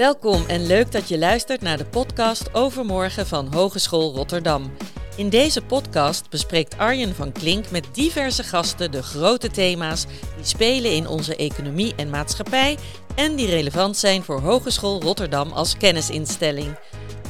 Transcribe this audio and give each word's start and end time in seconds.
Welkom 0.00 0.44
en 0.46 0.66
leuk 0.66 0.92
dat 0.92 1.08
je 1.08 1.18
luistert 1.18 1.60
naar 1.60 1.76
de 1.76 1.84
podcast 1.84 2.54
Overmorgen 2.54 3.26
van 3.26 3.54
Hogeschool 3.54 4.14
Rotterdam. 4.14 4.72
In 5.16 5.28
deze 5.28 5.62
podcast 5.62 6.30
bespreekt 6.30 6.78
Arjen 6.78 7.14
van 7.14 7.32
Klink 7.32 7.70
met 7.70 7.88
diverse 7.92 8.42
gasten 8.42 8.90
de 8.90 9.02
grote 9.02 9.50
thema's 9.50 10.06
die 10.36 10.44
spelen 10.44 10.92
in 10.92 11.06
onze 11.06 11.36
economie 11.36 11.94
en 11.94 12.10
maatschappij 12.10 12.78
en 13.14 13.34
die 13.36 13.46
relevant 13.46 13.96
zijn 13.96 14.22
voor 14.22 14.40
Hogeschool 14.40 15.02
Rotterdam 15.02 15.52
als 15.52 15.76
kennisinstelling. 15.76 16.78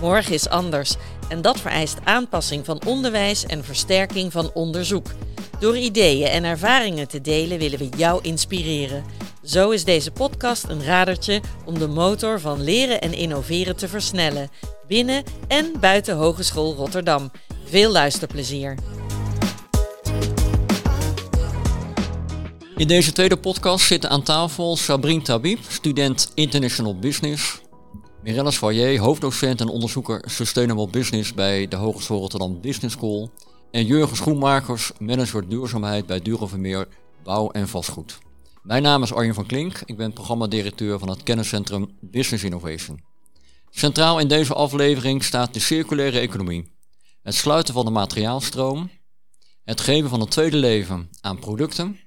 Morgen 0.01 0.35
is 0.35 0.49
anders 0.49 0.95
en 1.29 1.43
dat 1.43 1.61
vereist 1.61 1.99
aanpassing 2.05 2.65
van 2.65 2.85
onderwijs 2.87 3.47
en 3.47 3.65
versterking 3.65 4.33
van 4.33 4.51
onderzoek. 4.55 5.07
Door 5.59 5.77
ideeën 5.79 6.27
en 6.27 6.45
ervaringen 6.45 7.09
te 7.09 7.21
delen 7.21 7.59
willen 7.59 7.79
we 7.79 7.89
jou 7.97 8.19
inspireren. 8.23 9.05
Zo 9.43 9.71
is 9.71 9.85
deze 9.85 10.11
podcast 10.11 10.65
een 10.69 10.85
radertje 10.85 11.41
om 11.65 11.79
de 11.79 11.89
motor 11.89 12.41
van 12.41 12.63
leren 12.63 13.01
en 13.01 13.13
innoveren 13.13 13.77
te 13.77 13.89
versnellen, 13.89 14.51
binnen 14.87 15.25
en 15.49 15.73
buiten 15.81 16.17
Hogeschool 16.17 16.75
Rotterdam. 16.75 17.31
Veel 17.65 17.93
luisterplezier. 17.93 18.75
In 22.77 22.87
deze 22.87 23.13
tweede 23.13 23.37
podcast 23.37 23.87
zitten 23.87 24.11
aan 24.11 24.23
tafel 24.23 24.77
Sabrine 24.77 25.23
Tabib, 25.23 25.59
student 25.69 26.33
International 26.35 26.99
Business. 26.99 27.61
Mirella 28.23 28.51
Soyer, 28.51 28.99
hoofddocent 28.99 29.61
en 29.61 29.69
onderzoeker 29.69 30.23
Sustainable 30.27 30.89
Business 30.89 31.35
bij 31.35 31.69
de 31.69 31.77
Hogeschool 31.77 32.21
Rotterdam 32.21 32.61
Business 32.61 32.95
School. 32.95 33.31
En 33.71 33.87
Jurgen 33.87 34.17
Schoenmakers, 34.17 34.93
manager 34.99 35.49
duurzaamheid 35.49 36.07
bij 36.07 36.21
Duro 36.21 36.47
Vermeer 36.47 36.89
Bouw 37.23 37.51
en 37.51 37.69
Vastgoed. 37.69 38.19
Mijn 38.63 38.83
naam 38.83 39.03
is 39.03 39.13
Arjen 39.13 39.35
van 39.35 39.47
Klink, 39.47 39.83
ik 39.85 39.97
ben 39.97 40.13
programmadirecteur 40.13 40.99
van 40.99 41.09
het 41.09 41.23
kenniscentrum 41.23 41.97
Business 42.01 42.45
Innovation. 42.45 43.01
Centraal 43.71 44.19
in 44.19 44.29
deze 44.29 44.55
aflevering 44.55 45.25
staat 45.25 45.55
de 45.55 45.61
circulaire 45.61 46.19
economie. 46.19 46.73
Het 47.23 47.35
sluiten 47.35 47.75
van 47.75 47.85
de 47.85 47.91
materiaalstroom, 47.91 48.91
het 49.65 49.81
geven 49.81 50.11
van 50.11 50.21
een 50.21 50.29
tweede 50.29 50.57
leven 50.57 51.11
aan 51.21 51.39
producten, 51.39 51.99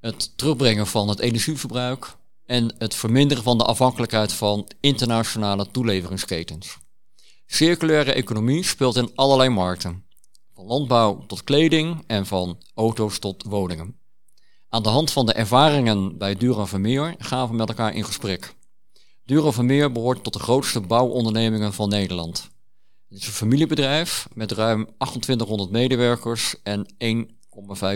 het 0.00 0.38
terugbrengen 0.38 0.86
van 0.86 1.08
het 1.08 1.18
energieverbruik 1.18 2.16
en 2.46 2.74
het 2.78 2.94
verminderen 2.94 3.42
van 3.42 3.58
de 3.58 3.64
afhankelijkheid 3.64 4.32
van 4.32 4.70
internationale 4.80 5.70
toeleveringsketens. 5.70 6.78
Circulaire 7.46 8.12
economie 8.12 8.64
speelt 8.64 8.96
in 8.96 9.10
allerlei 9.14 9.48
markten, 9.48 10.04
van 10.54 10.64
landbouw 10.64 11.26
tot 11.26 11.44
kleding 11.44 12.04
en 12.06 12.26
van 12.26 12.62
auto's 12.74 13.18
tot 13.18 13.42
woningen. 13.42 13.99
Aan 14.72 14.82
de 14.82 14.88
hand 14.88 15.10
van 15.10 15.26
de 15.26 15.32
ervaringen 15.32 16.18
bij 16.18 16.34
Dura 16.34 16.66
Vermeer 16.66 17.14
gaan 17.18 17.48
we 17.48 17.54
met 17.54 17.68
elkaar 17.68 17.94
in 17.94 18.04
gesprek. 18.04 18.54
Dura 19.24 19.50
Vermeer 19.52 19.92
behoort 19.92 20.24
tot 20.24 20.32
de 20.32 20.38
grootste 20.38 20.80
bouwondernemingen 20.80 21.72
van 21.72 21.88
Nederland. 21.88 22.50
Het 23.08 23.18
is 23.18 23.26
een 23.26 23.32
familiebedrijf 23.32 24.28
met 24.34 24.52
ruim 24.52 24.84
2800 24.84 25.70
medewerkers 25.70 26.54
en 26.62 26.86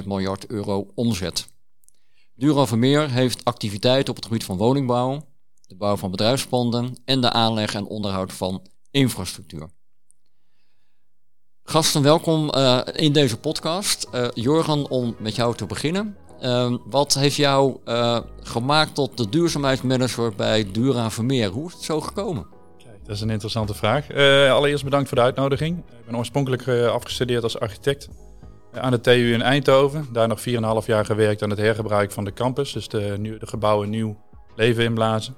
1,5 0.00 0.05
miljard 0.05 0.47
euro 0.47 0.86
omzet. 0.95 1.47
Dura 2.34 2.67
Vermeer 2.67 3.11
heeft 3.11 3.45
activiteiten 3.45 4.11
op 4.11 4.17
het 4.17 4.25
gebied 4.25 4.45
van 4.45 4.56
woningbouw, 4.56 5.27
de 5.67 5.77
bouw 5.77 5.97
van 5.97 6.11
bedrijfspanden 6.11 6.97
en 7.05 7.20
de 7.20 7.30
aanleg 7.30 7.75
en 7.75 7.86
onderhoud 7.86 8.33
van 8.33 8.67
infrastructuur. 8.91 9.70
Gasten, 11.67 12.02
welkom 12.02 12.50
uh, 12.55 12.80
in 12.92 13.12
deze 13.12 13.39
podcast. 13.39 14.06
Uh, 14.14 14.27
Jorgen, 14.34 14.91
om 14.91 15.17
met 15.19 15.34
jou 15.34 15.56
te 15.56 15.67
beginnen. 15.67 16.17
Uh, 16.42 16.77
wat 16.84 17.14
heeft 17.14 17.36
jou 17.36 17.77
gemaakt 18.42 18.94
tot 18.94 19.16
de 19.16 19.28
duurzaamheidsmanager 19.28 20.33
bij 20.36 20.67
Dura 20.72 21.11
Vermeer? 21.11 21.48
Hoe 21.48 21.67
is 21.67 21.72
het 21.72 21.83
zo 21.83 22.00
gekomen? 22.00 22.46
Dat 23.05 23.17
is 23.17 23.20
een 23.20 23.30
interessante 23.30 23.74
vraag. 23.74 24.11
allereerst 24.50 24.84
bedankt 24.84 25.08
voor 25.08 25.17
de 25.17 25.24
uitnodiging. 25.24 25.78
Ik 25.78 26.05
ben 26.06 26.17
oorspronkelijk 26.17 26.68
afgestudeerd 26.68 27.42
als 27.42 27.61
architect 27.61 28.08
aan 28.72 28.90
de 28.90 29.00
TU 29.00 29.33
in 29.33 29.42
Eindhoven. 29.42 30.08
Daar 30.12 30.28
nog 30.28 30.40
4,5 30.83 30.86
jaar 30.86 31.05
gewerkt 31.05 31.42
aan 31.42 31.50
het 31.50 31.58
hergebruik 31.58 32.12
van 32.12 32.24
de 32.24 32.33
campus. 32.33 32.72
Dus 32.72 32.89
de, 32.89 33.36
de 33.40 33.46
gebouwen 33.46 33.90
nieuw 33.90 34.16
leven 34.56 34.84
inblazen. 34.84 35.36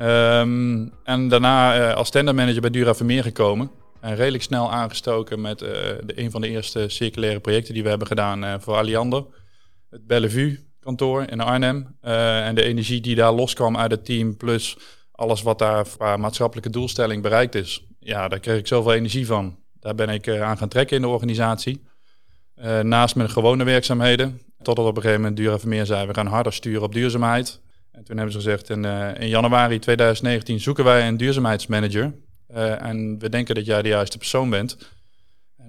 Um, 0.00 0.92
en 1.04 1.28
daarna 1.28 1.92
als 1.92 2.10
tendermanager 2.10 2.60
bij 2.60 2.70
Dura 2.70 2.94
Vermeer 2.94 3.22
gekomen. 3.22 3.70
En 4.00 4.16
redelijk 4.16 4.42
snel 4.42 4.72
aangestoken 4.72 5.40
met 5.40 5.58
de, 5.58 6.00
een 6.06 6.30
van 6.30 6.40
de 6.40 6.48
eerste 6.48 6.88
circulaire 6.88 7.40
projecten 7.40 7.74
die 7.74 7.82
we 7.82 7.88
hebben 7.88 8.06
gedaan 8.06 8.60
voor 8.60 8.74
Alliander. 8.74 9.24
Het 9.90 10.06
Bellevue 10.06 10.66
kantoor 10.80 11.24
in 11.30 11.40
Arnhem. 11.40 11.96
Uh, 12.02 12.46
en 12.46 12.54
de 12.54 12.62
energie 12.62 13.00
die 13.00 13.14
daar 13.14 13.32
loskwam 13.32 13.76
uit 13.76 13.90
het 13.90 14.04
team, 14.04 14.36
plus 14.36 14.76
alles 15.12 15.42
wat 15.42 15.58
daar 15.58 15.84
qua 15.96 16.16
maatschappelijke 16.16 16.70
doelstelling 16.70 17.22
bereikt 17.22 17.54
is. 17.54 17.86
Ja, 17.98 18.28
daar 18.28 18.40
kreeg 18.40 18.58
ik 18.58 18.66
zoveel 18.66 18.92
energie 18.92 19.26
van. 19.26 19.58
Daar 19.80 19.94
ben 19.94 20.08
ik 20.08 20.28
aan 20.28 20.58
gaan 20.58 20.68
trekken 20.68 20.96
in 20.96 21.02
de 21.02 21.08
organisatie. 21.08 21.82
naast 22.82 23.16
mijn 23.16 23.30
gewone 23.30 23.64
werkzaamheden. 23.64 24.40
Totdat 24.62 24.86
op 24.86 24.96
een 24.96 25.02
gegeven 25.02 25.20
moment 25.20 25.38
Dura 25.38 25.58
Vermeer 25.58 25.86
zei, 25.86 26.06
we 26.06 26.14
gaan 26.14 26.26
harder 26.26 26.52
sturen 26.52 26.82
op 26.82 26.92
duurzaamheid. 26.92 27.60
En 27.92 28.04
toen 28.04 28.16
hebben 28.16 28.32
ze 28.32 28.40
gezegd, 28.40 28.70
in, 28.70 28.84
in 29.18 29.28
januari 29.28 29.78
2019 29.78 30.60
zoeken 30.60 30.84
wij 30.84 31.08
een 31.08 31.16
duurzaamheidsmanager. 31.16 32.14
En 32.78 33.18
we 33.18 33.28
denken 33.28 33.54
dat 33.54 33.66
jij 33.66 33.82
de 33.82 33.88
juiste 33.88 34.18
persoon 34.18 34.50
bent. 34.50 34.76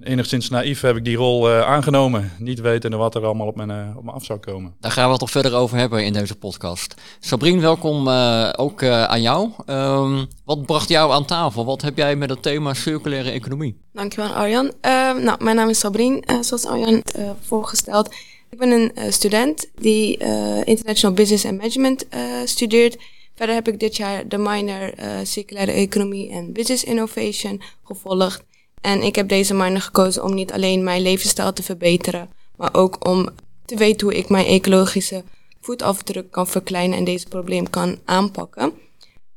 En 0.00 0.06
enigszins 0.06 0.48
naïef 0.48 0.80
heb 0.80 0.96
ik 0.96 1.04
die 1.04 1.16
rol 1.16 1.50
uh, 1.50 1.60
aangenomen, 1.60 2.32
niet 2.38 2.60
wetende 2.60 2.96
wat 2.96 3.14
er 3.14 3.24
allemaal 3.24 3.46
op 3.46 3.56
me, 3.56 3.66
uh, 3.66 3.96
op 3.96 4.04
me 4.04 4.10
af 4.10 4.24
zou 4.24 4.38
komen. 4.38 4.74
Daar 4.80 4.90
gaan 4.90 5.04
we 5.04 5.10
het 5.10 5.18
toch 5.18 5.30
verder 5.30 5.54
over 5.54 5.76
hebben 5.76 6.04
in 6.04 6.12
deze 6.12 6.36
podcast. 6.36 6.94
Sabrine, 7.18 7.60
welkom 7.60 8.08
ook 8.56 8.84
aan 8.84 9.22
jou. 9.22 9.50
Um, 9.66 10.26
wat 10.44 10.66
bracht 10.66 10.88
jou 10.88 11.12
aan 11.12 11.24
tafel? 11.24 11.64
Wat 11.64 11.82
heb 11.82 11.96
jij 11.96 12.16
met 12.16 12.30
het 12.30 12.42
thema 12.42 12.74
circulaire 12.74 13.30
economie? 13.30 13.76
Dankjewel 13.92 14.32
Arjan. 14.32 14.72
Ehm, 14.80 15.22
nou, 15.22 15.44
mijn 15.44 15.56
naam 15.56 15.68
is 15.68 15.78
Sabrine, 15.78 16.22
zoals 16.40 16.66
Arjan 16.66 17.02
voorgesteld. 17.40 18.14
Ik 18.50 18.58
ben 18.58 18.70
een 18.70 19.12
student 19.12 19.70
die 19.74 20.16
International 20.64 21.16
Business 21.16 21.44
and 21.44 21.56
Management 21.56 22.06
studeert. 22.44 22.96
Verder 23.34 23.54
heb 23.54 23.68
ik 23.68 23.80
dit 23.80 23.96
jaar 23.96 24.28
de 24.28 24.38
minor 24.38 24.98
uh, 24.98 25.06
circulaire 25.22 25.72
economie 25.72 26.30
en 26.30 26.52
business 26.52 26.84
innovation 26.84 27.62
gevolgd. 27.84 28.44
En 28.80 29.02
ik 29.02 29.14
heb 29.14 29.28
deze 29.28 29.54
minor 29.54 29.80
gekozen 29.80 30.24
om 30.24 30.34
niet 30.34 30.52
alleen 30.52 30.84
mijn 30.84 31.02
levensstijl 31.02 31.52
te 31.52 31.62
verbeteren, 31.62 32.28
maar 32.56 32.74
ook 32.74 33.08
om 33.08 33.28
te 33.64 33.76
weten 33.76 34.06
hoe 34.06 34.16
ik 34.16 34.28
mijn 34.28 34.46
ecologische 34.46 35.24
voetafdruk 35.60 36.30
kan 36.30 36.46
verkleinen 36.46 36.98
en 36.98 37.04
deze 37.04 37.28
probleem 37.28 37.70
kan 37.70 37.98
aanpakken. 38.04 38.72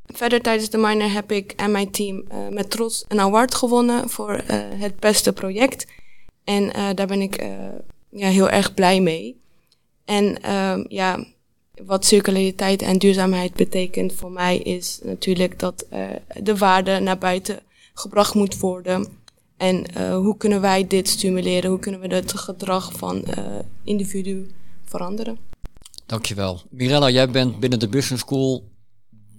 Verder 0.05 0.41
tijdens 0.41 0.69
de 0.69 0.77
minor 0.77 1.11
heb 1.11 1.31
ik 1.31 1.51
en 1.51 1.71
mijn 1.71 1.91
team 1.91 2.15
uh, 2.31 2.47
met 2.49 2.69
trots 2.69 3.05
een 3.07 3.19
award 3.19 3.55
gewonnen 3.55 4.09
voor 4.09 4.33
uh, 4.33 4.57
het 4.57 4.99
beste 4.99 5.33
project. 5.33 5.87
En 6.43 6.95
daar 6.95 7.07
ben 7.07 7.21
ik 7.21 7.43
ja, 8.09 8.27
heel 8.27 8.49
erg 8.49 8.73
blij 8.73 9.01
mee. 9.01 9.41
En 10.05 10.41
ehm, 10.41 10.85
ja, 10.87 11.25
wat 11.85 12.05
circulariteit 12.05 12.81
en 12.81 12.97
duurzaamheid 12.97 13.53
betekent 13.53 14.13
voor 14.13 14.31
mij 14.31 14.57
is 14.57 14.99
natuurlijk 15.03 15.59
dat 15.59 15.85
de 16.41 16.57
waarde 16.57 16.99
naar 16.99 17.17
buiten 17.17 17.59
gebracht 17.93 18.33
moet 18.33 18.59
worden. 18.59 19.22
En 19.63 19.85
uh, 19.97 20.15
hoe 20.15 20.37
kunnen 20.37 20.61
wij 20.61 20.87
dit 20.87 21.09
stimuleren? 21.09 21.69
Hoe 21.69 21.79
kunnen 21.79 22.01
we 22.01 22.15
het 22.15 22.37
gedrag 22.37 22.93
van 22.93 23.25
uh, 23.37 23.59
individu 23.83 24.51
veranderen? 24.83 25.37
Dankjewel. 26.05 26.61
Mirella, 26.69 27.09
jij 27.09 27.29
bent 27.29 27.59
binnen 27.59 27.79
de 27.79 27.87
Business 27.87 28.23
School 28.23 28.71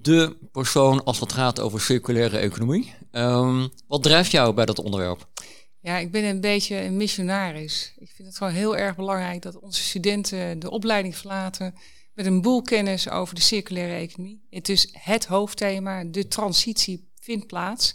de 0.03 0.37
persoon 0.53 1.05
als 1.05 1.21
het 1.21 1.33
gaat 1.33 1.61
over 1.61 1.81
circulaire 1.81 2.39
economie. 2.39 2.95
Um, 3.12 3.69
wat 3.87 4.03
drijft 4.03 4.31
jou 4.31 4.55
bij 4.55 4.65
dat 4.65 4.79
onderwerp? 4.79 5.29
Ja, 5.81 5.99
ik 5.99 6.11
ben 6.11 6.25
een 6.25 6.41
beetje 6.41 6.81
een 6.81 6.97
missionaris. 6.97 7.94
Ik 7.99 8.11
vind 8.15 8.29
het 8.29 8.37
gewoon 8.37 8.53
heel 8.53 8.77
erg 8.77 8.97
belangrijk 8.97 9.43
dat 9.43 9.61
onze 9.61 9.82
studenten 9.82 10.59
de 10.59 10.70
opleiding 10.70 11.17
verlaten 11.17 11.75
met 12.15 12.27
een 12.27 12.41
boel 12.41 12.62
kennis 12.62 13.11
over 13.11 13.35
de 13.35 13.41
circulaire 13.41 13.94
economie. 13.94 14.47
Het 14.50 14.69
is 14.69 14.88
het 14.93 15.27
hoofdthema, 15.27 16.05
de 16.05 16.29
transitie 16.29 17.09
vindt 17.20 17.47
plaats. 17.47 17.94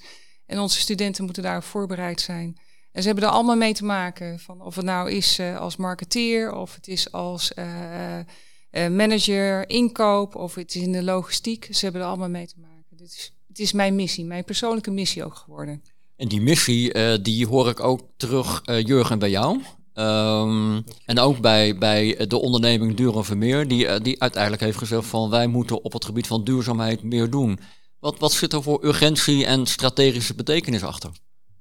En 0.50 0.60
onze 0.60 0.80
studenten 0.80 1.24
moeten 1.24 1.44
daar 1.44 1.64
voorbereid 1.64 2.22
zijn. 2.22 2.58
En 2.92 3.02
ze 3.02 3.08
hebben 3.08 3.26
er 3.26 3.34
allemaal 3.34 3.56
mee 3.56 3.74
te 3.74 3.86
maken, 3.86 4.40
van 4.40 4.62
of 4.62 4.76
het 4.76 4.86
nou 4.86 5.12
is 5.12 5.40
uh, 5.40 5.58
als 5.58 5.76
marketeer, 5.76 6.54
of 6.54 6.76
het 6.76 6.88
is 6.88 7.12
als 7.12 7.52
uh, 7.56 8.18
uh, 8.18 8.88
manager, 8.88 9.70
inkoop, 9.70 10.36
of 10.36 10.56
het 10.56 10.76
is 10.76 10.82
in 10.82 10.92
de 10.92 11.04
logistiek. 11.04 11.68
Ze 11.72 11.84
hebben 11.84 12.02
er 12.02 12.08
allemaal 12.08 12.30
mee 12.30 12.48
te 12.48 12.60
maken. 12.62 12.98
Dit 12.98 13.12
is, 13.12 13.34
het 13.48 13.60
is 13.60 13.74
mijn 13.74 13.96
missie, 13.96 14.26
mijn 14.26 14.44
persoonlijke 14.44 14.92
missie 14.92 15.26
ook 15.26 15.36
geworden. 15.36 15.84
En 16.16 16.28
die 16.28 16.42
missie, 16.42 17.22
die 17.22 17.48
hoor 17.48 17.70
ik 17.70 17.80
ook 17.80 18.02
terug, 18.18 18.62
Jurgen, 18.66 19.20
bij 19.20 19.30
jou. 19.30 19.62
Um, 20.00 20.84
en 21.06 21.20
ook 21.20 21.40
bij, 21.40 21.78
bij 21.78 22.26
de 22.28 22.40
onderneming 22.42 22.96
Duren 22.96 23.26
Vermeer, 23.26 23.68
die, 23.68 23.88
eh, 23.88 24.02
die 24.02 24.22
uiteindelijk 24.22 24.62
heeft 24.62 24.78
gezegd 24.78 25.06
van 25.06 25.30
wij 25.30 25.48
moeten 25.48 25.84
op 25.84 25.94
het 25.94 26.06
gebied 26.06 26.28
van 26.28 26.44
duurzaamheid 26.44 27.04
meer 27.04 27.30
doen. 27.30 27.60
Wat, 28.00 28.20
wat 28.20 28.32
zit 28.32 28.54
er 28.54 28.64
voor 28.64 28.86
urgentie 28.86 29.46
en 29.46 29.66
strategische 29.66 30.36
betekenis 30.36 30.84
achter? 30.84 31.10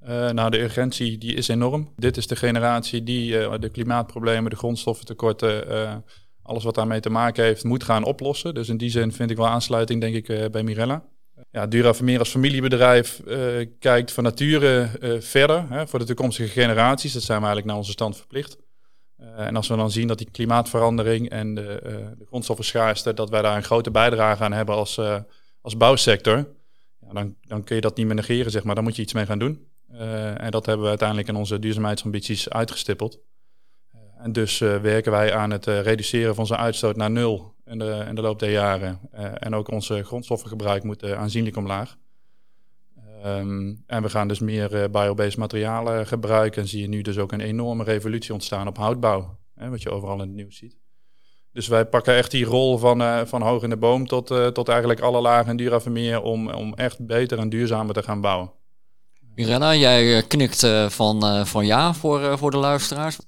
Uh, 0.03 0.31
nou, 0.31 0.51
de 0.51 0.61
urgentie 0.61 1.19
die 1.19 1.35
is 1.35 1.49
enorm. 1.49 1.93
Dit 1.97 2.17
is 2.17 2.27
de 2.27 2.37
generatie 2.37 3.03
die 3.03 3.33
uh, 3.33 3.55
de 3.59 3.69
klimaatproblemen, 3.69 4.51
de 4.51 4.57
grondstoffentekorten, 4.57 5.71
uh, 5.71 5.95
alles 6.43 6.65
wat 6.65 6.75
daarmee 6.75 7.01
te 7.01 7.11
maken 7.11 7.45
heeft, 7.45 7.65
moet 7.65 7.85
gaan 7.85 8.05
oplossen. 8.05 8.55
Dus 8.55 8.69
in 8.69 8.77
die 8.77 8.91
zin 8.91 9.13
vind 9.13 9.31
ik 9.31 9.37
wel 9.37 9.49
aansluiting, 9.49 10.01
denk 10.01 10.15
ik, 10.15 10.51
bij 10.51 10.63
Mirella. 10.63 11.05
ja, 11.51 11.67
Dura 11.67 11.95
Vermeer 11.95 12.19
als 12.19 12.29
familiebedrijf 12.29 13.21
kijkt 13.79 14.13
van 14.13 14.25
nature 14.25 14.91
verder 15.21 15.67
hè, 15.69 15.87
voor 15.87 15.99
de 15.99 16.05
toekomstige 16.05 16.49
generaties. 16.49 17.13
Dat 17.13 17.23
zijn 17.23 17.39
we 17.41 17.45
eigenlijk 17.47 17.67
naar 17.67 17.77
onze 17.77 17.93
stand 17.93 18.17
verplicht. 18.17 18.57
En 19.37 19.57
als 19.57 19.69
we 19.69 19.77
dan 19.77 19.91
zien 19.91 20.09
dat 20.09 20.19
die 20.19 20.31
klimaatverandering 20.31 21.31
en 21.31 21.55
de, 21.55 21.81
de 22.19 22.27
grondstoffenschaarste, 22.27 23.15
dat 23.15 23.31
wij 23.31 23.43
daar 23.43 23.57
een 23.57 23.63
grote 23.63 23.91
bijdrage 23.91 24.45
aan 24.45 24.53
hebben 24.53 24.75
als, 24.75 25.01
als 25.61 25.77
bouwsector, 25.77 26.49
dan, 27.13 27.35
dan 27.41 27.65
kun 27.65 27.75
je 27.75 27.81
dat 27.81 27.97
niet 27.97 28.07
meer 28.07 28.15
negeren, 28.15 28.51
zeg 28.51 28.65
maar. 28.65 28.75
Dan 28.75 28.85
moet 28.85 28.97
je 28.97 29.03
iets 29.03 29.13
mee 29.13 29.27
gaan 29.27 29.39
doen. 29.39 29.67
en 30.37 30.51
dat 30.51 30.67
hebben 30.67 30.83
we 30.83 30.89
uiteindelijk 30.89 31.29
in 31.29 31.37
onze 31.37 31.59
duurzaamheidsambities 31.59 32.49
uitgestippeld. 32.49 33.21
en 34.19 34.33
dus 34.33 34.59
werken 34.59 35.13
wij 35.13 35.35
aan 35.35 35.51
het 35.51 35.67
reduceren 35.67 36.35
van 36.35 36.39
onze 36.39 36.57
uitstoot 36.57 36.97
naar 36.97 37.11
nul 37.11 37.55
in 37.65 37.79
de, 37.79 38.05
in 38.09 38.15
de 38.15 38.21
loop 38.21 38.39
der 38.39 38.51
jaren. 38.51 39.01
En 39.35 39.55
ook 39.55 39.71
onze 39.71 40.03
grondstoffengebruik 40.03 40.83
moet 40.83 41.05
aanzienlijk 41.05 41.57
omlaag. 41.57 41.97
Um, 43.27 43.83
en 43.87 44.03
we 44.03 44.09
gaan 44.09 44.29
dus 44.29 44.39
meer 44.39 44.91
biobased 44.91 45.37
materialen 45.37 46.07
gebruiken. 46.07 46.63
En 46.63 46.69
zie 46.69 46.81
je 46.81 46.89
nu 46.89 47.03
dus 47.03 47.19
ook 47.19 47.33
een 47.33 47.41
enorme 47.41 47.85
revolutie 47.85 48.33
ontstaan 48.33 48.69
op 48.69 48.77
houtbouw. 48.77 49.39
Hè, 49.55 49.69
wat 49.69 49.83
je 49.83 49.91
overal 49.91 50.15
in 50.15 50.21
het 50.21 50.37
nieuws 50.37 50.57
ziet. 50.57 50.77
Dus 51.59 51.69
wij 51.69 51.87
pakken 51.87 52.15
echt 52.15 52.31
die 52.31 52.45
rol 52.45 52.79
van, 52.79 53.27
van 53.27 53.43
hoog 53.43 53.63
in 53.63 53.71
de 53.71 53.77
boom 53.77 54.07
tot, 54.07 54.27
tot 54.53 54.69
eigenlijk 54.69 55.01
alle 55.01 55.21
lagen 55.21 55.51
in 55.51 55.57
Duravermeer 55.57 56.23
om, 56.23 56.51
om 56.51 56.75
echt 56.75 57.07
beter 57.07 57.39
en 57.39 57.49
duurzamer 57.49 57.95
te 57.95 58.03
gaan 58.03 58.21
bouwen. 58.21 58.51
Mirella, 59.35 59.75
jij 59.75 60.23
knikt 60.23 60.67
van, 60.89 61.47
van 61.47 61.67
ja 61.67 61.95
voor, 61.95 62.39
voor 62.39 62.51
de 62.51 62.57
luisteraars. 62.57 63.19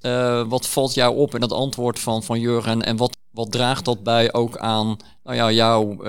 wat 0.48 0.68
valt 0.68 0.94
jou 0.94 1.16
op 1.16 1.34
in 1.34 1.42
het 1.42 1.52
antwoord 1.52 1.98
van, 1.98 2.22
van 2.22 2.40
Jurgen 2.40 2.82
en 2.82 2.96
wat 2.96 3.16
wat 3.30 3.52
draagt 3.52 3.84
dat 3.84 4.02
bij 4.02 4.32
ook 4.32 4.58
aan 4.58 4.96
nou 5.22 5.36
ja, 5.36 5.50
jouw 5.50 6.02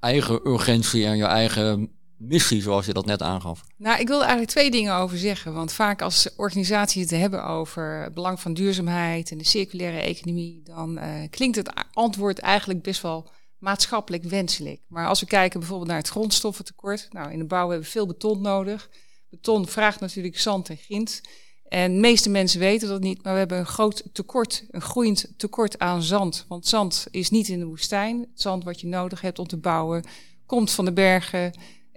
eigen 0.00 0.40
urgentie 0.48 1.06
en 1.06 1.16
jouw 1.16 1.28
eigen 1.28 1.90
missie, 2.22 2.62
zoals 2.62 2.86
je 2.86 2.92
dat 2.92 3.06
net 3.06 3.22
aangaf? 3.22 3.62
Nou, 3.76 4.00
ik 4.00 4.06
wil 4.06 4.16
er 4.16 4.22
eigenlijk 4.22 4.50
twee 4.50 4.70
dingen 4.70 4.94
over 4.94 5.18
zeggen. 5.18 5.54
Want 5.54 5.72
vaak 5.72 6.02
als 6.02 6.28
organisaties 6.36 7.10
het 7.10 7.20
hebben 7.20 7.44
over 7.44 8.02
het 8.02 8.14
belang 8.14 8.40
van 8.40 8.54
duurzaamheid 8.54 9.30
en 9.30 9.38
de 9.38 9.44
circulaire 9.44 10.00
economie, 10.00 10.60
dan 10.64 10.98
uh, 10.98 11.04
klinkt 11.30 11.56
het 11.56 11.72
antwoord 11.92 12.38
eigenlijk 12.38 12.82
best 12.82 13.02
wel 13.02 13.30
maatschappelijk 13.58 14.22
wenselijk. 14.22 14.80
Maar 14.88 15.06
als 15.06 15.20
we 15.20 15.26
kijken 15.26 15.58
bijvoorbeeld 15.60 15.88
naar 15.88 15.98
het 15.98 16.08
grondstoffentekort, 16.08 17.08
nou 17.10 17.32
in 17.32 17.38
de 17.38 17.44
bouw 17.44 17.68
hebben 17.68 17.86
we 17.86 17.92
veel 17.92 18.06
beton 18.06 18.40
nodig. 18.40 18.90
Beton 19.30 19.68
vraagt 19.68 20.00
natuurlijk 20.00 20.38
zand 20.38 20.68
en 20.68 20.76
grind. 20.76 21.20
En 21.68 21.94
de 21.94 22.00
meeste 22.00 22.30
mensen 22.30 22.60
weten 22.60 22.88
dat 22.88 23.00
niet, 23.00 23.22
maar 23.22 23.32
we 23.32 23.38
hebben 23.38 23.58
een 23.58 23.66
groot 23.66 24.02
tekort, 24.12 24.64
een 24.70 24.80
groeiend 24.80 25.32
tekort 25.36 25.78
aan 25.78 26.02
zand. 26.02 26.44
Want 26.48 26.66
zand 26.66 27.06
is 27.10 27.30
niet 27.30 27.48
in 27.48 27.58
de 27.58 27.64
woestijn. 27.64 28.20
Het 28.20 28.40
zand 28.40 28.64
wat 28.64 28.80
je 28.80 28.86
nodig 28.86 29.20
hebt 29.20 29.38
om 29.38 29.46
te 29.46 29.56
bouwen, 29.56 30.04
komt 30.46 30.70
van 30.70 30.84
de 30.84 30.92
bergen 30.92 31.52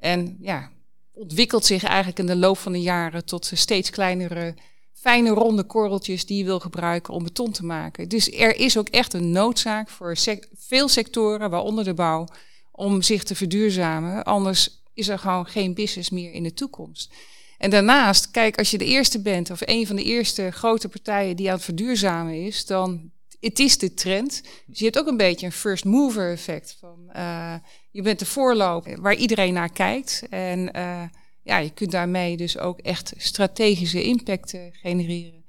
en 0.06 0.38
ja, 0.42 0.72
ontwikkelt 1.14 1.66
zich 1.66 1.84
eigenlijk 1.84 2.20
in 2.20 2.26
de 2.26 2.36
loop 2.36 2.58
van 2.58 2.72
de 2.72 2.82
jaren 2.82 3.26
tot 3.26 3.52
steeds 3.54 3.90
kleinere, 3.90 4.56
fijne 4.94 5.30
ronde 5.30 5.64
korreltjes 5.64 6.26
die 6.26 6.38
je 6.38 6.44
wil 6.44 6.60
gebruiken 6.60 7.14
om 7.14 7.24
beton 7.24 7.52
te 7.52 7.66
maken. 7.66 8.10
Dus 8.10 8.32
er 8.32 8.56
is 8.56 8.78
ook 8.78 8.90
echt 8.90 9.14
een 9.14 9.32
noodzaak 9.32 9.90
voor 9.90 10.16
veel 10.54 10.88
sectoren, 10.88 11.50
waaronder 11.50 11.84
de 11.84 11.94
bouw, 11.94 12.28
om 12.72 13.02
zich 13.02 13.24
te 13.24 13.36
verduurzamen. 13.36 14.24
Anders 14.24 14.84
is 14.94 15.08
er 15.08 15.20
gewoon 15.20 15.46
geen 15.46 15.74
business 15.74 16.10
meer 16.10 16.32
in 16.32 16.44
de 16.44 16.54
toekomst. 16.54 17.14
En 17.58 17.70
daarnaast, 17.70 18.32
kijk, 18.32 18.58
als 18.58 18.72
je 18.72 18.78
de 18.78 18.86
eerste 18.86 19.22
bent 19.22 19.52
of 19.52 19.62
een 19.66 19.88
van 19.88 19.96
de 19.96 20.04
eerste 20.04 20.52
grote 20.52 20.90
partijen 20.90 21.36
die 21.36 21.48
aan 21.48 21.56
het 21.56 21.64
verduurzamen 21.64 22.46
is, 22.46 22.66
dan 22.66 23.12
het 23.40 23.60
is 23.60 23.78
de 23.78 23.94
trend. 23.94 24.44
Dus 24.66 24.80
je 24.80 24.86
hebt 24.86 25.00
ook 25.00 25.08
een 25.08 25.18
beetje 25.18 25.46
een 25.46 25.52
first 25.52 25.86
mover 25.86 26.32
effect. 26.32 26.78
Van, 26.80 27.10
uh, 27.16 27.56
je 27.92 28.02
bent 28.02 28.20
de 28.20 28.26
voorloper 28.26 29.02
waar 29.02 29.16
iedereen 29.16 29.54
naar 29.54 29.72
kijkt. 29.72 30.24
En 30.30 30.78
uh, 30.78 31.04
ja, 31.42 31.58
je 31.58 31.70
kunt 31.70 31.92
daarmee 31.92 32.38
dus 32.38 32.58
ook 32.58 32.80
echt 32.80 33.14
strategische 33.18 34.04
impact 34.04 34.58
genereren. 34.72 35.44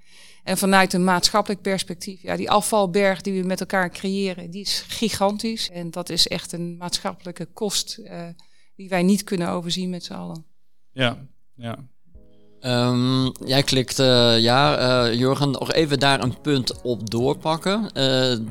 En 0.45 0.59
vanuit 0.59 0.93
een 0.93 1.05
maatschappelijk 1.05 1.63
perspectief, 1.63 2.23
ja, 2.23 2.37
die 2.37 2.51
afvalberg 2.51 3.21
die 3.21 3.41
we 3.41 3.47
met 3.47 3.61
elkaar 3.61 3.91
creëren, 3.91 4.51
die 4.51 4.61
is 4.61 4.85
gigantisch. 4.89 5.71
En 5.71 5.91
dat 5.91 6.09
is 6.09 6.29
echt 6.29 6.53
een 6.53 6.77
maatschappelijke 6.77 7.45
kost 7.45 8.01
die 8.77 8.89
wij 8.89 9.03
niet 9.03 9.25
kunnen 9.25 9.49
overzien 9.49 9.91
met 9.91 10.05
z'n 10.05 10.13
allen. 10.13 10.47
Ja, 10.93 11.27
ja. 11.55 11.89
Um, 12.67 13.33
jij 13.45 13.63
klikt, 13.63 13.99
uh, 13.99 14.39
ja, 14.39 15.07
uh, 15.07 15.15
Jurgen, 15.15 15.51
nog 15.51 15.73
even 15.73 15.99
daar 15.99 16.23
een 16.23 16.41
punt 16.41 16.83
op 16.83 17.11
doorpakken. 17.11 17.83
Uh, 17.83 17.93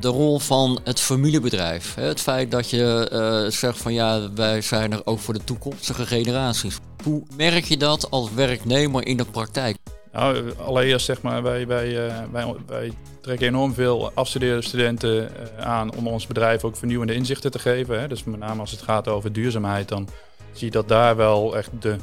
de 0.00 0.08
rol 0.08 0.38
van 0.38 0.78
het 0.84 1.00
familiebedrijf. 1.00 1.94
Hè? 1.94 2.02
Het 2.02 2.20
feit 2.20 2.50
dat 2.50 2.70
je 2.70 3.48
zegt 3.50 3.78
van 3.78 3.92
ja, 3.92 4.32
wij 4.34 4.60
zijn 4.60 4.92
er 4.92 5.00
ook 5.04 5.18
voor 5.18 5.34
de 5.34 5.44
toekomstige 5.44 6.06
generaties. 6.06 6.78
Hoe 7.04 7.22
merk 7.36 7.64
je 7.64 7.76
dat 7.76 8.10
als 8.10 8.34
werknemer 8.34 9.06
in 9.06 9.16
de 9.16 9.24
praktijk? 9.24 9.76
Nou, 10.12 10.52
allereerst 10.64 11.06
zeg 11.06 11.22
maar, 11.22 11.42
wij, 11.42 11.66
wij, 11.66 12.10
wij, 12.32 12.54
wij 12.66 12.92
trekken 13.20 13.46
enorm 13.46 13.74
veel 13.74 14.10
afstudeerde 14.14 14.62
studenten 14.62 15.30
aan 15.60 15.94
om 15.96 16.08
ons 16.08 16.26
bedrijf 16.26 16.64
ook 16.64 16.76
vernieuwende 16.76 17.14
inzichten 17.14 17.50
te 17.50 17.58
geven. 17.58 18.00
Hè? 18.00 18.08
Dus 18.08 18.24
met 18.24 18.38
name 18.38 18.60
als 18.60 18.70
het 18.70 18.82
gaat 18.82 19.08
over 19.08 19.32
duurzaamheid, 19.32 19.88
dan 19.88 20.08
zie 20.52 20.66
je 20.66 20.72
dat 20.72 20.88
daar 20.88 21.16
wel 21.16 21.56
echt 21.56 21.70
de 21.80 21.96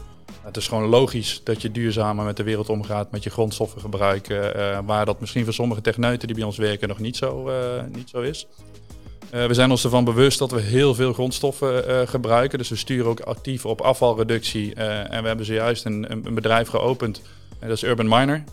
het 0.44 0.58
is 0.58 0.68
gewoon 0.68 0.90
logisch 0.90 1.42
dat 1.44 1.62
je 1.62 1.72
duurzamer 1.72 2.26
met 2.26 2.38
de 2.38 2.44
wereld 2.44 2.70
omgaat, 2.70 3.12
met 3.12 3.24
je 3.24 3.30
grondstoffengebruik, 3.30 4.30
uh, 4.30 4.80
waar 4.86 5.06
dat 5.06 5.20
misschien 5.20 5.44
voor 5.44 5.54
sommige 5.54 5.82
techneuten 5.82 6.28
die 6.28 6.36
bij 6.36 6.46
ons 6.46 6.58
werken 6.58 6.88
nog 6.88 7.00
niet 7.00 7.18
zo, 7.18 7.50
uh, 7.50 7.56
niet 7.92 8.10
zo 8.10 8.22
is. 8.22 8.48
Uh, 9.34 9.46
we 9.46 9.54
zijn 9.54 9.72
ons 9.72 9.84
ervan 9.84 10.04
bewust 10.04 10.40
dat 10.40 10.52
we 10.52 10.62
heel 10.62 10.96
veel 10.96 11.14
grondstoffen 11.14 12.08
gebruiken, 12.08 12.58
dus 12.58 12.70
we 12.70 12.76
sturen 12.76 13.10
ook 13.10 13.20
actief 13.20 13.66
op 13.66 13.82
afvalreductie. 13.82 14.74
en 14.74 15.22
we 15.22 15.28
hebben 15.28 15.46
zojuist 15.46 15.86
een, 15.86 16.12
een 16.12 16.34
bedrijf 16.34 16.68
geopend, 16.68 17.22
dat 17.60 17.70
is 17.70 17.84
Urban 17.84 18.08
Miner, 18.08 18.44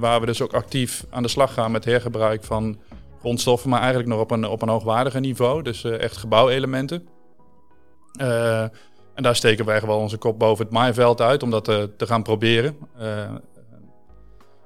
waar 0.00 0.20
we 0.20 0.26
dus 0.26 0.42
ook 0.42 0.52
actief 0.52 1.04
aan 1.10 1.22
de 1.22 1.28
slag 1.28 1.52
gaan 1.52 1.70
met 1.70 1.84
hergebruik 1.84 2.44
van 2.44 2.78
grondstoffen, 3.20 3.70
maar 3.70 3.80
eigenlijk 3.80 4.08
nog 4.08 4.20
op 4.20 4.30
een, 4.30 4.46
op 4.46 4.62
een 4.62 4.68
hoogwaardiger 4.68 5.20
niveau, 5.20 5.62
dus 5.62 5.84
echt 5.84 6.16
gebouwelementen. 6.16 7.08
En 9.16 9.22
daar 9.22 9.36
steken 9.36 9.64
wij 9.64 9.80
gewoon 9.80 10.00
onze 10.00 10.16
kop 10.16 10.38
boven 10.38 10.64
het 10.64 10.74
maaiveld 10.74 11.20
uit 11.20 11.42
om 11.42 11.50
dat 11.50 11.64
te, 11.64 11.76
eh, 11.76 11.96
te 11.96 12.06
gaan 12.06 12.22
proberen. 12.22 12.76
Uh, 13.00 13.04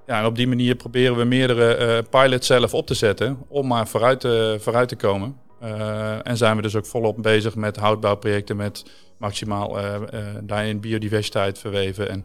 ja, 0.06 0.18
en 0.18 0.24
op 0.24 0.36
die 0.36 0.48
manier 0.48 0.74
proberen 0.74 1.16
we 1.16 1.24
meerdere 1.24 1.78
uh, 1.78 2.22
pilots 2.22 2.46
zelf 2.46 2.74
op 2.74 2.86
te 2.86 2.94
zetten 2.94 3.38
om 3.48 3.66
maar 3.66 3.88
vooruit, 3.88 4.20
te, 4.20 4.56
vooruit 4.60 4.88
te 4.88 4.96
komen. 4.96 5.36
En 6.22 6.36
zijn 6.36 6.56
we 6.56 6.62
dus 6.62 6.76
ook 6.76 6.86
volop 6.86 7.22
bezig 7.22 7.54
met 7.54 7.76
houtbouwprojecten 7.76 8.56
met 8.56 8.84
maximaal 9.18 9.76
daarin 10.42 10.80
biodiversiteit 10.80 11.58
verweven. 11.58 12.08
En, 12.08 12.24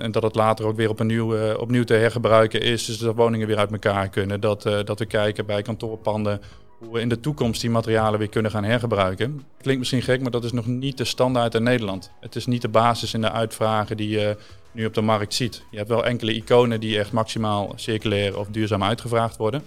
en 0.00 0.12
dat 0.12 0.22
het 0.22 0.34
later 0.34 0.66
ook 0.66 0.76
weer 0.76 0.88
op 0.88 1.00
een 1.00 1.06
nieuw, 1.06 1.54
opnieuw 1.56 1.84
te 1.84 1.94
hergebruiken 1.94 2.60
is. 2.60 2.84
Dus 2.84 2.98
dat 2.98 3.14
woningen 3.14 3.46
weer 3.46 3.58
uit 3.58 3.72
elkaar 3.72 4.08
kunnen. 4.08 4.40
Dat, 4.40 4.62
dat 4.62 4.98
we 4.98 5.06
kijken 5.06 5.46
bij 5.46 5.62
kantoorpanden 5.62 6.40
hoe 6.78 6.92
we 6.92 7.00
in 7.00 7.08
de 7.08 7.20
toekomst 7.20 7.60
die 7.60 7.70
materialen 7.70 8.18
weer 8.18 8.28
kunnen 8.28 8.50
gaan 8.50 8.64
hergebruiken. 8.64 9.42
Klinkt 9.60 9.78
misschien 9.80 10.02
gek, 10.02 10.20
maar 10.20 10.30
dat 10.30 10.44
is 10.44 10.52
nog 10.52 10.66
niet 10.66 10.98
de 10.98 11.04
standaard 11.04 11.54
in 11.54 11.62
Nederland. 11.62 12.10
Het 12.20 12.36
is 12.36 12.46
niet 12.46 12.62
de 12.62 12.68
basis 12.68 13.14
in 13.14 13.20
de 13.20 13.30
uitvragen 13.30 13.96
die 13.96 14.08
je 14.08 14.36
nu 14.72 14.86
op 14.86 14.94
de 14.94 15.00
markt 15.00 15.34
ziet. 15.34 15.62
Je 15.70 15.76
hebt 15.76 15.88
wel 15.88 16.04
enkele 16.04 16.34
iconen 16.34 16.80
die 16.80 16.98
echt 16.98 17.12
maximaal 17.12 17.72
circulair 17.76 18.38
of 18.38 18.48
duurzaam 18.48 18.82
uitgevraagd 18.82 19.36
worden. 19.36 19.62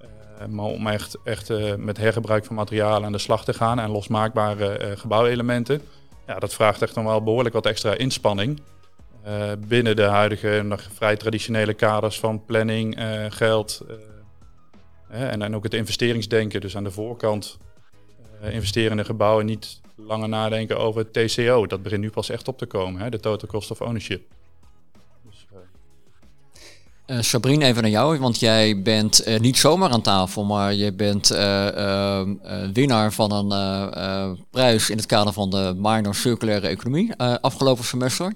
Uh, 0.00 0.46
maar 0.46 0.64
om 0.64 0.86
echt, 0.86 1.16
echt 1.24 1.50
uh, 1.50 1.74
met 1.74 1.96
hergebruik 1.96 2.44
van 2.44 2.54
materialen 2.54 3.04
aan 3.04 3.12
de 3.12 3.18
slag 3.18 3.44
te 3.44 3.54
gaan 3.54 3.78
en 3.78 3.90
losmaakbare 3.90 4.80
uh, 4.80 4.96
gebouwelementen, 4.96 5.82
ja, 6.26 6.38
dat 6.38 6.54
vraagt 6.54 6.82
echt 6.82 6.94
nog 6.94 7.04
wel 7.04 7.22
behoorlijk 7.22 7.54
wat 7.54 7.66
extra 7.66 7.94
inspanning. 7.94 8.60
binnen 9.58 9.96
de 9.96 10.02
huidige 10.02 10.62
nog 10.64 10.88
vrij 10.92 11.16
traditionele 11.16 11.74
kaders 11.74 12.20
van 12.20 12.44
planning, 12.44 12.98
geld, 13.28 13.82
en, 15.08 15.42
en 15.42 15.54
ook 15.54 15.62
het 15.62 15.74
investeringsdenken, 15.74 16.60
dus 16.60 16.76
aan 16.76 16.84
de 16.84 16.90
voorkant 16.90 17.58
uh, 18.42 18.54
investeren 18.54 18.98
in 18.98 19.04
een 19.18 19.44
niet 19.46 19.80
langer 19.96 20.28
nadenken 20.28 20.78
over 20.78 21.10
TCO. 21.10 21.66
Dat 21.66 21.82
begint 21.82 22.00
nu 22.00 22.10
pas 22.10 22.30
echt 22.30 22.48
op 22.48 22.58
te 22.58 22.66
komen, 22.66 23.00
hè, 23.00 23.10
de 23.10 23.20
total 23.20 23.48
cost 23.48 23.70
of 23.70 23.80
ownership. 23.80 24.22
Dus, 25.24 25.46
uh... 27.06 27.20
Sabrine, 27.20 27.64
even 27.64 27.82
naar 27.82 27.90
jou, 27.90 28.18
want 28.18 28.40
jij 28.40 28.82
bent 28.82 29.38
niet 29.40 29.56
zomaar 29.56 29.90
aan 29.90 30.02
tafel, 30.02 30.44
maar 30.44 30.74
je 30.74 30.92
bent 30.92 31.28
winnaar 32.72 33.12
van 33.12 33.32
een 33.32 34.46
prijs 34.50 34.90
in 34.90 34.96
het 34.96 35.06
kader 35.06 35.32
van 35.32 35.50
de 35.50 35.74
Minor 35.76 36.14
Circulaire 36.14 36.68
Economie 36.68 37.16
afgelopen 37.16 37.84
semester. 37.84 38.34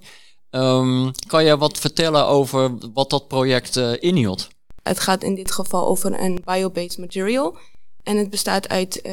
Um, 0.51 1.11
kan 1.27 1.45
je 1.45 1.59
wat 1.59 1.79
vertellen 1.79 2.27
over 2.27 2.71
wat 2.95 3.11
dat 3.11 3.29
project 3.29 3.77
inhield? 3.77 4.49
Het 4.83 5.01
gaat 5.01 5.23
in 5.23 5.35
dit 5.35 5.53
geval 5.53 5.87
over 5.87 6.21
een 6.21 6.43
biobased 6.45 6.99
material. 6.99 7.57
En 8.03 8.17
het 8.17 8.31
bestaat 8.31 8.69
uit 8.69 9.01
uh, 9.07 9.13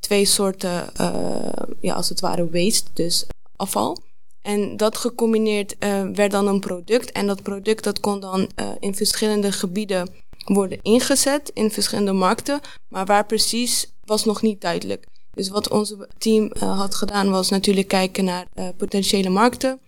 twee 0.00 0.24
soorten, 0.24 0.88
uh, 1.00 1.48
ja, 1.80 1.94
als 1.94 2.08
het 2.08 2.20
ware 2.20 2.50
waste, 2.50 2.90
dus 2.92 3.26
afval. 3.56 3.98
En 4.42 4.76
dat 4.76 4.96
gecombineerd 4.96 5.76
uh, 5.78 6.08
werd 6.12 6.30
dan 6.30 6.46
een 6.46 6.60
product. 6.60 7.12
En 7.12 7.26
dat 7.26 7.42
product 7.42 7.84
dat 7.84 8.00
kon 8.00 8.20
dan 8.20 8.50
in 8.78 8.94
verschillende 8.94 9.52
gebieden 9.52 10.08
worden 10.44 10.78
ingezet, 10.82 11.50
in 11.54 11.70
verschillende 11.70 12.12
markten. 12.12 12.60
Maar 12.88 13.06
waar 13.06 13.26
precies 13.26 13.92
was 14.04 14.24
nog 14.24 14.42
niet 14.42 14.60
duidelijk. 14.60 15.06
Dus 15.30 15.48
wat 15.48 15.70
onze 15.70 16.08
team 16.18 16.52
had 16.58 16.94
gedaan 16.94 17.30
was 17.30 17.48
natuurlijk 17.48 17.88
kijken 17.88 18.24
naar 18.24 18.46
potentiële 18.76 19.28
markten, 19.28 19.80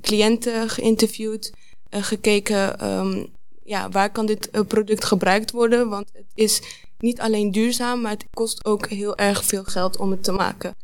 cliënten 0.00 0.68
geïnterviewd, 0.68 1.52
gekeken 1.90 2.88
um, 2.90 3.26
ja, 3.72 3.88
waar 3.88 4.12
kan 4.12 4.26
dit 4.26 4.50
product 4.66 5.04
gebruikt 5.04 5.50
worden, 5.50 5.88
want 5.88 6.10
het 6.12 6.30
is 6.34 6.62
niet 6.98 7.20
alleen 7.20 7.50
duurzaam, 7.50 8.00
maar 8.00 8.10
het 8.10 8.26
kost 8.30 8.64
ook 8.64 8.88
heel 8.88 9.16
erg 9.16 9.44
veel 9.44 9.64
geld 9.64 9.96
om 9.96 10.10
het 10.10 10.24
te 10.24 10.32
maken. 10.32 10.74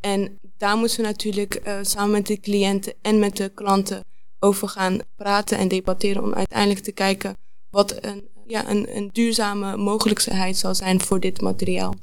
En 0.00 0.38
daar 0.56 0.76
moeten 0.76 0.96
we 0.96 1.02
natuurlijk 1.02 1.60
uh, 1.66 1.78
samen 1.82 2.10
met 2.10 2.26
de 2.26 2.40
cliënten 2.40 2.94
en 3.02 3.18
met 3.18 3.36
de 3.36 3.48
klanten 3.48 4.04
over 4.38 4.68
gaan 4.68 5.00
praten 5.16 5.58
en 5.58 5.68
debatteren 5.68 6.22
om 6.22 6.34
uiteindelijk 6.34 6.84
te 6.84 6.92
kijken 6.92 7.36
wat 7.70 8.04
een, 8.04 8.28
ja, 8.46 8.68
een, 8.68 8.96
een 8.96 9.08
duurzame 9.12 9.76
mogelijkheid 9.76 10.56
zal 10.56 10.74
zijn 10.74 11.00
voor 11.00 11.20
dit 11.20 11.40
materiaal. 11.40 11.94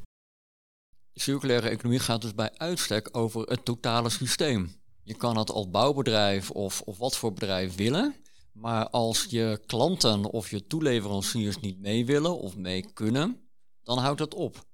Circulaire 1.14 1.70
economie 1.70 2.00
gaat 2.00 2.22
dus 2.22 2.36
bij 2.36 2.52
uitstek 2.58 3.10
over 3.12 3.42
het 3.42 3.66
totale 3.66 4.10
systeem. 4.10 4.76
Je 5.04 5.14
kan 5.14 5.38
het 5.38 5.52
als 5.52 5.70
bouwbedrijf 5.70 6.52
of, 6.52 6.82
of 6.82 6.98
wat 6.98 7.18
voor 7.18 7.34
bedrijf 7.34 7.76
willen. 7.76 8.16
Maar 8.52 8.90
als 8.90 9.26
je 9.30 9.62
klanten 9.66 10.26
of 10.26 10.50
je 10.50 10.68
toeleveranciers 10.68 11.60
niet 11.60 11.80
mee 11.80 12.06
willen 12.06 12.40
of 12.40 12.56
mee 12.56 12.94
kunnen, 12.94 13.50
dan 13.84 13.98
houdt 13.98 14.20
het 14.20 14.34
op. 14.34 14.66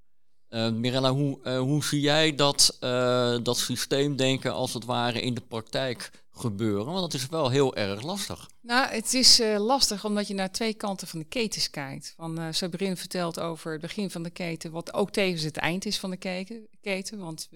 Uh, 0.49 0.69
Mirella, 0.69 1.11
hoe, 1.11 1.39
uh, 1.43 1.59
hoe 1.59 1.83
zie 1.83 2.01
jij 2.01 2.35
dat, 2.35 2.77
uh, 2.79 3.37
dat 3.43 3.57
systeemdenken 3.57 4.53
als 4.53 4.73
het 4.73 4.85
ware 4.85 5.21
in 5.21 5.33
de 5.33 5.41
praktijk 5.41 6.11
gebeuren? 6.31 6.85
Want 6.85 6.99
dat 6.99 7.13
is 7.13 7.27
wel 7.27 7.49
heel 7.49 7.75
erg 7.75 8.01
lastig. 8.01 8.49
Nou, 8.61 8.87
het 8.87 9.13
is 9.13 9.41
lastig 9.57 10.05
omdat 10.05 10.27
je 10.27 10.33
naar 10.33 10.51
twee 10.51 10.73
kanten 10.73 11.07
van 11.07 11.19
de 11.19 11.25
ketens 11.25 11.69
kijkt. 11.69 12.13
Van, 12.15 12.41
uh, 12.41 12.95
vertelt 12.95 13.39
over 13.39 13.71
het 13.71 13.81
begin 13.81 14.11
van 14.11 14.23
de 14.23 14.29
keten, 14.29 14.71
wat 14.71 14.93
ook 14.93 15.11
tevens 15.11 15.43
het 15.43 15.57
eind 15.57 15.85
is 15.85 15.99
van 15.99 16.09
de 16.09 16.17
keten. 16.17 16.67
keten 16.81 17.19
want 17.19 17.47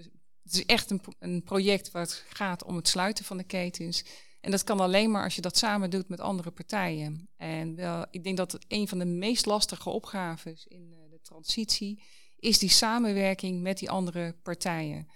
het 0.43 0.53
is 0.53 0.65
echt 0.65 0.91
een, 0.91 1.01
een 1.19 1.43
project 1.43 1.91
waar 1.91 2.01
het 2.01 2.23
gaat 2.29 2.63
om 2.63 2.75
het 2.75 2.87
sluiten 2.87 3.25
van 3.25 3.37
de 3.37 3.43
ketens. 3.43 4.03
En 4.41 4.51
dat 4.51 4.63
kan 4.63 4.79
alleen 4.79 5.11
maar 5.11 5.23
als 5.23 5.35
je 5.35 5.41
dat 5.41 5.57
samen 5.57 5.89
doet 5.89 6.09
met 6.09 6.19
andere 6.19 6.51
partijen. 6.51 7.29
En 7.37 7.75
wel, 7.75 8.05
ik 8.11 8.23
denk 8.23 8.37
dat 8.37 8.57
een 8.67 8.87
van 8.87 8.99
de 8.99 9.05
meest 9.05 9.45
lastige 9.45 9.89
opgaves 9.89 10.65
in 10.67 10.89
de 11.09 11.19
transitie 11.21 12.03
is 12.39 12.59
die 12.59 12.69
samenwerking 12.69 13.61
met 13.61 13.77
die 13.77 13.89
andere 13.89 14.35
partijen. 14.43 15.07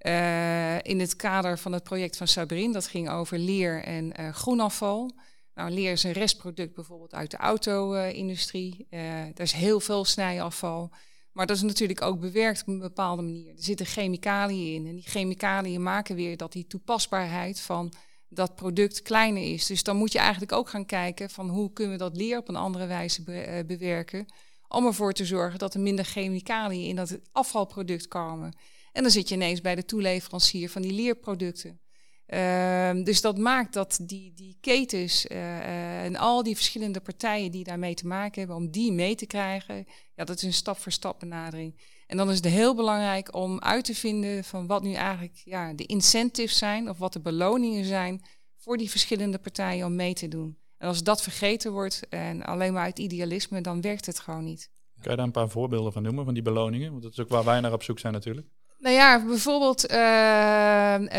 Uh, 0.00 0.82
in 0.82 1.00
het 1.00 1.16
kader 1.16 1.58
van 1.58 1.72
het 1.72 1.82
project 1.82 2.16
van 2.16 2.28
Sabrin, 2.28 2.72
dat 2.72 2.86
ging 2.86 3.10
over 3.10 3.38
leer 3.38 3.82
en 3.82 4.20
uh, 4.20 4.28
groenafval. 4.28 5.12
Nou, 5.54 5.70
leer 5.70 5.92
is 5.92 6.02
een 6.02 6.12
restproduct 6.12 6.74
bijvoorbeeld 6.74 7.14
uit 7.14 7.30
de 7.30 7.36
auto-industrie. 7.36 8.86
Er 8.90 9.40
is 9.40 9.52
heel 9.52 9.80
veel 9.80 10.04
snijafval. 10.04 10.90
Maar 11.32 11.46
dat 11.46 11.56
is 11.56 11.62
natuurlijk 11.62 12.02
ook 12.02 12.20
bewerkt 12.20 12.60
op 12.60 12.68
een 12.68 12.78
bepaalde 12.78 13.22
manier. 13.22 13.48
Er 13.48 13.62
zitten 13.62 13.86
chemicaliën 13.86 14.74
in. 14.74 14.86
En 14.86 14.94
die 14.94 15.08
chemicaliën 15.08 15.82
maken 15.82 16.14
weer 16.16 16.36
dat 16.36 16.52
die 16.52 16.66
toepasbaarheid 16.66 17.60
van 17.60 17.92
dat 18.28 18.54
product 18.54 19.02
kleiner 19.02 19.52
is. 19.52 19.66
Dus 19.66 19.82
dan 19.82 19.96
moet 19.96 20.12
je 20.12 20.18
eigenlijk 20.18 20.52
ook 20.52 20.68
gaan 20.68 20.86
kijken 20.86 21.30
van 21.30 21.48
hoe 21.48 21.72
kunnen 21.72 21.92
we 21.92 21.98
dat 21.98 22.16
leer 22.16 22.38
op 22.38 22.48
een 22.48 22.56
andere 22.56 22.86
wijze 22.86 23.22
be 23.22 23.64
bewerken 23.66 24.26
om 24.68 24.86
ervoor 24.86 25.12
te 25.12 25.24
zorgen 25.24 25.58
dat 25.58 25.74
er 25.74 25.80
minder 25.80 26.04
chemicaliën 26.04 26.88
in 26.88 26.96
dat 26.96 27.18
afvalproduct 27.32 28.08
komen. 28.08 28.56
En 28.92 29.02
dan 29.02 29.12
zit 29.12 29.28
je 29.28 29.34
ineens 29.34 29.60
bij 29.60 29.74
de 29.74 29.84
toeleverancier 29.84 30.70
van 30.70 30.82
die 30.82 30.92
leerproducten. 30.92 31.80
Uh, 32.26 33.04
dus 33.04 33.20
dat 33.20 33.38
maakt 33.38 33.72
dat 33.72 33.98
die, 34.02 34.32
die 34.34 34.58
ketens 34.60 35.26
uh, 35.26 36.04
en 36.04 36.16
al 36.16 36.42
die 36.42 36.54
verschillende 36.54 37.00
partijen 37.00 37.50
die 37.50 37.64
daarmee 37.64 37.94
te 37.94 38.06
maken 38.06 38.38
hebben, 38.38 38.56
om 38.56 38.70
die 38.70 38.92
mee 38.92 39.14
te 39.14 39.26
krijgen, 39.26 39.86
ja, 40.14 40.24
dat 40.24 40.36
is 40.36 40.42
een 40.42 40.52
stap 40.52 40.78
voor 40.78 40.92
stap 40.92 41.20
benadering. 41.20 41.80
En 42.08 42.16
dan 42.16 42.30
is 42.30 42.36
het 42.36 42.44
heel 42.44 42.74
belangrijk 42.74 43.34
om 43.34 43.60
uit 43.60 43.84
te 43.84 43.94
vinden 43.94 44.44
van 44.44 44.66
wat 44.66 44.82
nu 44.82 44.92
eigenlijk 44.92 45.40
ja, 45.44 45.72
de 45.72 45.86
incentives 45.86 46.58
zijn 46.58 46.88
of 46.88 46.98
wat 46.98 47.12
de 47.12 47.20
beloningen 47.20 47.84
zijn 47.84 48.22
voor 48.56 48.76
die 48.76 48.90
verschillende 48.90 49.38
partijen 49.38 49.86
om 49.86 49.94
mee 49.94 50.14
te 50.14 50.28
doen. 50.28 50.58
En 50.78 50.88
als 50.88 51.02
dat 51.02 51.22
vergeten 51.22 51.72
wordt 51.72 52.08
en 52.08 52.42
alleen 52.42 52.72
maar 52.72 52.82
uit 52.82 52.98
idealisme, 52.98 53.60
dan 53.60 53.80
werkt 53.80 54.06
het 54.06 54.20
gewoon 54.20 54.44
niet. 54.44 54.70
Kan 55.00 55.10
je 55.10 55.16
daar 55.16 55.26
een 55.26 55.32
paar 55.32 55.48
voorbeelden 55.48 55.92
van 55.92 56.02
noemen, 56.02 56.24
van 56.24 56.34
die 56.34 56.42
beloningen? 56.42 56.90
Want 56.90 57.02
dat 57.02 57.12
is 57.12 57.18
ook 57.20 57.28
waar 57.28 57.44
wij 57.44 57.60
naar 57.60 57.72
op 57.72 57.82
zoek 57.82 57.98
zijn 57.98 58.12
natuurlijk. 58.12 58.46
Nou 58.78 58.94
ja, 58.94 59.24
bijvoorbeeld 59.26 59.90
uh, 59.90 59.98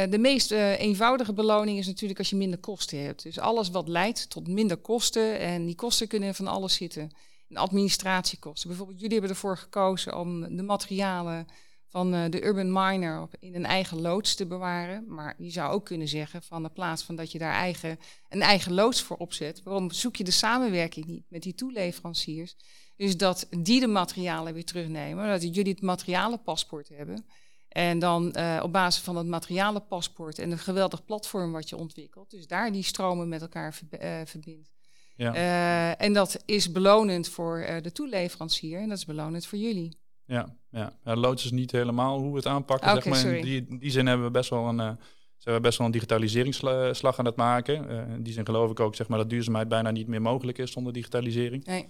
de 0.10 0.18
meest 0.20 0.52
uh, 0.52 0.80
eenvoudige 0.80 1.34
beloning 1.34 1.78
is 1.78 1.88
natuurlijk 1.88 2.20
als 2.20 2.30
je 2.30 2.36
minder 2.36 2.60
kosten 2.60 3.04
hebt. 3.04 3.24
Dus 3.24 3.40
alles 3.40 3.70
wat 3.70 3.88
leidt 3.88 4.30
tot 4.30 4.48
minder 4.48 4.78
kosten. 4.78 5.40
En 5.40 5.66
die 5.66 5.76
kosten 5.76 6.08
kunnen 6.08 6.36
van 6.36 6.48
alles 6.48 6.74
zitten. 6.74 7.12
In 7.50 7.58
administratiekosten. 7.58 8.70
Bijvoorbeeld, 8.70 9.00
jullie 9.00 9.18
hebben 9.18 9.36
ervoor 9.36 9.58
gekozen 9.58 10.20
om 10.20 10.56
de 10.56 10.64
materialen 10.64 11.48
van 11.88 12.14
uh, 12.14 12.24
de 12.30 12.46
urban 12.46 12.72
miner 12.74 13.22
op, 13.22 13.36
in 13.40 13.56
een 13.56 13.66
eigen 13.66 14.02
loods 14.02 14.36
te 14.36 14.46
bewaren. 14.46 15.06
Maar 15.08 15.36
je 15.38 15.50
zou 15.50 15.72
ook 15.72 15.86
kunnen 15.86 16.08
zeggen, 16.08 16.44
van 16.44 16.64
in 16.64 16.74
plaats 16.74 17.04
van 17.04 17.16
dat 17.16 17.32
je 17.32 17.38
daar 17.38 17.54
eigen, 17.54 18.00
een 18.30 18.42
eigen 18.42 18.74
loods 18.74 19.02
voor 19.02 19.18
opzet, 19.18 19.64
waarom 19.64 19.92
zoek 19.92 20.16
je 20.16 20.24
de 20.24 20.32
samenwerking 20.32 21.06
niet 21.06 21.26
met 21.30 21.44
die 21.44 21.56
toeleveranciers? 21.56 22.56
Dus 22.96 23.18
dat 23.18 23.48
die 23.58 23.80
de 23.80 23.88
materialen 23.88 24.54
weer 24.54 24.66
terugnemen, 24.66 25.28
dat 25.28 25.56
jullie 25.56 25.74
het 25.74 25.82
materialenpaspoort 25.82 26.90
hebben. 26.90 27.26
En 27.70 28.00
dan 28.00 28.34
uh, 28.38 28.60
op 28.64 28.72
basis 28.72 29.04
van 29.04 29.16
het 29.16 29.28
materialenpaspoort 29.28 30.40
en 30.40 30.52
het 30.52 30.60
geweldig 30.60 31.06
platform 31.06 31.52
wat 31.52 31.70
je 31.70 31.78
ontwikkelt, 31.78 32.30
dus 32.30 32.48
daar 32.48 32.72
die 32.72 32.84
stromen 32.84 33.30
met 33.30 33.42
elkaar 33.42 33.74
ver, 33.74 34.04
uh, 34.04 34.26
verbindt. 34.26 34.70
Ja. 35.20 35.36
Uh, 35.36 36.06
en 36.06 36.14
dat 36.14 36.44
is 36.46 36.72
belonend 36.72 37.30
voor 37.30 37.80
de 37.82 37.92
toeleverancier 37.92 38.80
en 38.80 38.90
dat 38.90 38.98
is 38.98 39.06
belonend 39.06 39.46
voor 39.46 39.58
jullie. 39.58 39.98
Ja, 40.26 40.56
ja. 40.70 40.94
ja 41.04 41.16
loods 41.16 41.46
is 41.46 41.52
niet 41.52 41.72
helemaal 41.72 42.20
hoe 42.20 42.30
we 42.30 42.36
het 42.36 42.46
aanpakken. 42.46 42.90
Okay, 42.90 43.14
zeg 43.14 43.24
maar. 43.24 43.34
In 43.34 43.44
die, 43.44 43.78
die 43.80 43.92
zin 43.92 44.08
hebben 44.08 44.26
we 44.26 44.32
best 44.32 44.50
wel 44.50 44.68
een, 44.68 44.80
uh, 44.80 44.92
zijn 45.38 45.56
we 45.56 45.62
best 45.62 45.78
wel 45.78 45.88
een 45.88 45.94
digitaliseringsslag 45.94 47.20
aan 47.20 47.26
het 47.26 47.36
maken. 47.36 47.90
In 47.90 48.24
die 48.24 48.34
zin 48.34 48.46
geloof 48.46 48.72
ik 48.72 48.80
ook 48.80 48.96
zeg 48.96 49.08
maar, 49.08 49.18
dat 49.18 49.30
duurzaamheid 49.30 49.68
bijna 49.68 49.92
niet 49.92 50.08
meer 50.08 50.22
mogelijk 50.22 50.58
is 50.58 50.72
zonder 50.72 50.94
digitalisering. 50.94 51.66
Nee. 51.66 51.86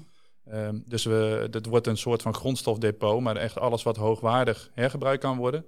Um, 0.53 0.83
dus 0.86 1.03
we, 1.03 1.48
dat 1.50 1.65
wordt 1.65 1.88
een 1.88 1.98
soort 1.98 2.21
van 2.21 2.33
grondstofdepot, 2.33 3.21
maar 3.21 3.36
echt 3.36 3.59
alles 3.59 3.83
wat 3.83 3.98
hoogwaardig 3.98 4.71
hergebruikt 4.74 5.21
kan 5.21 5.38
worden. 5.38 5.65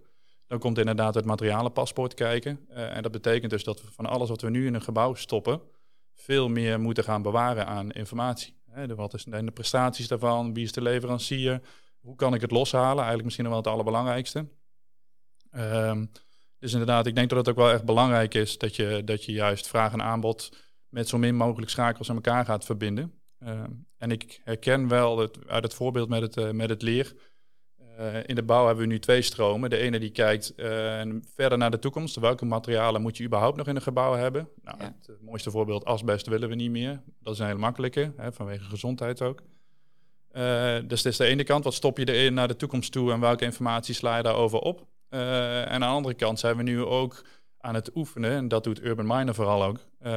Dan 0.48 0.60
komt 0.60 0.78
inderdaad 0.78 1.16
het 1.16 1.26
materialenpaspoort 1.26 2.14
kijken. 2.14 2.60
En 2.70 3.02
dat 3.02 3.12
betekent 3.12 3.52
dus 3.52 3.64
dat 3.64 3.82
we 3.82 3.88
van 3.92 4.06
alles 4.06 4.30
wat 4.30 4.42
we 4.42 4.50
nu 4.50 4.66
in 4.66 4.74
een 4.74 4.82
gebouw 4.82 5.14
stoppen, 5.14 5.62
veel 6.22 6.50
meer 6.50 6.80
moeten 6.80 7.04
gaan 7.04 7.22
bewaren 7.22 7.68
aan 7.68 7.92
informatie. 7.92 8.60
Wat 8.96 9.24
zijn 9.28 9.46
de 9.46 9.52
prestaties 9.52 10.08
daarvan? 10.08 10.54
Wie 10.54 10.64
is 10.64 10.72
de 10.72 10.82
leverancier? 10.82 11.62
hoe 12.02 12.16
kan 12.16 12.34
ik 12.34 12.42
het 12.42 12.52
loshalen? 12.52 12.96
Eigenlijk 12.96 13.24
misschien 13.24 13.48
wel 13.48 13.58
het 13.58 13.68
allerbelangrijkste. 13.68 14.48
Um, 15.56 16.12
dus 16.60 16.72
inderdaad, 16.72 17.06
ik 17.06 17.16
denk 17.16 17.30
dat 17.30 17.38
het 17.38 17.50
ook 17.50 17.56
wel 17.56 17.72
echt 17.72 17.86
belangrijk 17.86 18.34
is 18.34 18.58
dat 18.58 18.76
je, 18.76 19.02
dat 19.06 19.26
je 19.26 19.32
juist 19.32 19.68
vraag 19.68 19.94
en 19.94 20.02
aanbod 20.02 20.50
met 20.90 21.08
zo 21.08 21.18
min 21.18 21.36
mogelijk 21.36 21.72
schakels 21.72 22.10
aan 22.10 22.16
elkaar 22.16 22.46
gaat 22.46 22.66
verbinden. 22.66 23.14
Um, 23.40 23.88
en 23.98 24.12
ik 24.12 24.42
herken 24.44 24.88
wel 24.88 25.18
het, 25.18 25.48
uit 25.48 25.64
het 25.64 25.74
voorbeeld 25.74 26.10
met 26.10 26.22
het, 26.22 26.38
uh, 26.38 26.50
met 26.50 26.70
het 26.70 26.82
leer. 26.82 27.14
Uh, 28.02 28.16
in 28.26 28.36
de 28.36 28.44
bouw 28.44 28.66
hebben 28.66 28.84
we 28.84 28.92
nu 28.92 29.00
twee 29.00 29.22
stromen. 29.22 29.70
De 29.70 29.78
ene 29.78 30.00
die 30.00 30.10
kijkt 30.10 30.54
uh, 30.56 31.02
verder 31.36 31.58
naar 31.58 31.72
de 31.72 31.80
toekomst. 31.80 32.16
Welke 32.16 32.46
materialen 32.46 33.02
moet 33.02 33.18
je 33.18 33.24
überhaupt 33.24 33.58
nog 33.58 33.68
in 33.68 33.76
een 33.76 33.82
gebouw 33.82 34.14
hebben? 34.14 34.50
Nou, 34.64 34.78
ja. 34.80 34.84
het, 34.84 35.08
het, 35.08 35.22
mooiste 35.22 35.52
voorbeeld, 35.52 35.86
asbest 35.86 36.28
willen 36.28 36.50
we 36.50 36.56
niet 36.56 36.72
meer. 36.72 37.02
Dat 37.20 37.34
is 37.34 37.40
een 37.40 37.46
hele 37.46 37.60
makkelijke, 37.60 38.14
hè, 38.18 38.32
vanwege 38.32 38.64
gezondheid 38.64 39.22
ook. 39.22 39.42
Uh, 40.32 40.76
dus 40.88 41.02
dat 41.02 41.12
is 41.12 41.18
de 41.18 41.26
ene 41.26 41.44
kant, 41.44 41.64
wat 41.64 41.74
stop 41.74 41.98
je 41.98 42.14
erin 42.14 42.34
naar 42.34 42.48
de 42.48 42.56
toekomst 42.56 42.92
toe 42.92 43.12
en 43.12 43.20
welke 43.20 43.46
informatie 43.46 43.96
sla 43.96 44.18
je 44.18 44.24
daarover 44.24 44.60
op? 44.60 44.88
En 45.10 45.70
aan 45.70 45.80
de 45.80 45.86
andere 45.86 46.16
kant 46.16 46.40
zijn 46.40 46.58
we 46.58 46.64
nu 46.64 46.84
ook 46.84 47.24
aan 47.58 47.76
het 47.76 47.96
oefenen, 47.96 48.32
en 48.32 48.48
dat 48.48 48.64
doet 48.64 48.84
Urban 48.84 49.08
Miner 49.08 49.36
vooral 49.36 49.64
ook. 49.64 49.78
Uh, 50.02 50.12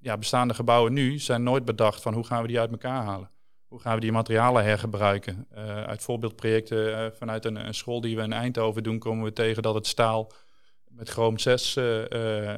ja, 0.00 0.18
bestaande 0.18 0.54
gebouwen 0.54 0.92
nu 0.92 1.18
zijn 1.18 1.42
nooit 1.42 1.64
bedacht 1.64 2.02
van 2.02 2.14
hoe 2.14 2.24
gaan 2.24 2.42
we 2.42 2.48
die 2.48 2.60
uit 2.60 2.70
elkaar 2.70 3.02
halen? 3.02 3.30
Hoe 3.68 3.80
gaan 3.80 3.94
we 3.94 4.00
die 4.00 4.12
materialen 4.12 4.64
hergebruiken? 4.64 5.46
Uh, 5.54 5.82
uit 5.84 6.02
voorbeeldprojecten 6.02 7.12
vanuit 7.16 7.44
een, 7.44 7.66
een, 7.66 7.74
school 7.74 8.00
die 8.00 8.16
we 8.16 8.22
in 8.22 8.32
Eindhoven 8.32 8.82
doen, 8.82 8.98
komen 8.98 9.24
we 9.24 9.32
tegen 9.32 9.62
dat 9.62 9.74
het 9.74 9.86
staal 9.86 10.32
met 10.88 11.08
chroom 11.08 11.38
6 11.38 11.72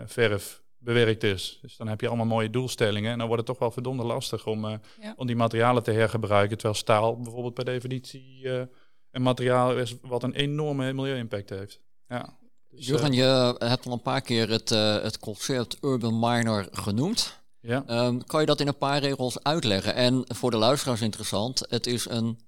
verf 0.06 0.62
bewerkt 0.80 1.22
is. 1.22 1.58
Dus 1.62 1.76
dan 1.76 1.88
heb 1.88 2.00
je 2.00 2.08
allemaal 2.08 2.26
mooie 2.26 2.50
doelstellingen. 2.50 3.12
En 3.12 3.18
dan 3.18 3.26
wordt 3.26 3.42
het 3.42 3.50
toch 3.50 3.58
wel 3.58 3.70
verdomde 3.70 4.04
lastig 4.04 4.46
om, 4.46 4.64
uh, 4.64 4.74
om 5.16 5.26
die 5.26 5.36
materialen 5.36 5.82
te 5.82 5.90
hergebruiken. 5.90 6.56
Terwijl 6.56 6.78
staal 6.78 7.16
bijvoorbeeld 7.16 7.54
per 7.54 7.64
definitie 7.64 8.40
uh, 8.42 8.62
een 9.10 9.22
materiaal 9.22 9.78
is 9.78 9.96
wat 10.02 10.22
een 10.22 10.34
enorme 10.34 10.92
milieu-impact 10.92 11.50
heeft. 11.50 11.80
Ja. 12.08 12.38
Dus, 12.68 12.86
Jurgen, 12.86 13.12
uh, 13.12 13.16
je 13.16 13.54
hebt 13.58 13.86
al 13.86 13.92
een 13.92 14.02
paar 14.02 14.20
keer 14.20 14.48
het, 14.48 14.68
het 15.02 15.18
concept 15.18 15.78
Urban 15.80 16.18
Miner 16.18 16.68
genoemd. 16.72 17.39
Ja. 17.60 18.06
Um, 18.06 18.24
kan 18.24 18.40
je 18.40 18.46
dat 18.46 18.60
in 18.60 18.68
een 18.68 18.78
paar 18.78 19.00
regels 19.00 19.42
uitleggen? 19.42 19.94
En 19.94 20.24
voor 20.26 20.50
de 20.50 20.56
luisteraars 20.56 21.00
interessant, 21.00 21.66
het 21.68 21.86
is 21.86 22.08
een 22.08 22.38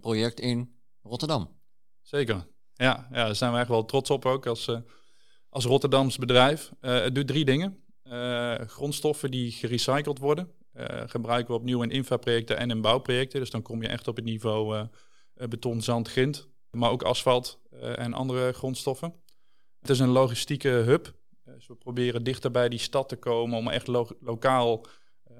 project 0.00 0.40
in 0.40 0.74
Rotterdam. 1.02 1.58
Zeker. 2.02 2.46
Ja, 2.74 3.08
ja, 3.12 3.24
daar 3.24 3.36
zijn 3.36 3.52
we 3.52 3.58
echt 3.58 3.68
wel 3.68 3.84
trots 3.84 4.10
op 4.10 4.26
ook 4.26 4.46
als 4.46 4.68
als 5.48 5.64
Rotterdams 5.64 6.16
bedrijf. 6.16 6.72
Uh, 6.80 7.00
het 7.00 7.14
doet 7.14 7.26
drie 7.26 7.44
dingen. 7.44 7.78
Grondstoffen 8.66 9.30
die 9.30 9.52
gerecycled 9.52 10.18
worden, 10.18 10.52
gebruiken 11.06 11.54
we 11.54 11.60
opnieuw 11.60 11.82
in 11.82 11.90
infraprojecten 11.90 12.56
en 12.56 12.70
in 12.70 12.80
bouwprojecten. 12.80 13.40
Dus 13.40 13.50
dan 13.50 13.62
kom 13.62 13.82
je 13.82 13.88
echt 13.88 14.08
op 14.08 14.16
het 14.16 14.24
niveau 14.24 14.86
beton, 15.34 15.82
zand, 15.82 16.08
grind. 16.08 16.48
maar 16.70 16.90
ook 16.90 17.02
asfalt 17.02 17.60
en 17.80 18.14
andere 18.14 18.52
grondstoffen. 18.52 19.14
Het 19.80 19.90
is 19.90 19.98
een 19.98 20.08
logistieke 20.08 20.68
hub. 20.68 21.19
Dus 21.60 21.68
we 21.68 21.74
proberen 21.74 22.22
dichter 22.22 22.50
bij 22.50 22.68
die 22.68 22.78
stad 22.78 23.08
te 23.08 23.16
komen 23.16 23.58
om 23.58 23.68
echt 23.68 23.86
lokaal 24.20 24.84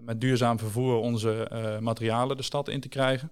met 0.00 0.20
duurzaam 0.20 0.58
vervoer 0.58 0.96
onze 0.96 1.48
materialen 1.80 2.36
de 2.36 2.42
stad 2.42 2.68
in 2.68 2.80
te 2.80 2.88
krijgen. 2.88 3.30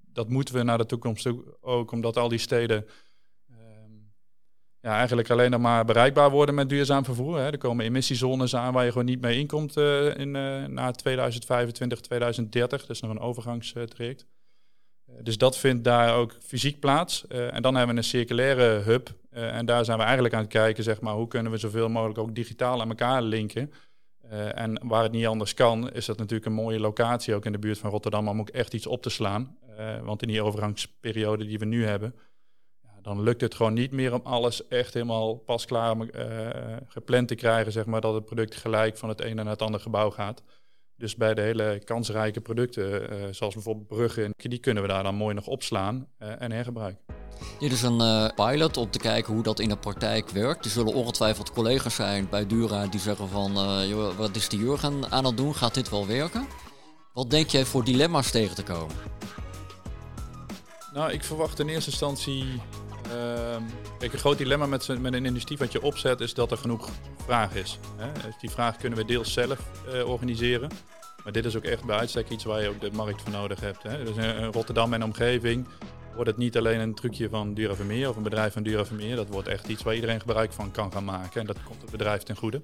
dat 0.00 0.28
moeten 0.28 0.54
we 0.54 0.62
naar 0.62 0.78
de 0.78 0.86
toekomst 0.86 1.28
ook, 1.60 1.92
omdat 1.92 2.16
al 2.16 2.28
die 2.28 2.38
steden 2.38 2.86
ja, 4.80 4.96
eigenlijk 4.96 5.30
alleen 5.30 5.50
nog 5.50 5.60
maar 5.60 5.84
bereikbaar 5.84 6.30
worden 6.30 6.54
met 6.54 6.68
duurzaam 6.68 7.04
vervoer. 7.04 7.38
Hè. 7.38 7.50
Er 7.50 7.58
komen 7.58 7.84
emissiezones 7.84 8.54
aan 8.54 8.72
waar 8.72 8.84
je 8.84 8.90
gewoon 8.90 9.06
niet 9.06 9.20
mee 9.20 9.38
inkomt 9.38 9.76
uh, 9.76 10.18
in, 10.18 10.34
uh, 10.34 10.64
na 10.64 10.90
2025, 10.90 12.00
2030. 12.00 12.80
Dat 12.80 12.90
is 12.90 13.00
nog 13.00 13.10
een 13.10 13.20
overgangstraject. 13.20 14.26
Dus 15.22 15.38
dat 15.38 15.58
vindt 15.58 15.84
daar 15.84 16.16
ook 16.16 16.36
fysiek 16.40 16.80
plaats. 16.80 17.26
en 17.26 17.62
dan 17.62 17.74
hebben 17.74 17.94
we 17.94 18.00
een 18.00 18.08
circulaire 18.08 18.62
hub. 18.62 19.08
En 19.30 19.66
daar 19.66 19.84
zijn 19.84 19.98
we 19.98 20.04
eigenlijk 20.04 20.34
aan 20.34 20.40
het 20.40 20.50
kijken, 20.50 20.84
zeg 20.84 21.00
maar, 21.00 21.14
hoe 21.14 21.28
kunnen 21.28 21.52
we 21.52 21.58
zoveel 21.58 21.88
mogelijk 21.88 22.18
ook 22.18 22.34
digitaal 22.34 22.80
aan 22.80 22.88
elkaar 22.88 23.22
linken. 23.22 23.72
en 24.54 24.88
waar 24.88 25.02
het 25.02 25.12
niet 25.12 25.26
anders 25.26 25.54
kan, 25.54 25.92
is 25.92 26.06
dat 26.06 26.18
natuurlijk 26.18 26.46
een 26.46 26.52
mooie 26.52 26.80
locatie 26.80 27.34
ook 27.34 27.44
in 27.44 27.52
de 27.52 27.58
buurt 27.58 27.78
van 27.78 27.90
Rotterdam 27.90 28.28
om 28.28 28.40
ook 28.40 28.48
echt 28.48 28.74
iets 28.74 28.86
op 28.86 29.02
te 29.02 29.10
slaan. 29.10 29.56
want 30.02 30.22
in 30.22 30.28
die 30.28 30.42
overgangsperiode 30.42 31.46
die 31.46 31.58
we 31.58 31.64
nu 31.64 31.84
hebben, 31.86 32.14
dan 33.02 33.22
lukt 33.22 33.40
het 33.40 33.54
gewoon 33.54 33.72
niet 33.72 33.92
meer 33.92 34.14
om 34.14 34.20
alles 34.22 34.68
echt 34.68 34.94
helemaal 34.94 35.34
pasklaar 35.34 35.96
uh, 35.96 36.76
gepland 36.86 37.28
te 37.28 37.34
krijgen, 37.34 37.72
zeg 37.72 37.86
maar, 37.86 38.00
dat 38.00 38.14
het 38.14 38.24
product 38.24 38.56
gelijk 38.56 38.96
van 38.96 39.08
het 39.08 39.20
ene 39.20 39.42
naar 39.42 39.52
het 39.52 39.62
andere 39.62 39.82
gebouw 39.82 40.10
gaat. 40.10 40.42
Dus 41.00 41.16
bij 41.16 41.34
de 41.34 41.40
hele 41.40 41.80
kansrijke 41.84 42.40
producten, 42.40 43.12
uh, 43.12 43.24
zoals 43.30 43.54
bijvoorbeeld 43.54 43.86
bruggen, 43.86 44.34
die 44.36 44.58
kunnen 44.58 44.82
we 44.82 44.88
daar 44.88 45.02
dan 45.02 45.14
mooi 45.14 45.34
nog 45.34 45.46
opslaan 45.46 46.06
uh, 46.22 46.42
en 46.42 46.52
hergebruiken. 46.52 47.00
Dit 47.58 47.72
is 47.72 47.82
een 47.82 48.32
pilot 48.34 48.76
om 48.76 48.90
te 48.90 48.98
kijken 48.98 49.34
hoe 49.34 49.42
dat 49.42 49.60
in 49.60 49.68
de 49.68 49.76
praktijk 49.76 50.28
werkt. 50.28 50.64
Er 50.64 50.70
zullen 50.70 50.94
ongetwijfeld 50.94 51.52
collega's 51.52 51.94
zijn 51.94 52.28
bij 52.30 52.46
Dura 52.46 52.86
die 52.86 53.00
zeggen 53.00 53.28
van, 53.28 53.52
joh, 53.88 54.16
wat 54.16 54.36
is 54.36 54.48
die 54.48 54.58
Jurgen 54.58 55.10
aan 55.10 55.24
het 55.24 55.36
doen? 55.36 55.54
Gaat 55.54 55.74
dit 55.74 55.90
wel 55.90 56.06
werken? 56.06 56.46
Wat 57.12 57.30
denk 57.30 57.48
jij 57.48 57.64
voor 57.64 57.84
dilemma's 57.84 58.30
tegen 58.30 58.54
te 58.54 58.62
komen? 58.62 58.96
Nou, 60.92 61.12
ik 61.12 61.24
verwacht 61.24 61.58
in 61.58 61.68
eerste 61.68 61.90
instantie 61.90 62.44
kijk, 63.98 64.12
een 64.12 64.18
groot 64.18 64.38
dilemma 64.38 64.66
met, 64.66 65.00
met 65.00 65.12
een 65.12 65.26
industrie 65.26 65.58
wat 65.58 65.72
je 65.72 65.82
opzet 65.82 66.20
is 66.20 66.34
dat 66.34 66.50
er 66.50 66.56
genoeg 66.56 66.88
vraag 67.24 67.54
is. 67.54 67.78
Hè? 67.96 68.12
Dus 68.12 68.34
die 68.40 68.50
vraag 68.50 68.76
kunnen 68.76 68.98
we 68.98 69.04
deels 69.04 69.32
zelf 69.32 69.58
uh, 69.94 70.08
organiseren. 70.08 70.70
Maar 71.24 71.32
dit 71.32 71.44
is 71.44 71.56
ook 71.56 71.64
echt 71.64 71.84
bij 71.84 71.96
uitstek 71.96 72.28
iets 72.28 72.44
waar 72.44 72.62
je 72.62 72.68
ook 72.68 72.80
de 72.80 72.90
markt 72.92 73.22
voor 73.22 73.30
nodig 73.30 73.60
hebt. 73.60 73.82
Hè? 73.82 74.04
Dus 74.04 74.16
in 74.16 74.44
Rotterdam 74.44 74.92
en 74.94 75.04
omgeving 75.04 75.66
wordt 76.14 76.30
het 76.30 76.38
niet 76.38 76.56
alleen 76.56 76.80
een 76.80 76.94
trucje 76.94 77.28
van 77.28 77.54
Duravermeer 77.54 78.08
of 78.08 78.16
een 78.16 78.22
bedrijf 78.22 78.52
van 78.52 78.62
Duravermeer. 78.62 79.16
Dat 79.16 79.28
wordt 79.28 79.48
echt 79.48 79.68
iets 79.68 79.82
waar 79.82 79.94
iedereen 79.94 80.20
gebruik 80.20 80.52
van 80.52 80.70
kan 80.70 80.92
gaan 80.92 81.04
maken. 81.04 81.40
En 81.40 81.46
dat 81.46 81.62
komt 81.62 81.80
het 81.82 81.90
bedrijf 81.90 82.22
ten 82.22 82.36
goede. 82.36 82.62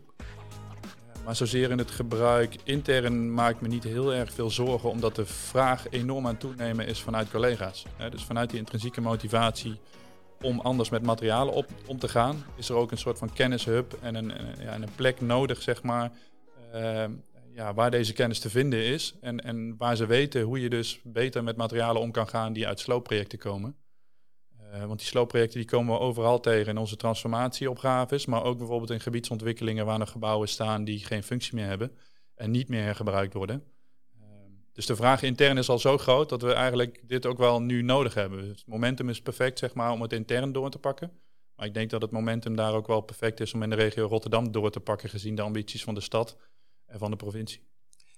Maar 1.24 1.36
zozeer 1.36 1.70
in 1.70 1.78
het 1.78 1.90
gebruik 1.90 2.56
intern 2.64 3.34
maak 3.34 3.54
ik 3.54 3.60
me 3.60 3.68
niet 3.68 3.84
heel 3.84 4.14
erg 4.14 4.32
veel 4.32 4.50
zorgen, 4.50 4.90
omdat 4.90 5.16
de 5.16 5.26
vraag 5.26 5.84
enorm 5.90 6.26
aan 6.26 6.36
toenemen 6.36 6.86
is 6.86 7.00
vanuit 7.00 7.30
collega's. 7.30 7.84
Dus 8.10 8.24
vanuit 8.24 8.50
die 8.50 8.58
intrinsieke 8.58 9.00
motivatie 9.00 9.80
om 10.42 10.60
anders 10.60 10.90
met 10.90 11.02
materialen 11.02 11.54
op, 11.54 11.66
om 11.86 11.98
te 11.98 12.08
gaan, 12.08 12.44
is 12.56 12.68
er 12.68 12.74
ook 12.74 12.90
een 12.90 12.98
soort 12.98 13.18
van 13.18 13.32
kennishub 13.32 13.98
en 14.00 14.14
een, 14.14 14.32
ja, 14.60 14.74
een 14.74 14.88
plek 14.94 15.20
nodig, 15.20 15.62
zeg 15.62 15.82
maar, 15.82 16.12
uh, 16.74 17.04
ja, 17.52 17.74
waar 17.74 17.90
deze 17.90 18.12
kennis 18.12 18.38
te 18.38 18.50
vinden 18.50 18.84
is. 18.84 19.14
En, 19.20 19.40
en 19.40 19.76
waar 19.76 19.96
ze 19.96 20.06
weten 20.06 20.42
hoe 20.42 20.60
je 20.60 20.70
dus 20.70 21.00
beter 21.02 21.44
met 21.44 21.56
materialen 21.56 22.02
om 22.02 22.10
kan 22.10 22.28
gaan 22.28 22.52
die 22.52 22.66
uit 22.66 22.80
sloopprojecten 22.80 23.38
komen. 23.38 23.76
Uh, 24.72 24.84
want 24.84 24.98
die 24.98 25.08
sloopprojecten 25.08 25.60
die 25.60 25.68
komen 25.68 25.94
we 25.94 26.00
overal 26.00 26.40
tegen 26.40 26.70
in 26.70 26.78
onze 26.78 26.96
transformatieopgaves, 26.96 28.26
maar 28.26 28.42
ook 28.42 28.58
bijvoorbeeld 28.58 28.90
in 28.90 29.00
gebiedsontwikkelingen 29.00 29.86
waar 29.86 29.98
nog 29.98 30.10
gebouwen 30.10 30.48
staan 30.48 30.84
die 30.84 31.04
geen 31.04 31.22
functie 31.22 31.54
meer 31.54 31.66
hebben 31.66 31.90
en 32.34 32.50
niet 32.50 32.68
meer 32.68 32.82
hergebruikt 32.82 33.34
worden. 33.34 33.62
Dus 34.76 34.86
de 34.86 34.96
vraag 34.96 35.22
intern 35.22 35.58
is 35.58 35.68
al 35.68 35.78
zo 35.78 35.98
groot 35.98 36.28
dat 36.28 36.42
we 36.42 36.52
eigenlijk 36.52 37.02
dit 37.02 37.26
ook 37.26 37.38
wel 37.38 37.62
nu 37.62 37.82
nodig 37.82 38.14
hebben. 38.14 38.48
Het 38.48 38.62
momentum 38.66 39.08
is 39.08 39.20
perfect 39.20 39.58
zeg 39.58 39.74
maar, 39.74 39.92
om 39.92 40.02
het 40.02 40.12
intern 40.12 40.52
door 40.52 40.70
te 40.70 40.78
pakken. 40.78 41.10
Maar 41.54 41.66
ik 41.66 41.74
denk 41.74 41.90
dat 41.90 42.02
het 42.02 42.10
momentum 42.10 42.56
daar 42.56 42.74
ook 42.74 42.86
wel 42.86 43.00
perfect 43.00 43.40
is 43.40 43.54
om 43.54 43.62
in 43.62 43.70
de 43.70 43.76
regio 43.76 44.06
Rotterdam 44.06 44.52
door 44.52 44.70
te 44.70 44.80
pakken, 44.80 45.08
gezien 45.08 45.34
de 45.34 45.42
ambities 45.42 45.84
van 45.84 45.94
de 45.94 46.00
stad 46.00 46.36
en 46.86 46.98
van 46.98 47.10
de 47.10 47.16
provincie. 47.16 47.60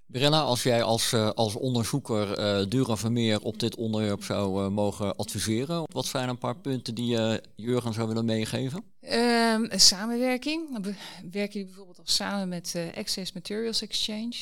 Birella, 0.06 0.40
als 0.40 0.62
jij 0.62 0.82
als, 0.82 1.12
uh, 1.12 1.30
als 1.30 1.54
onderzoeker 1.54 2.38
uh, 2.38 2.66
Dura 2.68 2.96
Vermeer 2.96 3.40
op 3.40 3.60
dit 3.60 3.76
onderwerp 3.76 4.22
zou 4.22 4.62
uh, 4.62 4.68
mogen 4.68 5.16
adviseren, 5.16 5.84
wat 5.92 6.06
zijn 6.06 6.28
een 6.28 6.38
paar 6.38 6.56
punten 6.56 6.94
die 6.94 7.06
je 7.06 7.42
Jurgen 7.56 7.92
zou 7.92 8.08
willen 8.08 8.24
meegeven? 8.24 8.84
Um, 9.00 9.68
samenwerking. 9.70 10.82
Dan 10.82 10.94
werk 11.30 11.52
je 11.52 11.64
bijvoorbeeld 11.64 11.98
al 11.98 12.06
samen 12.06 12.48
met 12.48 12.74
Access 12.94 13.32
Materials 13.32 13.82
Exchange. 13.82 14.34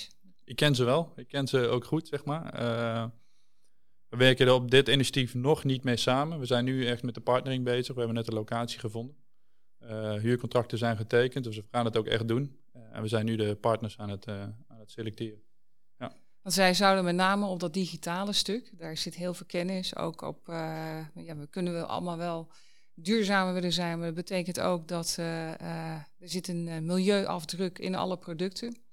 Ik 0.47 0.57
ken 0.57 0.75
ze 0.75 0.85
wel. 0.85 1.13
Ik 1.17 1.29
ken 1.29 1.47
ze 1.47 1.67
ook 1.67 1.85
goed, 1.85 2.09
zeg 2.09 2.25
maar. 2.25 2.61
Uh, 2.61 3.07
we 4.09 4.17
werken 4.17 4.47
er 4.47 4.53
op 4.53 4.71
dit 4.71 4.89
initiatief 4.89 5.35
nog 5.35 5.65
niet 5.65 5.85
mee 5.85 5.97
samen. 5.97 6.39
We 6.39 6.47
zijn 6.47 6.65
nu 6.65 6.87
echt 6.87 7.03
met 7.03 7.15
de 7.15 7.21
partnering 7.21 7.65
bezig. 7.65 7.95
We 7.95 7.99
hebben 7.99 8.17
net 8.17 8.29
een 8.29 8.35
locatie 8.35 8.79
gevonden. 8.79 9.17
Uh, 9.83 10.13
huurcontracten 10.15 10.79
zijn 10.79 10.97
getekend, 10.97 11.45
dus 11.45 11.57
we 11.57 11.65
gaan 11.71 11.85
het 11.85 11.97
ook 11.97 12.07
echt 12.07 12.29
doen. 12.29 12.61
Uh, 12.77 12.83
en 12.93 13.03
we 13.03 13.09
zijn 13.09 13.25
nu 13.25 13.37
de 13.37 13.55
partners 13.55 13.99
aan 13.99 14.11
het, 14.11 14.29
aan 14.29 14.79
het 14.79 14.91
selecteren. 14.91 15.43
Ja. 15.99 16.13
Want 16.43 16.55
zij 16.55 16.75
zouden 16.75 17.05
met 17.05 17.15
name 17.15 17.47
op 17.47 17.61
dat 17.61 17.75
digitale 17.75 18.33
stuk, 18.33 18.71
daar 18.79 18.97
zit 18.97 19.15
heel 19.15 19.35
veel 19.35 19.47
kennis, 19.47 19.97
ook 19.97 20.23
op, 20.23 20.41
ja, 20.47 21.37
we 21.37 21.47
kunnen 21.51 21.73
wel 21.73 21.87
allemaal 21.87 22.17
wel 22.17 22.51
duurzamer 22.95 23.55
willen 23.55 23.73
zijn, 23.73 23.97
maar 23.99 24.07
dat 24.07 24.17
betekent 24.17 24.61
ook 24.61 24.89
dat 24.89 25.17
er 25.17 26.07
zit 26.19 26.49
een 26.49 26.87
milieuafdruk 26.87 27.79
in 27.79 27.95
alle 27.95 28.19
producten. 28.19 28.86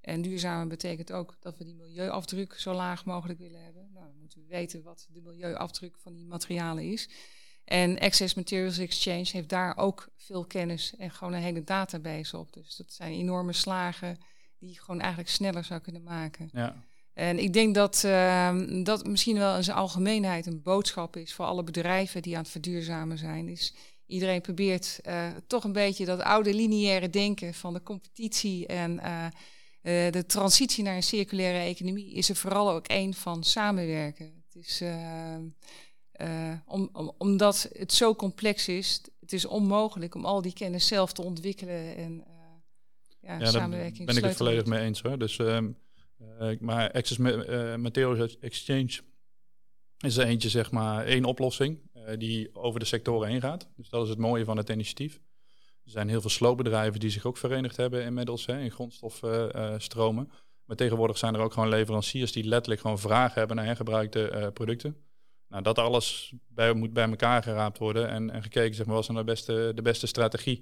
En 0.00 0.22
duurzamer 0.22 0.66
betekent 0.66 1.12
ook 1.12 1.36
dat 1.40 1.58
we 1.58 1.64
die 1.64 1.74
milieuafdruk 1.74 2.54
zo 2.54 2.72
laag 2.72 3.04
mogelijk 3.04 3.38
willen 3.38 3.64
hebben. 3.64 3.90
Nou, 3.92 4.06
dan 4.06 4.18
moeten 4.20 4.40
we 4.40 4.46
weten 4.46 4.82
wat 4.82 5.06
de 5.10 5.20
milieuafdruk 5.20 5.98
van 5.98 6.14
die 6.14 6.26
materialen 6.26 6.92
is. 6.92 7.08
En 7.64 7.98
Access 7.98 8.34
Materials 8.34 8.78
Exchange 8.78 9.28
heeft 9.32 9.48
daar 9.48 9.76
ook 9.76 10.08
veel 10.16 10.44
kennis 10.44 10.96
en 10.96 11.10
gewoon 11.10 11.32
een 11.32 11.42
hele 11.42 11.64
database 11.64 12.38
op. 12.38 12.52
Dus 12.52 12.76
dat 12.76 12.92
zijn 12.92 13.12
enorme 13.12 13.52
slagen 13.52 14.18
die 14.58 14.70
je 14.70 14.80
gewoon 14.80 15.00
eigenlijk 15.00 15.30
sneller 15.30 15.64
zou 15.64 15.80
kunnen 15.80 16.02
maken. 16.02 16.48
Ja. 16.52 16.84
En 17.12 17.38
ik 17.38 17.52
denk 17.52 17.74
dat 17.74 18.02
uh, 18.06 18.82
dat 18.84 19.06
misschien 19.06 19.38
wel 19.38 19.56
in 19.56 19.64
zijn 19.64 19.76
algemeenheid 19.76 20.46
een 20.46 20.62
boodschap 20.62 21.16
is 21.16 21.34
voor 21.34 21.44
alle 21.44 21.62
bedrijven 21.62 22.22
die 22.22 22.36
aan 22.36 22.42
het 22.42 22.50
verduurzamen 22.50 23.18
zijn. 23.18 23.48
Is 23.48 23.74
iedereen 24.06 24.40
probeert 24.40 25.00
uh, 25.06 25.28
toch 25.46 25.64
een 25.64 25.72
beetje 25.72 26.04
dat 26.04 26.20
oude 26.20 26.54
lineaire 26.54 27.10
denken 27.10 27.54
van 27.54 27.72
de 27.72 27.82
competitie 27.82 28.66
en 28.66 28.92
uh, 28.92 29.26
uh, 29.82 30.10
de 30.10 30.26
transitie 30.26 30.84
naar 30.84 30.96
een 30.96 31.02
circulaire 31.02 31.58
economie 31.58 32.12
is 32.12 32.28
er 32.28 32.36
vooral 32.36 32.70
ook 32.70 32.86
één 32.86 33.14
van 33.14 33.44
samenwerken. 33.44 34.32
Het 34.44 34.64
is, 34.64 34.82
uh, 34.82 35.36
uh, 36.20 36.52
om, 36.66 36.88
om, 36.92 37.12
omdat 37.18 37.70
het 37.72 37.92
zo 37.92 38.14
complex 38.14 38.68
is, 38.68 39.00
het 39.20 39.32
is 39.32 39.44
onmogelijk 39.44 40.14
om 40.14 40.24
al 40.24 40.42
die 40.42 40.52
kennis 40.52 40.86
zelf 40.86 41.12
te 41.12 41.22
ontwikkelen 41.22 41.96
en 41.96 42.24
ja, 43.20 43.38
ja, 43.38 43.46
samenwerking. 43.46 43.96
Daar 43.96 44.06
ben 44.06 44.16
ik 44.16 44.24
het 44.24 44.36
volledig 44.36 44.64
mee 44.64 44.80
eens 44.80 45.02
hoor. 45.02 45.18
Dus, 45.18 45.38
ehm, 45.38 45.70
maar 46.58 46.92
Access 46.92 47.18
Materials 47.76 48.38
Exchange 48.38 49.00
is 49.98 50.16
er 50.16 50.26
eentje, 50.26 50.48
zeg 50.48 50.70
maar, 50.70 51.04
één 51.06 51.24
oplossing 51.24 51.78
die 52.18 52.54
over 52.54 52.80
de 52.80 52.86
sectoren 52.86 53.28
heen 53.28 53.40
gaat. 53.40 53.68
Dus 53.76 53.88
dat 53.88 54.02
is 54.02 54.08
het 54.08 54.18
mooie 54.18 54.44
van 54.44 54.56
het 54.56 54.68
initiatief. 54.68 55.20
Er 55.90 55.96
zijn 55.96 56.08
heel 56.08 56.20
veel 56.20 56.30
sloopbedrijven 56.30 57.00
die 57.00 57.10
zich 57.10 57.24
ook 57.24 57.36
verenigd 57.36 57.76
hebben 57.76 58.04
inmiddels 58.04 58.46
hè, 58.46 58.60
in 58.60 58.70
grondstofstromen. 58.70 60.30
Maar 60.64 60.76
tegenwoordig 60.76 61.18
zijn 61.18 61.34
er 61.34 61.40
ook 61.40 61.52
gewoon 61.52 61.68
leveranciers 61.68 62.32
die 62.32 62.44
letterlijk 62.44 62.80
gewoon 62.80 62.98
vragen 62.98 63.38
hebben 63.38 63.56
naar 63.56 63.64
hergebruikte 63.64 64.32
uh, 64.34 64.46
producten. 64.52 64.96
Nou, 65.48 65.62
dat 65.62 65.78
alles 65.78 66.34
bij, 66.48 66.72
moet 66.72 66.92
bij 66.92 67.08
elkaar 67.08 67.42
geraapt 67.42 67.78
worden 67.78 68.08
en, 68.08 68.30
en 68.30 68.42
gekeken 68.42 68.74
zeg 68.74 68.86
maar, 68.86 68.94
wat 68.94 69.04
is 69.04 69.10
nou 69.10 69.24
de 69.24 69.30
beste, 69.30 69.72
de 69.74 69.82
beste 69.82 70.06
strategie. 70.06 70.56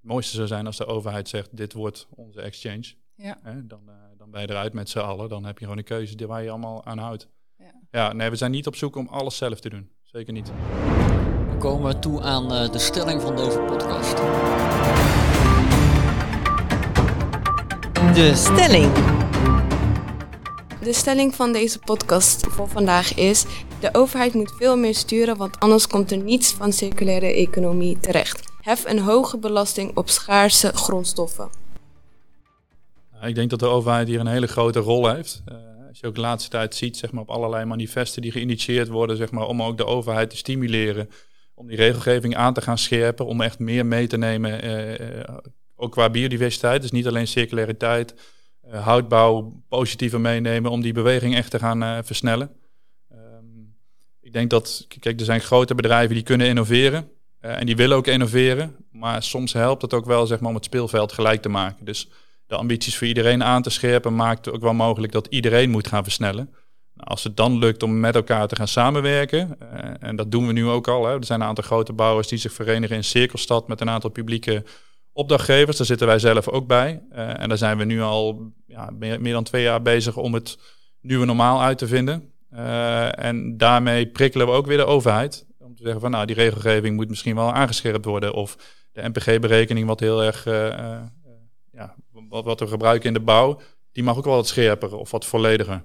Het 0.00 0.10
mooiste 0.10 0.34
zou 0.34 0.46
zijn 0.46 0.66
als 0.66 0.76
de 0.76 0.86
overheid 0.86 1.28
zegt, 1.28 1.56
dit 1.56 1.72
wordt 1.72 2.08
onze 2.10 2.40
exchange. 2.40 2.94
Ja. 3.14 3.38
Hè, 3.42 3.66
dan, 3.66 3.82
uh, 3.86 3.94
dan 4.16 4.30
ben 4.30 4.40
je 4.40 4.50
eruit 4.50 4.72
met 4.72 4.88
z'n 4.88 4.98
allen. 4.98 5.28
Dan 5.28 5.44
heb 5.44 5.58
je 5.58 5.64
gewoon 5.64 5.78
een 5.78 5.84
keuze 5.84 6.26
waar 6.26 6.42
je 6.42 6.50
allemaal 6.50 6.84
aan 6.84 6.98
houdt. 6.98 7.28
Ja. 7.56 7.72
ja, 7.90 8.12
nee, 8.12 8.30
we 8.30 8.36
zijn 8.36 8.50
niet 8.50 8.66
op 8.66 8.76
zoek 8.76 8.96
om 8.96 9.08
alles 9.08 9.36
zelf 9.36 9.60
te 9.60 9.68
doen. 9.68 9.90
Zeker 10.02 10.32
niet 10.32 10.52
komen 11.60 11.92
we 11.92 11.98
toe 11.98 12.22
aan 12.22 12.52
eh, 12.52 12.72
de 12.72 12.78
stelling 12.78 13.22
van 13.22 13.36
deze 13.36 13.58
podcast. 13.58 14.16
De 18.14 18.32
stelling. 18.34 18.92
De 20.82 20.92
stelling 20.92 21.34
van 21.34 21.52
deze 21.52 21.78
podcast 21.78 22.46
voor 22.46 22.68
vandaag 22.68 23.14
is: 23.14 23.44
de 23.80 23.88
overheid 23.92 24.34
moet 24.34 24.52
veel 24.58 24.76
meer 24.76 24.94
sturen, 24.94 25.36
want 25.36 25.60
anders 25.60 25.86
komt 25.86 26.10
er 26.10 26.18
niets 26.18 26.52
van 26.52 26.72
circulaire 26.72 27.26
economie 27.26 27.98
terecht. 28.00 28.52
Hef 28.60 28.84
een 28.86 28.98
hoge 28.98 29.38
belasting 29.38 29.96
op 29.96 30.08
schaarse 30.08 30.72
grondstoffen. 30.74 31.50
Ik 33.22 33.34
denk 33.34 33.50
dat 33.50 33.58
de 33.58 33.66
overheid 33.66 34.08
hier 34.08 34.20
een 34.20 34.26
hele 34.26 34.46
grote 34.46 34.78
rol 34.78 35.08
heeft. 35.08 35.42
Uh, 35.48 35.54
als 35.88 36.00
je 36.00 36.06
ook 36.06 36.14
de 36.14 36.20
laatste 36.20 36.50
tijd 36.50 36.74
ziet, 36.74 36.96
zeg 36.96 37.12
maar, 37.12 37.22
op 37.22 37.30
allerlei 37.30 37.64
manifesten 37.64 38.22
die 38.22 38.32
geïnitieerd 38.32 38.88
worden, 38.88 39.16
zeg 39.16 39.30
maar, 39.30 39.46
om 39.46 39.62
ook 39.62 39.76
de 39.76 39.86
overheid 39.86 40.30
te 40.30 40.36
stimuleren 40.36 41.08
om 41.60 41.66
die 41.66 41.76
regelgeving 41.76 42.36
aan 42.36 42.54
te 42.54 42.60
gaan 42.60 42.78
scherpen, 42.78 43.26
om 43.26 43.40
echt 43.40 43.58
meer 43.58 43.86
mee 43.86 44.06
te 44.06 44.16
nemen, 44.16 44.64
uh, 44.64 45.36
ook 45.76 45.92
qua 45.92 46.10
biodiversiteit. 46.10 46.82
Dus 46.82 46.90
niet 46.90 47.06
alleen 47.06 47.26
circulariteit, 47.26 48.14
uh, 48.68 48.84
houtbouw 48.84 49.62
positiever 49.68 50.20
meenemen, 50.20 50.70
om 50.70 50.80
die 50.80 50.92
beweging 50.92 51.36
echt 51.36 51.50
te 51.50 51.58
gaan 51.58 52.04
versnellen. 52.04 52.50
Um, 53.12 53.76
ik 54.20 54.32
denk 54.32 54.50
dat, 54.50 54.86
kijk, 55.00 55.18
er 55.18 55.24
zijn 55.24 55.40
grote 55.40 55.74
bedrijven 55.74 56.14
die 56.14 56.24
kunnen 56.24 56.46
innoveren 56.46 57.10
en 57.40 57.66
die 57.66 57.76
willen 57.76 57.96
ook 57.96 58.06
innoveren, 58.06 58.76
maar 58.90 59.22
soms 59.22 59.52
helpt 59.52 59.82
het 59.82 59.94
ook 59.94 60.04
wel, 60.04 60.26
zeg 60.26 60.40
maar, 60.40 60.48
om 60.48 60.54
het 60.54 60.64
speelveld 60.64 61.12
gelijk 61.12 61.42
te 61.42 61.48
maken. 61.48 61.84
Dus 61.84 62.08
de 62.46 62.56
ambities 62.56 62.96
voor 62.96 63.06
iedereen 63.06 63.44
aan 63.44 63.62
te 63.62 63.70
scherpen 63.70 64.14
maakt 64.14 64.50
ook 64.50 64.62
wel 64.62 64.74
mogelijk 64.74 65.12
dat 65.12 65.26
iedereen 65.26 65.70
moet 65.70 65.88
gaan 65.88 66.02
versnellen. 66.02 66.54
Als 67.04 67.24
het 67.24 67.36
dan 67.36 67.58
lukt 67.58 67.82
om 67.82 68.00
met 68.00 68.14
elkaar 68.14 68.48
te 68.48 68.56
gaan 68.56 68.68
samenwerken, 68.68 69.56
uh, 69.62 69.68
en 70.00 70.16
dat 70.16 70.30
doen 70.30 70.46
we 70.46 70.52
nu 70.52 70.66
ook 70.66 70.88
al. 70.88 71.06
Hè. 71.06 71.14
Er 71.14 71.24
zijn 71.24 71.40
een 71.40 71.46
aantal 71.46 71.64
grote 71.64 71.92
bouwers 71.92 72.28
die 72.28 72.38
zich 72.38 72.52
verenigen 72.52 72.96
in 72.96 73.04
Cirkelstad 73.04 73.68
met 73.68 73.80
een 73.80 73.90
aantal 73.90 74.10
publieke 74.10 74.64
opdrachtgevers. 75.12 75.76
Daar 75.76 75.86
zitten 75.86 76.06
wij 76.06 76.18
zelf 76.18 76.48
ook 76.48 76.66
bij. 76.66 77.02
Uh, 77.12 77.40
en 77.40 77.48
daar 77.48 77.58
zijn 77.58 77.78
we 77.78 77.84
nu 77.84 78.00
al 78.00 78.52
ja, 78.66 78.90
meer, 78.98 79.32
dan 79.32 79.44
twee 79.44 79.62
jaar 79.62 79.82
bezig 79.82 80.16
om 80.16 80.34
het 80.34 80.58
nieuwe 81.00 81.26
normaal 81.26 81.62
uit 81.62 81.78
te 81.78 81.86
vinden. 81.86 82.32
Uh, 82.52 83.24
en 83.24 83.56
daarmee 83.56 84.06
prikkelen 84.06 84.46
we 84.46 84.52
ook 84.52 84.66
weer 84.66 84.76
de 84.76 84.84
overheid. 84.84 85.46
Om 85.58 85.76
te 85.76 85.82
zeggen 85.82 86.00
van 86.00 86.10
nou, 86.10 86.26
die 86.26 86.36
regelgeving 86.36 86.96
moet 86.96 87.08
misschien 87.08 87.34
wel 87.34 87.52
aangescherpt 87.52 88.04
worden. 88.04 88.34
Of 88.34 88.56
de 88.92 89.08
NPG-berekening, 89.08 89.86
wat 89.86 90.00
heel 90.00 90.22
erg 90.22 90.44
ja, 91.72 91.94
wat, 92.28 92.44
wat 92.44 92.60
we 92.60 92.66
gebruiken 92.66 93.08
in 93.08 93.14
de 93.14 93.20
bouw, 93.20 93.60
die 93.92 94.02
mag 94.02 94.16
ook 94.16 94.24
wel 94.24 94.34
wat 94.34 94.48
scherper 94.48 94.96
of 94.96 95.10
wat 95.10 95.26
vollediger. 95.26 95.82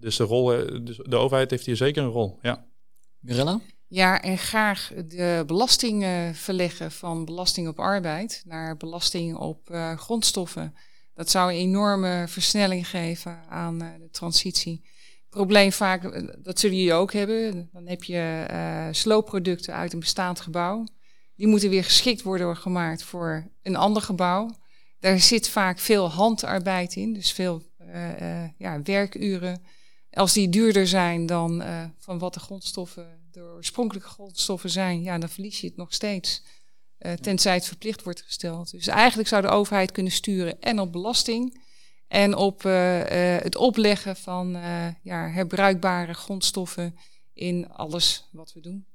Dus 0.00 0.16
de, 0.16 0.24
rol, 0.24 0.54
eh, 0.54 0.84
dus 0.84 0.96
de 0.96 1.16
overheid 1.16 1.50
heeft 1.50 1.66
hier 1.66 1.76
zeker 1.76 2.02
een 2.02 2.08
rol. 2.08 2.38
Ja. 2.42 2.66
Mirella? 3.18 3.60
Ja, 3.86 4.22
en 4.22 4.38
graag 4.38 4.92
de 5.06 5.42
belasting 5.46 6.02
uh, 6.02 6.32
verleggen 6.32 6.92
van 6.92 7.24
belasting 7.24 7.68
op 7.68 7.78
arbeid 7.78 8.42
naar 8.46 8.76
belasting 8.76 9.36
op 9.36 9.70
uh, 9.70 9.96
grondstoffen. 9.96 10.74
Dat 11.14 11.30
zou 11.30 11.52
een 11.52 11.58
enorme 11.58 12.24
versnelling 12.28 12.88
geven 12.88 13.40
aan 13.48 13.82
uh, 13.82 13.88
de 13.98 14.10
transitie. 14.10 14.86
Probleem 15.28 15.72
vaak, 15.72 16.02
dat 16.44 16.58
zullen 16.58 16.76
jullie 16.76 16.92
ook 16.92 17.12
hebben. 17.12 17.68
Dan 17.72 17.86
heb 17.86 18.04
je 18.04 18.46
sloopproducten 18.90 19.74
uit 19.74 19.92
een 19.92 19.98
bestaand 19.98 20.40
gebouw. 20.40 20.84
Die 21.34 21.46
moeten 21.46 21.70
weer 21.70 21.84
geschikt 21.84 22.22
worden 22.22 22.56
gemaakt 22.56 23.02
voor 23.02 23.50
een 23.62 23.76
ander 23.76 24.02
gebouw. 24.02 24.50
Daar 25.00 25.18
zit 25.18 25.48
vaak 25.48 25.78
veel 25.78 26.10
handarbeid 26.10 26.96
in, 26.96 27.12
dus 27.12 27.32
veel 27.32 27.62
ja, 28.58 28.82
werkuren 28.82 29.62
als 30.12 30.32
die 30.32 30.48
duurder 30.48 30.86
zijn 30.86 31.26
dan 31.26 31.62
uh, 31.62 31.84
van 31.98 32.18
wat 32.18 32.34
de 32.34 32.40
grondstoffen, 32.40 33.06
de 33.30 33.40
oorspronkelijke 33.40 34.08
grondstoffen 34.08 34.70
zijn, 34.70 35.02
ja, 35.02 35.18
dan 35.18 35.28
verlies 35.28 35.60
je 35.60 35.66
het 35.66 35.76
nog 35.76 35.94
steeds. 35.94 36.42
Uh, 36.98 37.12
tenzij 37.12 37.54
het 37.54 37.66
verplicht 37.66 38.02
wordt 38.02 38.22
gesteld. 38.22 38.70
Dus 38.70 38.86
eigenlijk 38.86 39.28
zou 39.28 39.42
de 39.42 39.48
overheid 39.48 39.92
kunnen 39.92 40.12
sturen 40.12 40.60
en 40.60 40.80
op 40.80 40.92
belasting 40.92 41.62
en 42.08 42.36
op 42.36 42.64
uh, 42.64 43.00
het 43.38 43.56
opleggen 43.56 44.16
van 44.16 44.50
ja, 45.02 45.28
herbruikbare 45.28 46.14
grondstoffen 46.14 46.96
in 47.32 47.68
alles 47.68 48.28
wat 48.32 48.52
we 48.52 48.60
doen. 48.60 48.86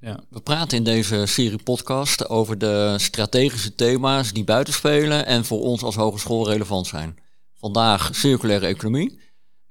Ja. 0.00 0.20
We 0.30 0.40
praten 0.40 0.78
in 0.78 0.84
deze 0.84 1.26
serie 1.26 1.62
podcast 1.62 2.28
over 2.28 2.58
de 2.58 2.94
strategische 2.98 3.74
thema's 3.74 4.32
die 4.32 4.44
buiten 4.44 4.74
spelen 4.74 5.26
en 5.26 5.44
voor 5.44 5.60
ons 5.60 5.82
als 5.82 5.94
hogeschool 5.94 6.48
relevant 6.48 6.86
zijn. 6.86 7.18
Vandaag 7.54 8.10
circulaire 8.14 8.66
economie. 8.66 9.20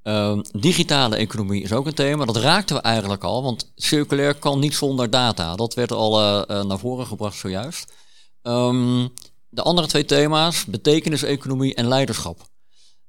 Uh, 0.07 0.39
digitale 0.51 1.15
economie 1.15 1.63
is 1.63 1.73
ook 1.73 1.85
een 1.85 1.93
thema. 1.93 2.25
Dat 2.25 2.37
raakten 2.37 2.75
we 2.75 2.81
eigenlijk 2.81 3.23
al, 3.23 3.43
want 3.43 3.71
circulair 3.75 4.35
kan 4.35 4.59
niet 4.59 4.75
zonder 4.75 5.09
data. 5.09 5.55
Dat 5.55 5.73
werd 5.73 5.91
al 5.91 6.21
uh, 6.21 6.63
naar 6.63 6.79
voren 6.79 7.05
gebracht 7.05 7.37
zojuist. 7.37 7.93
Um, 8.41 9.13
de 9.49 9.61
andere 9.61 9.87
twee 9.87 10.05
thema's, 10.05 10.65
betekeniseconomie 10.65 11.75
en 11.75 11.87
leiderschap. 11.87 12.49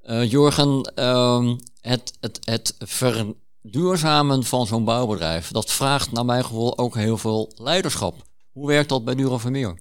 Uh, 0.05 0.31
Jorgen, 0.31 0.93
um, 1.05 1.59
het, 1.81 2.13
het, 2.21 2.39
het 2.45 2.75
verduurzamen 2.79 4.45
van 4.45 4.67
zo'n 4.67 4.85
bouwbedrijf, 4.85 5.51
dat 5.51 5.71
vraagt 5.71 6.13
naar 6.13 6.25
mijn 6.25 6.45
gevoel 6.45 6.79
ook 6.79 6.95
heel 6.95 7.19
veel 7.19 7.53
leiderschap. 7.57 8.15
Hoe 8.53 8.67
werkt 8.67 8.89
dat 8.89 9.05
bij 9.05 9.15
Duro 9.15 9.39
Vermeer? 9.39 9.79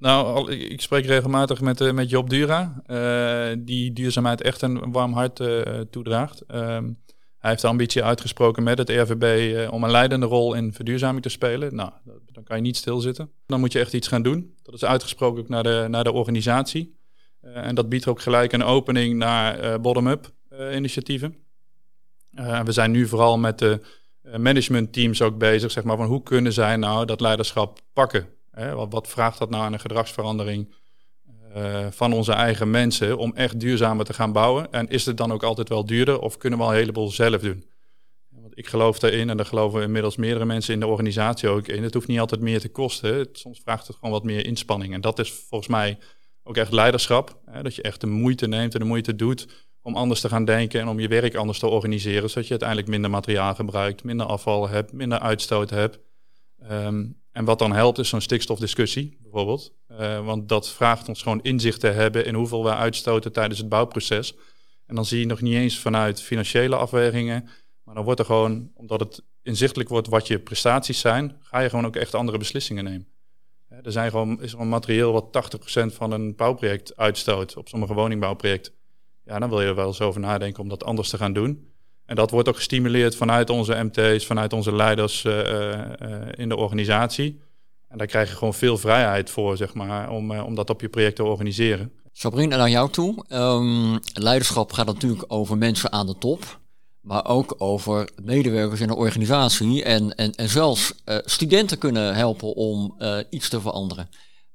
Nou, 0.00 0.52
ik 0.52 0.80
spreek 0.80 1.06
regelmatig 1.06 1.60
met, 1.60 1.80
uh, 1.80 1.92
met 1.92 2.10
Job 2.10 2.30
Dura, 2.30 2.82
uh, 2.86 3.56
die 3.58 3.92
duurzaamheid 3.92 4.42
echt 4.42 4.62
een 4.62 4.92
warm 4.92 5.12
hart 5.12 5.40
uh, 5.40 5.60
toedraagt. 5.90 6.42
Um, 6.54 6.98
hij 7.38 7.50
heeft 7.50 7.62
de 7.62 7.68
ambitie 7.68 8.04
uitgesproken 8.04 8.62
met 8.62 8.78
het 8.78 8.88
RVB 8.88 9.68
om 9.70 9.84
een 9.84 9.90
leidende 9.90 10.26
rol 10.26 10.54
in 10.54 10.72
verduurzaming 10.72 11.22
te 11.22 11.28
spelen. 11.28 11.74
Nou, 11.74 11.90
dan 12.32 12.44
kan 12.44 12.56
je 12.56 12.62
niet 12.62 12.76
stilzitten. 12.76 13.30
Dan 13.46 13.60
moet 13.60 13.72
je 13.72 13.78
echt 13.78 13.92
iets 13.92 14.08
gaan 14.08 14.22
doen. 14.22 14.54
Dat 14.62 14.74
is 14.74 14.84
uitgesproken 14.84 15.42
ook 15.42 15.48
naar 15.48 15.62
de, 15.62 15.86
naar 15.88 16.04
de 16.04 16.12
organisatie. 16.12 16.98
en 17.40 17.74
dat 17.74 17.88
biedt 17.88 18.06
ook 18.06 18.20
gelijk 18.20 18.52
een 18.52 18.62
opening 18.62 19.18
naar 19.18 19.80
bottom-up 19.80 20.30
initiatieven. 20.72 21.36
we 22.64 22.72
zijn 22.72 22.90
nu 22.90 23.06
vooral 23.06 23.38
met 23.38 23.58
de 23.58 23.80
managementteams 24.36 25.22
ook 25.22 25.38
bezig, 25.38 25.70
zeg 25.70 25.84
maar, 25.84 25.96
van 25.96 26.06
hoe 26.06 26.22
kunnen 26.22 26.52
zij 26.52 26.76
nou 26.76 27.06
dat 27.06 27.20
leiderschap 27.20 27.80
pakken 27.92 28.28
Wat, 28.50 28.92
wat, 28.92 29.08
vraagt 29.08 29.38
dat 29.38 29.50
nou 29.50 29.62
aan 29.62 29.72
een 29.72 29.80
gedragsverandering 29.80 30.74
uh, 31.56 31.86
van 31.90 32.12
onze 32.12 32.32
eigen 32.32 32.70
mensen 32.70 33.18
om 33.18 33.34
echt 33.34 33.60
duurzamer 33.60 34.04
te 34.04 34.12
gaan 34.12 34.32
bouwen? 34.32 34.72
En 34.72 34.88
is 34.88 35.06
het 35.06 35.16
dan 35.16 35.32
ook 35.32 35.42
altijd 35.42 35.68
wel 35.68 35.84
duurder 35.84 36.20
of 36.20 36.36
kunnen 36.36 36.58
we 36.58 36.64
al 36.64 36.70
een 36.70 36.76
heleboel 36.76 37.10
zelf 37.10 37.40
doen? 37.40 37.64
Want 38.28 38.58
ik 38.58 38.66
geloof 38.66 38.98
daarin 38.98 39.30
en 39.30 39.36
daar 39.36 39.46
geloven 39.46 39.82
inmiddels 39.82 40.16
meerdere 40.16 40.44
mensen 40.44 40.74
in 40.74 40.80
de 40.80 40.86
organisatie 40.86 41.48
ook 41.48 41.68
in. 41.68 41.82
Het 41.82 41.94
hoeft 41.94 42.06
niet 42.06 42.20
altijd 42.20 42.40
meer 42.40 42.60
te 42.60 42.68
kosten. 42.68 43.28
Soms 43.32 43.60
vraagt 43.60 43.86
het 43.86 43.96
gewoon 43.96 44.10
wat 44.10 44.24
meer 44.24 44.46
inspanning. 44.46 44.94
En 44.94 45.00
dat 45.00 45.18
is 45.18 45.30
volgens 45.30 45.70
mij 45.70 45.98
ook 46.42 46.56
echt 46.56 46.72
leiderschap. 46.72 47.40
Hè, 47.44 47.62
dat 47.62 47.74
je 47.74 47.82
echt 47.82 48.00
de 48.00 48.06
moeite 48.06 48.46
neemt 48.46 48.74
en 48.74 48.80
de 48.80 48.86
moeite 48.86 49.14
doet 49.16 49.68
om 49.82 49.96
anders 49.96 50.20
te 50.20 50.28
gaan 50.28 50.44
denken 50.44 50.80
en 50.80 50.88
om 50.88 51.00
je 51.00 51.08
werk 51.08 51.34
anders 51.34 51.58
te 51.58 51.66
organiseren, 51.66 52.28
zodat 52.28 52.44
je 52.44 52.50
uiteindelijk 52.50 52.88
minder 52.88 53.10
materiaal 53.10 53.54
gebruikt, 53.54 54.04
minder 54.04 54.26
afval 54.26 54.68
hebt, 54.68 54.92
minder 54.92 55.18
uitstoot 55.18 55.70
hebt. 55.70 55.98
Um, 56.70 57.19
en 57.32 57.44
wat 57.44 57.58
dan 57.58 57.72
helpt 57.72 57.98
is 57.98 58.08
zo'n 58.08 58.20
stikstofdiscussie 58.20 59.18
bijvoorbeeld. 59.22 59.72
Uh, 59.90 60.24
want 60.24 60.48
dat 60.48 60.70
vraagt 60.70 61.08
ons 61.08 61.22
gewoon 61.22 61.42
inzicht 61.42 61.80
te 61.80 61.86
hebben 61.86 62.24
in 62.24 62.34
hoeveel 62.34 62.64
we 62.64 62.74
uitstoten 62.74 63.32
tijdens 63.32 63.58
het 63.58 63.68
bouwproces. 63.68 64.34
En 64.86 64.94
dan 64.94 65.04
zie 65.04 65.20
je 65.20 65.26
nog 65.26 65.40
niet 65.40 65.54
eens 65.54 65.78
vanuit 65.78 66.22
financiële 66.22 66.76
afwegingen. 66.76 67.48
Maar 67.84 67.94
dan 67.94 68.04
wordt 68.04 68.20
er 68.20 68.26
gewoon, 68.26 68.70
omdat 68.74 69.00
het 69.00 69.22
inzichtelijk 69.42 69.88
wordt 69.88 70.08
wat 70.08 70.26
je 70.26 70.38
prestaties 70.38 71.00
zijn, 71.00 71.36
ga 71.40 71.58
je 71.58 71.68
gewoon 71.68 71.86
ook 71.86 71.96
echt 71.96 72.14
andere 72.14 72.38
beslissingen 72.38 72.84
nemen. 72.84 73.08
Er 73.68 73.92
zijn 73.92 74.10
gewoon, 74.10 74.42
is 74.42 74.52
een 74.52 74.68
materieel 74.68 75.12
wat 75.12 75.52
80% 75.90 75.94
van 75.94 76.12
een 76.12 76.36
bouwproject 76.36 76.96
uitstoot 76.96 77.56
op 77.56 77.68
sommige 77.68 77.94
woningbouwprojecten. 77.94 78.72
Ja, 79.24 79.38
dan 79.38 79.48
wil 79.48 79.60
je 79.60 79.66
er 79.66 79.74
wel 79.74 79.86
eens 79.86 80.00
over 80.00 80.20
nadenken 80.20 80.62
om 80.62 80.68
dat 80.68 80.84
anders 80.84 81.08
te 81.08 81.16
gaan 81.16 81.32
doen. 81.32 81.69
En 82.10 82.16
dat 82.16 82.30
wordt 82.30 82.48
ook 82.48 82.56
gestimuleerd 82.56 83.16
vanuit 83.16 83.50
onze 83.50 83.82
MT's, 83.82 84.26
vanuit 84.26 84.52
onze 84.52 84.74
leiders 84.74 85.24
uh, 85.24 85.38
uh, 85.38 85.78
in 86.34 86.48
de 86.48 86.56
organisatie. 86.56 87.40
En 87.88 87.98
daar 87.98 88.06
krijg 88.06 88.28
je 88.28 88.36
gewoon 88.36 88.54
veel 88.54 88.78
vrijheid 88.78 89.30
voor, 89.30 89.56
zeg 89.56 89.74
maar, 89.74 90.10
om, 90.10 90.40
om 90.40 90.54
dat 90.54 90.70
op 90.70 90.80
je 90.80 90.88
project 90.88 91.16
te 91.16 91.24
organiseren. 91.24 91.92
Sabrina, 92.12 92.56
naar 92.56 92.70
jou 92.70 92.90
toe. 92.90 93.24
Um, 93.28 93.98
leiderschap 94.14 94.72
gaat 94.72 94.86
natuurlijk 94.86 95.24
over 95.28 95.58
mensen 95.58 95.92
aan 95.92 96.06
de 96.06 96.18
top, 96.18 96.60
maar 97.00 97.26
ook 97.26 97.54
over 97.58 98.10
medewerkers 98.22 98.80
in 98.80 98.88
de 98.88 98.96
organisatie. 98.96 99.84
En, 99.84 100.14
en, 100.14 100.34
en 100.34 100.48
zelfs 100.48 100.94
studenten 101.24 101.78
kunnen 101.78 102.14
helpen 102.14 102.54
om 102.54 102.96
iets 103.30 103.48
te 103.48 103.60
veranderen. 103.60 104.08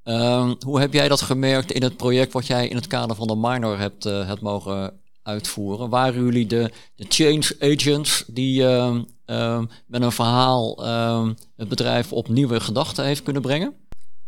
Um, 0.04 0.56
hoe 0.66 0.80
heb 0.80 0.94
jij 0.94 1.08
dat 1.08 1.22
gemerkt 1.22 1.72
in 1.72 1.84
het 1.84 1.98
project 1.98 2.34
wat 2.34 2.48
jij 2.48 2.68
in 2.68 2.76
het 2.76 2.88
kader 2.88 3.16
van 3.16 3.28
de 3.28 3.36
minor 3.36 3.80
hebt, 3.80 4.04
hebt 4.04 4.42
mogen 4.42 5.04
uitvoeren? 5.26 5.90
Waren 5.90 6.24
jullie 6.24 6.46
de, 6.46 6.72
change 6.96 7.56
agents 7.60 8.24
die 8.28 8.62
uh, 8.62 8.96
uh, 9.26 9.62
met 9.88 10.02
een 10.02 10.12
verhaal 10.12 10.86
uh, 10.86 11.30
het 11.56 11.70
bedrijf 11.70 12.14
op 12.14 12.28
nieuwe 12.28 12.60
gedachten 12.60 13.06
heeft 13.06 13.24
kunnen 13.24 13.42
brengen? 13.42 13.74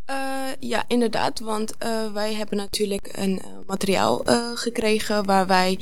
Uh, 0.10 0.16
ja, 0.60 0.84
inderdaad, 0.88 1.40
want 1.40 1.74
uh, 1.84 2.12
wij 2.14 2.34
hebben 2.34 2.58
natuurlijk 2.58 3.10
een 3.12 3.42
uh, 3.46 3.52
materiaal 3.68 4.22
gekregen 4.54 5.26
waar 5.26 5.48
wij 5.48 5.80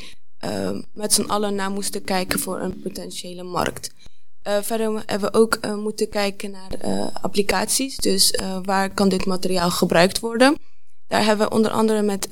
met 0.94 1.14
z'n 1.14 1.22
allen 1.22 1.56
naar 1.56 1.72
moesten 1.72 2.04
kijken 2.04 2.40
voor 2.40 2.60
een 2.60 2.80
potentiële 2.80 3.44
markt. 3.44 3.94
verder 4.44 5.04
hebben 5.06 5.32
we 5.32 5.38
ook 5.38 5.60
moeten 5.76 6.10
kijken 6.10 6.52
naar 6.52 7.12
applicaties, 7.22 7.98
dus 7.98 8.40
waar 8.64 8.90
kan 8.90 9.10
dit 9.10 9.26
materiaal 9.26 9.72
gebruikt 9.72 10.20
worden. 10.20 10.58
Daar 11.08 11.26
hebben 11.26 11.48
we 11.48 11.56
onder 11.56 11.72
andere 11.72 12.02
met, 12.02 12.28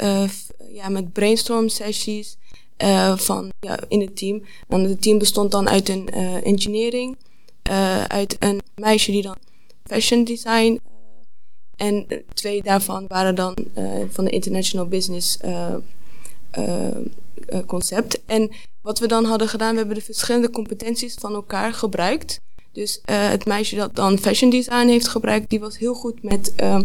ja, 0.74 0.90
met 0.90 1.14
brainstorm 1.14 1.70
sessies 1.70 2.38
uh, 2.78 3.18
van, 3.18 3.52
ja, 3.60 3.80
in 3.88 4.02
het 4.02 4.18
team. 4.18 4.44
En 4.68 4.84
het 4.84 5.02
team 5.02 5.18
bestond 5.18 5.52
dan 5.52 5.70
uit 5.70 5.90
een 5.90 6.10
uh, 6.14 6.46
engineering, 6.46 7.18
uh, 7.70 8.04
uit 8.04 8.36
een 8.40 8.62
meisje 8.76 9.12
die 9.12 9.22
dan 9.22 9.38
fashion 9.84 10.24
design. 10.24 10.80
en 11.76 12.06
twee 12.34 12.64
daarvan 12.64 13.06
waren 13.08 13.36
dan 13.36 13.56
van 14.10 14.26
de 14.26 14.32
international 14.32 14.88
business 14.88 15.38
concept. 17.66 18.22
En 18.26 18.52
wat 18.82 19.00
we 19.00 19.08
dan 19.08 19.26
hadden 19.26 19.48
gedaan, 19.48 19.72
we 19.72 19.78
hebben 19.78 19.96
de 19.96 20.02
verschillende 20.02 20.50
competenties 20.50 21.14
van 21.14 21.34
elkaar 21.34 21.74
gebruikt. 21.74 22.40
Dus 22.72 23.02
het 23.12 23.46
meisje 23.46 23.76
dat 23.76 23.96
dan 23.96 24.18
fashion 24.18 24.50
design 24.50 24.88
heeft 24.88 25.08
gebruikt, 25.08 25.50
die 25.50 25.60
was 25.60 25.78
heel 25.78 25.94
goed 25.94 26.24
met, 26.24 26.54
uh, 26.58 26.80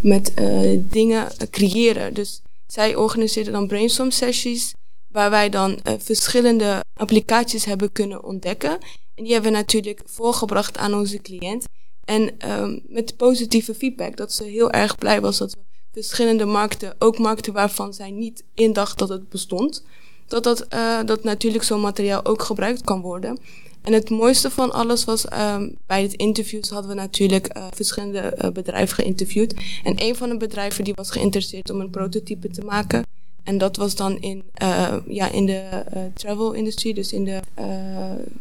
met 0.00 0.32
dingen 0.80 1.28
creëren. 1.50 2.14
Dus 2.14 2.42
zij 2.66 2.96
organiseerde 2.96 3.50
dan 3.50 3.66
brainstorm 3.66 4.10
sessies, 4.10 4.74
waar 5.14 5.30
wij 5.30 5.48
dan 5.48 5.78
verschillende 5.98 6.84
applicaties 6.94 7.64
hebben 7.64 7.92
kunnen 7.92 8.24
ontdekken. 8.24 8.78
En 9.14 9.24
die 9.24 9.32
hebben 9.32 9.50
we 9.50 9.56
natuurlijk 9.56 10.00
voorgebracht 10.04 10.76
aan 10.76 10.94
onze 10.94 11.18
cliënt. 11.18 11.64
En 12.04 12.50
um, 12.50 12.82
met 12.86 13.16
positieve 13.16 13.74
feedback, 13.74 14.16
dat 14.16 14.32
ze 14.32 14.44
heel 14.44 14.70
erg 14.70 14.96
blij 14.96 15.20
was 15.20 15.38
dat 15.38 15.52
we 15.52 15.60
verschillende 15.92 16.44
markten, 16.44 16.94
ook 16.98 17.18
markten 17.18 17.52
waarvan 17.52 17.94
zij 17.94 18.10
niet 18.10 18.44
indacht 18.54 18.98
dat 18.98 19.08
het 19.08 19.28
bestond, 19.28 19.84
dat, 20.26 20.44
dat, 20.44 20.66
dat 21.06 21.24
natuurlijk 21.24 21.64
zo'n 21.64 21.80
materiaal 21.80 22.24
ook 22.24 22.42
gebruikt 22.42 22.84
kan 22.84 23.00
worden. 23.00 23.38
En 23.82 23.92
het 23.92 24.10
mooiste 24.10 24.50
van 24.50 24.72
alles 24.72 25.04
was, 25.04 25.24
um, 25.32 25.76
bij 25.86 26.02
het 26.02 26.12
interviews 26.12 26.68
hadden 26.68 26.90
we 26.90 26.96
natuurlijk 26.96 27.56
uh, 27.56 27.66
verschillende 27.70 28.50
bedrijven 28.52 28.94
geïnterviewd. 28.94 29.54
En 29.84 30.02
een 30.02 30.16
van 30.16 30.28
de 30.28 30.36
bedrijven 30.36 30.84
die 30.84 30.94
was 30.94 31.10
geïnteresseerd 31.10 31.70
om 31.70 31.80
een 31.80 31.90
prototype 31.90 32.50
te 32.50 32.62
maken. 32.62 33.04
En 33.44 33.58
dat 33.58 33.76
was 33.76 33.94
dan 33.94 34.18
in, 34.18 34.44
uh, 34.62 34.94
ja, 35.06 35.30
in 35.30 35.46
de 35.46 35.84
travel 36.14 36.52
industrie, 36.52 36.94
dus 36.94 37.12
in 37.12 37.24
de 37.24 37.40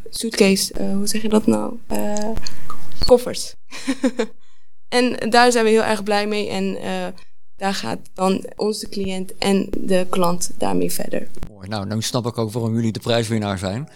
suitcase, 0.09 0.73
hoe 0.93 1.07
zeg 1.07 1.21
je 1.21 1.29
dat 1.29 1.47
nou? 1.47 1.77
koffers. 3.05 3.55
en 4.89 5.29
daar 5.29 5.51
zijn 5.51 5.63
we 5.63 5.69
heel 5.69 5.83
erg 5.83 6.03
blij 6.03 6.27
mee. 6.27 6.49
En 6.49 6.77
daar 7.57 7.73
gaat 7.73 7.99
dan 8.13 8.45
onze 8.55 8.89
cliënt 8.89 9.37
en 9.37 9.67
de 9.77 10.07
klant 10.09 10.51
daarmee 10.57 10.91
verder. 10.91 11.27
Mooi, 11.51 11.67
nou, 11.67 11.85
nu 11.85 12.01
snap 12.01 12.25
ik 12.25 12.37
ook 12.37 12.51
waarom 12.51 12.73
jullie 12.75 12.91
de 12.91 12.99
prijswinnaar 12.99 13.57
zijn. 13.57 13.89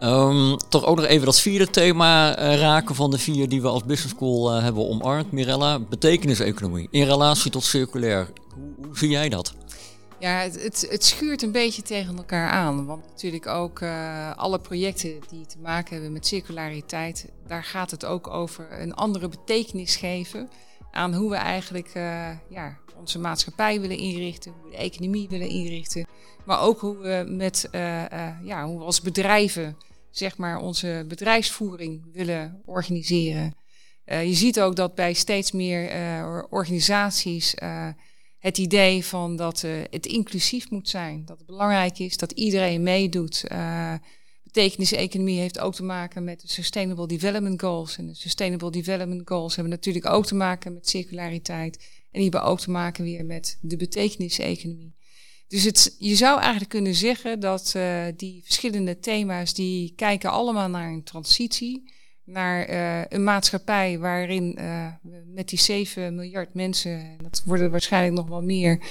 Um, 0.00 0.56
toch 0.68 0.84
ook 0.84 0.96
nog 0.96 1.06
even 1.06 1.24
dat 1.24 1.40
vierde 1.40 1.70
thema 1.70 2.34
raken 2.54 2.94
van 2.94 3.10
de 3.10 3.18
vier 3.18 3.48
die 3.48 3.62
we 3.62 3.68
als 3.68 3.84
Business 3.84 4.14
School 4.14 4.56
uh, 4.56 4.62
hebben 4.62 4.88
omarmd. 4.88 5.32
Mirella, 5.32 5.78
betekeniseconomie 5.78 6.88
in 6.90 7.06
relatie 7.06 7.50
tot 7.50 7.64
circulair. 7.64 8.28
Hoe, 8.54 8.86
hoe 8.86 8.98
zie 8.98 9.08
jij 9.08 9.28
dat? 9.28 9.54
Ja, 10.20 10.38
het, 10.40 10.86
het, 10.90 11.04
schuurt 11.04 11.42
een 11.42 11.52
beetje 11.52 11.82
tegen 11.82 12.16
elkaar 12.16 12.50
aan. 12.50 12.86
Want 12.86 13.06
natuurlijk 13.06 13.46
ook 13.46 13.80
uh, 13.80 14.36
alle 14.36 14.58
projecten 14.58 15.20
die 15.28 15.46
te 15.46 15.58
maken 15.58 15.92
hebben 15.92 16.12
met 16.12 16.26
circulariteit, 16.26 17.32
daar 17.46 17.64
gaat 17.64 17.90
het 17.90 18.04
ook 18.04 18.28
over 18.28 18.80
een 18.80 18.94
andere 18.94 19.28
betekenis 19.28 19.96
geven 19.96 20.50
aan 20.90 21.14
hoe 21.14 21.30
we 21.30 21.36
eigenlijk 21.36 21.90
ja, 22.48 22.78
onze 22.96 23.18
maatschappij 23.18 23.80
willen 23.80 23.96
inrichten, 23.96 24.52
hoe 24.52 24.64
we 24.64 24.70
de 24.70 24.82
economie 24.82 25.28
willen 25.28 25.48
inrichten. 25.48 26.06
Maar 26.44 26.60
ook 26.60 26.80
hoe 26.80 26.96
we 26.96 27.24
met 27.28 27.68
ja, 28.42 28.64
hoe 28.66 28.78
we 28.78 28.84
als 28.84 29.00
bedrijven 29.00 29.76
zeg 30.10 30.36
maar, 30.36 30.58
onze 30.58 31.04
bedrijfsvoering 31.08 32.08
willen 32.12 32.62
organiseren. 32.64 33.54
Je 34.04 34.34
ziet 34.34 34.60
ook 34.60 34.76
dat 34.76 34.94
bij 34.94 35.12
steeds 35.12 35.52
meer 35.52 35.90
organisaties 36.50 37.54
het 38.38 38.58
idee 38.58 39.04
van 39.04 39.36
dat 39.36 39.64
het 39.90 40.06
inclusief 40.06 40.70
moet 40.70 40.88
zijn. 40.88 41.24
Dat 41.24 41.38
het 41.38 41.46
belangrijk 41.46 41.98
is 41.98 42.16
dat 42.16 42.32
iedereen 42.32 42.82
meedoet. 42.82 43.44
Betekenis-economie 44.42 45.38
heeft 45.38 45.58
ook 45.58 45.74
te 45.74 45.82
maken 45.82 46.24
met 46.24 46.40
de 46.40 46.48
Sustainable 46.48 47.06
Development 47.06 47.60
Goals. 47.60 47.98
En 47.98 48.06
de 48.06 48.14
Sustainable 48.14 48.70
Development 48.70 49.28
Goals 49.28 49.54
hebben 49.54 49.72
natuurlijk 49.72 50.06
ook 50.06 50.26
te 50.26 50.34
maken 50.34 50.74
met 50.74 50.88
circulariteit. 50.88 51.76
En 52.10 52.20
die 52.20 52.22
hebben 52.22 52.42
ook 52.42 52.60
te 52.60 52.70
maken 52.70 53.04
weer 53.04 53.24
met 53.24 53.58
de 53.60 53.76
betekenis-economie. 53.76 54.96
Dus 55.48 55.64
het, 55.64 55.96
je 55.98 56.14
zou 56.14 56.38
eigenlijk 56.38 56.70
kunnen 56.70 56.94
zeggen 56.94 57.40
dat 57.40 57.72
uh, 57.76 58.04
die 58.16 58.42
verschillende 58.44 58.98
thema's, 58.98 59.54
die 59.54 59.92
kijken 59.96 60.30
allemaal 60.30 60.68
naar 60.68 60.92
een 60.92 61.02
transitie. 61.02 61.92
Naar 62.30 62.70
uh, 62.70 63.04
een 63.08 63.24
maatschappij 63.24 63.98
waarin 63.98 64.56
uh, 64.58 64.86
we 65.02 65.22
met 65.34 65.48
die 65.48 65.58
7 65.58 66.14
miljard 66.14 66.54
mensen, 66.54 66.92
en 66.92 67.18
dat 67.22 67.42
worden 67.44 67.70
waarschijnlijk 67.70 68.14
nog 68.14 68.28
wel 68.28 68.42
meer, 68.42 68.82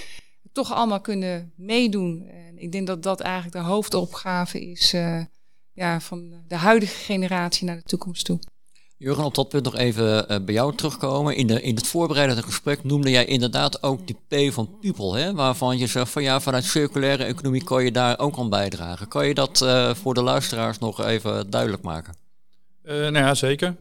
toch 0.51 0.73
allemaal 0.73 1.01
kunnen 1.01 1.51
meedoen. 1.55 2.27
En 2.27 2.57
ik 2.57 2.71
denk 2.71 2.87
dat 2.87 3.03
dat 3.03 3.19
eigenlijk 3.19 3.55
de 3.55 3.61
hoofdopgave 3.61 4.69
is 4.69 4.91
ja, 5.73 5.99
van 5.99 6.33
de 6.47 6.55
huidige 6.55 6.95
generatie 6.95 7.65
naar 7.65 7.75
de 7.75 7.83
toekomst 7.83 8.25
toe. 8.25 8.39
Jurgen, 8.97 9.23
op 9.23 9.35
dat 9.35 9.49
punt 9.49 9.63
nog 9.63 9.75
even 9.75 10.45
bij 10.45 10.53
jou 10.53 10.75
terugkomen. 10.75 11.35
In, 11.35 11.47
de, 11.47 11.61
in 11.61 11.75
het 11.75 11.87
voorbereidende 11.87 12.43
gesprek 12.43 12.83
noemde 12.83 13.09
jij 13.09 13.25
inderdaad 13.25 13.83
ook 13.83 14.07
die 14.07 14.49
P 14.49 14.53
van 14.53 14.79
people, 14.79 15.19
hè? 15.19 15.33
waarvan 15.33 15.77
je 15.77 15.87
zegt 15.87 16.09
van 16.11 16.23
ja, 16.23 16.39
vanuit 16.39 16.63
circulaire 16.63 17.23
economie 17.23 17.63
kan 17.63 17.83
je 17.83 17.91
daar 17.91 18.19
ook 18.19 18.37
aan 18.37 18.49
bijdragen. 18.49 19.07
Kan 19.07 19.27
je 19.27 19.33
dat 19.33 19.65
voor 19.97 20.13
de 20.13 20.21
luisteraars 20.23 20.79
nog 20.79 21.05
even 21.05 21.49
duidelijk 21.49 21.83
maken? 21.83 22.25
Uh, 22.87 22.93
nou 22.93 23.17
ja, 23.17 23.33
zeker. 23.33 23.75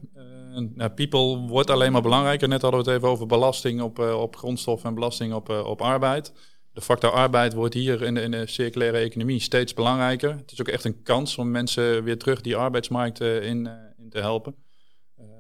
Nou, 0.75 0.90
people 0.90 1.37
wordt 1.37 1.71
alleen 1.71 1.92
maar 1.92 2.03
belangrijker. 2.03 2.49
Net 2.49 2.62
hadden 2.62 2.85
we 2.85 2.87
het 2.87 2.97
even 2.97 3.09
over 3.09 3.27
belasting 3.27 3.83
op, 3.83 3.99
op 3.99 4.37
grondstof 4.37 4.85
en 4.85 4.95
belasting 4.95 5.33
op, 5.33 5.49
op 5.49 5.81
arbeid. 5.81 6.33
De 6.73 6.81
factor 6.81 7.11
arbeid 7.11 7.55
wordt 7.55 7.75
hier 7.75 8.03
in 8.03 8.14
de, 8.14 8.21
in 8.21 8.31
de, 8.31 8.47
circulaire 8.47 8.99
economie 8.99 9.40
steeds 9.40 9.75
belangrijker. 9.75 10.31
Het 10.31 10.53
is 10.53 10.61
ook 10.61 10.69
echt 10.69 10.85
een 10.85 11.03
kans 11.03 11.38
om 11.38 11.51
mensen 11.51 12.05
weer 12.05 12.19
terug 12.19 12.40
die 12.40 12.57
arbeidsmarkt 12.57 13.21
in, 13.21 13.69
in 13.99 14.11
te 14.11 14.19
helpen. 14.19 14.55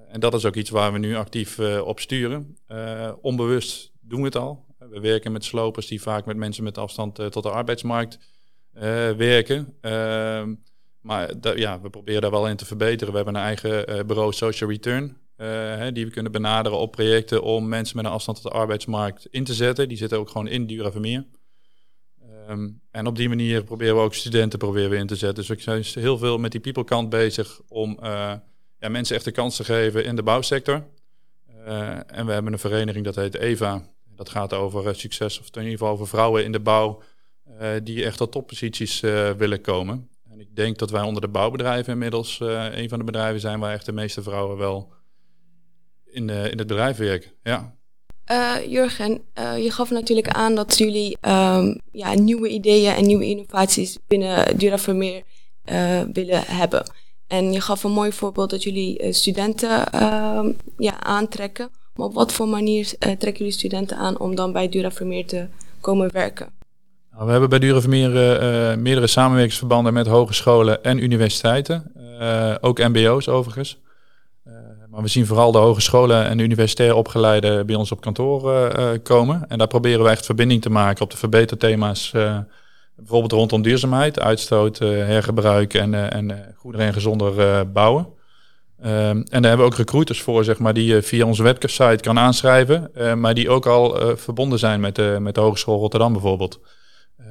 En 0.08 0.20
dat 0.20 0.34
is 0.34 0.44
ook 0.44 0.54
iets 0.54 0.70
waar 0.70 0.92
we 0.92 0.98
nu 0.98 1.16
actief 1.16 1.58
op 1.80 2.00
sturen. 2.00 2.56
Onbewust 3.20 3.92
doen 4.00 4.20
we 4.20 4.26
het 4.26 4.36
al. 4.36 4.64
We 4.78 5.00
werken 5.00 5.32
met 5.32 5.44
slopers 5.44 5.86
die 5.86 6.02
vaak 6.02 6.26
met 6.26 6.36
mensen 6.36 6.64
met 6.64 6.78
afstand 6.78 7.14
tot 7.14 7.42
de 7.42 7.50
arbeidsmarkt 7.50 8.18
werken. 9.16 9.74
Ehm, 11.08 11.38
maar 11.42 11.58
ja, 11.58 11.80
we 11.80 11.90
proberen 11.90 12.20
daar 12.20 12.30
wel 12.30 12.48
in 12.48 12.56
te 12.56 12.66
verbeteren. 12.66 13.10
We 13.10 13.16
hebben 13.16 13.34
een 13.34 13.42
eigen 13.42 14.06
bureau 14.06 14.32
Social 14.32 14.70
Return. 14.70 15.16
Hè, 15.36 15.92
die 15.92 16.04
we 16.04 16.10
kunnen 16.10 16.32
benaderen 16.32 16.78
op 16.78 16.92
projecten 16.92 17.42
om 17.42 17.68
mensen 17.68 17.96
met 17.96 18.04
een 18.04 18.10
afstand 18.10 18.42
tot 18.42 18.52
de 18.52 18.58
arbeidsmarkt 18.58 19.26
in 19.30 19.44
te 19.44 19.54
zetten. 19.54 19.88
Die 19.88 19.96
zitten 19.96 20.18
ook 20.18 20.28
gewoon 20.28 20.48
in 20.48 20.66
Dura 20.66 20.90
Vermeer. 20.90 21.24
Um, 22.48 22.80
en 22.90 23.06
op 23.06 23.16
die 23.16 23.28
manier 23.28 23.64
proberen 23.64 23.94
we 23.94 24.00
ook 24.00 24.14
studenten 24.14 24.58
proberen 24.58 24.90
we 24.90 24.96
in 24.96 25.06
te 25.06 25.16
zetten. 25.16 25.44
Dus 25.46 25.64
we 25.64 25.82
zijn 25.82 26.04
heel 26.04 26.18
veel 26.18 26.38
met 26.38 26.52
die 26.52 26.60
people 26.60 26.84
kant 26.84 27.08
bezig 27.08 27.60
om 27.68 27.98
ja, 28.02 28.88
mensen 28.88 29.16
echt 29.16 29.24
de 29.24 29.30
kans 29.30 29.56
te 29.56 29.64
geven 29.64 30.04
in 30.04 30.16
de 30.16 30.22
bouwsector. 30.22 30.84
En 32.06 32.26
we 32.26 32.32
hebben 32.32 32.52
een 32.52 32.58
vereniging 32.58 33.04
dat 33.04 33.14
heet 33.14 33.34
EVA. 33.34 33.94
Dat 34.04 34.28
gaat 34.28 34.52
over 34.52 34.94
succes, 34.94 35.40
of 35.40 35.46
in 35.46 35.62
ieder 35.62 35.78
geval 35.78 35.92
over 35.92 36.08
vrouwen 36.08 36.44
in 36.44 36.52
de 36.52 36.60
bouw 36.60 37.02
die 37.82 38.04
echt 38.04 38.16
tot 38.16 38.32
topposities 38.32 39.00
willen 39.36 39.60
komen. 39.60 40.08
En 40.36 40.42
ik 40.42 40.56
denk 40.56 40.78
dat 40.78 40.90
wij 40.90 41.02
onder 41.02 41.20
de 41.22 41.28
bouwbedrijven 41.28 41.92
inmiddels 41.92 42.40
een 42.40 42.88
van 42.88 42.98
de 42.98 43.04
bedrijven 43.04 43.40
zijn 43.40 43.60
waar 43.60 43.72
echt 43.72 43.86
de 43.86 43.92
meeste 43.92 44.22
vrouwen 44.22 44.56
wel 44.56 44.92
in, 46.04 46.28
in 46.28 46.58
het 46.58 46.66
bedrijf 46.66 46.96
werken. 46.96 47.30
Ja. 47.42 47.74
Jurgen, 48.68 49.22
je 49.34 49.70
gaf 49.70 49.90
natuurlijk 49.90 50.28
aan 50.28 50.54
dat 50.54 50.78
jullie 50.78 51.16
um, 51.20 51.80
ja, 51.92 52.14
nieuwe 52.14 52.48
ideeën 52.48 52.94
en 52.94 53.06
nieuwe 53.06 53.24
innovaties 53.24 53.98
binnen 54.06 54.58
Duravermeer 54.58 55.22
willen 56.12 56.42
hebben. 56.46 56.90
En 57.26 57.52
je 57.52 57.60
gaf 57.60 57.84
een 57.84 57.92
mooi 57.92 58.12
voorbeeld 58.12 58.50
dat 58.50 58.62
jullie 58.62 59.02
uh, 59.02 59.12
studenten 59.12 59.84
uh, 59.94 60.48
ja, 60.76 61.00
aantrekken. 61.00 61.70
Maar 61.94 62.06
op 62.06 62.14
wat 62.14 62.32
voor 62.32 62.48
manier 62.48 62.84
uh, 62.84 62.92
trekken 62.98 63.36
jullie 63.36 63.52
studenten 63.52 63.96
aan 63.96 64.18
om 64.18 64.34
dan 64.34 64.52
bij 64.52 64.68
Dura 64.68 64.90
Vermeer 64.90 65.26
te 65.26 65.48
komen 65.80 66.12
werken? 66.12 66.55
Nou, 67.16 67.28
we 67.28 67.32
hebben 67.32 67.50
bij 67.50 67.58
Dura 67.58 67.80
Vermeer 67.80 68.38
eh, 68.38 68.76
meerdere 68.76 69.06
samenwerkingsverbanden 69.06 69.92
met 69.92 70.06
hogescholen 70.06 70.84
en 70.84 71.02
universiteiten. 71.02 71.92
ook 72.60 72.78
mbo's 72.78 73.28
overigens. 73.28 73.78
maar 74.90 75.02
we 75.02 75.08
zien 75.08 75.26
vooral 75.26 75.52
de 75.52 75.58
hogescholen 75.58 76.24
en 76.24 76.38
universitair 76.38 76.94
opgeleiden 76.94 77.66
bij 77.66 77.74
ons 77.74 77.92
op 77.92 78.00
kantoor 78.00 78.72
komen. 79.02 79.44
En 79.48 79.58
daar 79.58 79.66
proberen 79.66 80.02
we 80.02 80.10
echt 80.10 80.26
verbinding 80.26 80.62
te 80.62 80.70
maken 80.70 81.02
op 81.02 81.10
de 81.10 81.16
verbeterthema's 81.16 82.12
Bijvoorbeeld 82.96 83.32
rondom 83.32 83.62
duurzaamheid, 83.62 84.20
uitstoot, 84.20 84.80
uh, 84.80 84.88
hergebruik 84.88 85.74
en, 85.74 85.92
uh, 85.92 86.12
en 86.12 86.30
uh, 86.30 86.36
goeder 86.56 86.80
en 86.80 86.92
gezonder 86.92 87.72
bouwen. 87.72 88.06
Um, 88.84 88.88
en 88.88 89.24
daar 89.28 89.50
hebben 89.50 89.58
we 89.58 89.72
ook 89.72 89.74
recruiters 89.74 90.22
voor, 90.22 90.44
zeg 90.44 90.58
maar, 90.58 90.74
die 90.74 90.84
je 90.84 91.02
via 91.02 91.26
onze 91.26 91.42
website 91.42 91.98
kan 92.00 92.18
aanschrijven, 92.18 92.90
maar 93.20 93.34
die 93.34 93.50
ook 93.50 93.66
al 93.66 94.16
verbonden 94.16 94.58
zijn 94.58 94.80
met, 94.80 94.94
de 94.94 95.16
met 95.20 95.34
de 95.34 95.40
Hogeschool 95.40 95.78
Rotterdam 95.78 96.12
bijvoorbeeld. 96.12 96.60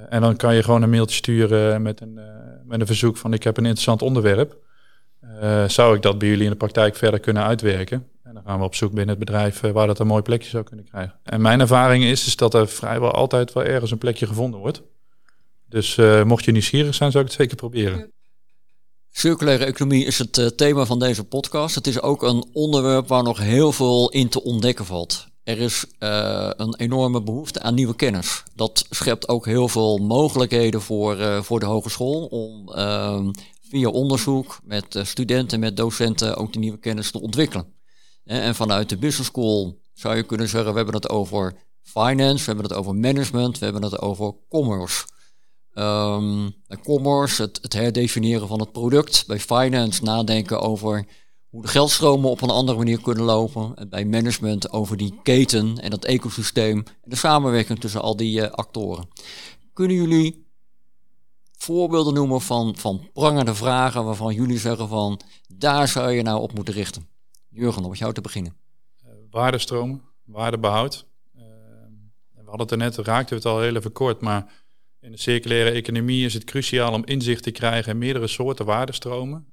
En 0.09 0.21
dan 0.21 0.35
kan 0.35 0.55
je 0.55 0.63
gewoon 0.63 0.81
een 0.81 0.89
mailtje 0.89 1.15
sturen 1.15 1.81
met 1.81 2.01
een, 2.01 2.19
met 2.65 2.79
een 2.79 2.85
verzoek 2.85 3.17
van 3.17 3.33
ik 3.33 3.43
heb 3.43 3.57
een 3.57 3.63
interessant 3.63 4.01
onderwerp. 4.01 4.57
zou 5.67 5.95
ik 5.95 6.01
dat 6.01 6.17
bij 6.17 6.27
jullie 6.27 6.43
in 6.43 6.49
de 6.49 6.55
praktijk 6.55 6.95
verder 6.95 7.19
kunnen 7.19 7.43
uitwerken? 7.43 8.07
En 8.23 8.33
dan 8.33 8.43
gaan 8.45 8.59
we 8.59 8.65
op 8.65 8.75
zoek 8.75 8.89
binnen 8.89 9.15
het 9.15 9.25
bedrijf 9.25 9.59
waar 9.59 9.87
dat 9.87 9.99
een 9.99 10.07
mooi 10.07 10.21
plekje 10.21 10.49
zou 10.49 10.63
kunnen 10.63 10.85
krijgen. 10.85 11.19
En 11.23 11.41
mijn 11.41 11.59
ervaring 11.59 12.03
is, 12.03 12.27
is 12.27 12.35
dat 12.35 12.53
er 12.53 12.67
vrijwel 12.67 13.11
altijd 13.11 13.53
wel 13.53 13.63
ergens 13.63 13.91
een 13.91 13.97
plekje 13.97 14.27
gevonden 14.27 14.59
wordt. 14.59 14.81
Dus 15.69 15.95
mocht 16.23 16.45
je 16.45 16.51
nieuwsgierig 16.51 16.95
zijn, 16.95 17.11
zou 17.11 17.23
ik 17.23 17.29
het 17.29 17.39
zeker 17.39 17.55
proberen. 17.55 18.13
Circulaire 19.17 19.65
economie 19.65 20.05
is 20.05 20.17
het 20.17 20.57
thema 20.57 20.85
van 20.85 20.99
deze 20.99 21.23
podcast. 21.23 21.75
Het 21.75 21.87
is 21.87 22.01
ook 22.01 22.23
een 22.23 22.45
onderwerp 22.53 23.07
waar 23.07 23.23
nog 23.23 23.39
heel 23.39 23.71
veel 23.71 24.09
in 24.09 24.29
te 24.29 24.43
ontdekken 24.43 24.85
valt. 24.85 25.27
Er 25.45 25.59
is 25.59 25.85
uh, 25.99 26.49
een 26.55 26.75
enorme 26.75 27.23
behoefte 27.23 27.61
aan 27.61 27.73
nieuwe 27.73 27.95
kennis. 27.95 28.43
Dat 28.55 28.85
schept 28.89 29.27
ook 29.27 29.45
heel 29.45 29.67
veel 29.67 29.97
mogelijkheden 29.97 30.81
voor, 30.81 31.19
uh, 31.19 31.41
voor 31.41 31.59
de 31.59 31.65
hogeschool 31.65 32.25
om 32.25 32.69
uh, 32.69 33.27
via 33.69 33.89
onderzoek 33.89 34.59
met 34.63 34.99
studenten, 35.01 35.59
met 35.59 35.77
docenten 35.77 36.35
ook 36.37 36.53
de 36.53 36.59
nieuwe 36.59 36.79
kennis 36.79 37.11
te 37.11 37.21
ontwikkelen. 37.21 37.73
En 38.23 38.55
vanuit 38.55 38.89
de 38.89 38.97
business 38.97 39.29
school 39.29 39.79
zou 39.93 40.15
je 40.15 40.23
kunnen 40.23 40.47
zeggen, 40.47 40.71
we 40.71 40.77
hebben 40.77 40.95
het 40.95 41.09
over 41.09 41.53
finance, 41.81 42.45
we 42.45 42.51
hebben 42.51 42.63
het 42.65 42.73
over 42.73 42.95
management, 42.95 43.59
we 43.59 43.65
hebben 43.65 43.83
het 43.83 44.01
over 44.01 44.35
commerce. 44.49 45.05
Bij 46.67 46.77
commerce, 46.83 47.41
het, 47.41 47.59
het 47.61 47.73
herdefiniëren 47.73 48.47
van 48.47 48.59
het 48.59 48.71
product. 48.71 49.23
Bij 49.27 49.39
finance 49.39 50.03
nadenken 50.03 50.61
over 50.61 51.05
hoe 51.55 51.63
de 51.63 51.69
geldstromen 51.69 52.29
op 52.29 52.41
een 52.41 52.49
andere 52.49 52.77
manier 52.77 53.01
kunnen 53.01 53.23
lopen. 53.23 53.75
En 53.75 53.89
bij 53.89 54.05
management 54.05 54.71
over 54.71 54.97
die 54.97 55.19
keten 55.23 55.77
en 55.79 55.89
dat 55.89 56.05
ecosysteem 56.05 56.77
en 56.77 57.09
de 57.09 57.15
samenwerking 57.15 57.79
tussen 57.79 58.01
al 58.01 58.15
die 58.15 58.41
uh, 58.41 58.49
actoren. 58.49 59.07
Kunnen 59.73 59.95
jullie 59.95 60.45
voorbeelden 61.57 62.13
noemen 62.13 62.41
van, 62.41 62.75
van 62.77 63.09
prangende 63.13 63.55
vragen 63.55 64.05
waarvan 64.05 64.33
jullie 64.33 64.57
zeggen 64.57 64.87
van 64.87 65.21
daar 65.47 65.87
zou 65.87 66.11
je 66.11 66.21
nou 66.21 66.41
op 66.41 66.53
moeten 66.53 66.73
richten? 66.73 67.07
Jurgen, 67.49 67.83
om 67.83 67.89
met 67.89 67.97
jou 67.97 68.13
te 68.13 68.21
beginnen. 68.21 68.55
Uh, 69.05 69.11
waardestromen, 69.31 70.01
waardebehoud. 70.25 71.05
Uh, 71.35 71.41
we 72.31 72.43
hadden 72.45 72.59
het 72.59 72.71
er 72.71 72.77
net, 72.77 72.97
raakten 72.97 73.29
we 73.29 73.35
het 73.35 73.53
al 73.53 73.61
heel 73.61 73.75
even 73.75 73.91
kort, 73.91 74.21
maar 74.21 74.53
in 74.99 75.11
de 75.11 75.17
circulaire 75.17 75.69
economie 75.69 76.25
is 76.25 76.33
het 76.33 76.43
cruciaal 76.43 76.93
om 76.93 77.05
inzicht 77.05 77.43
te 77.43 77.51
krijgen 77.51 77.91
in 77.91 77.97
meerdere 77.97 78.27
soorten 78.27 78.65
waardestromen. 78.65 79.47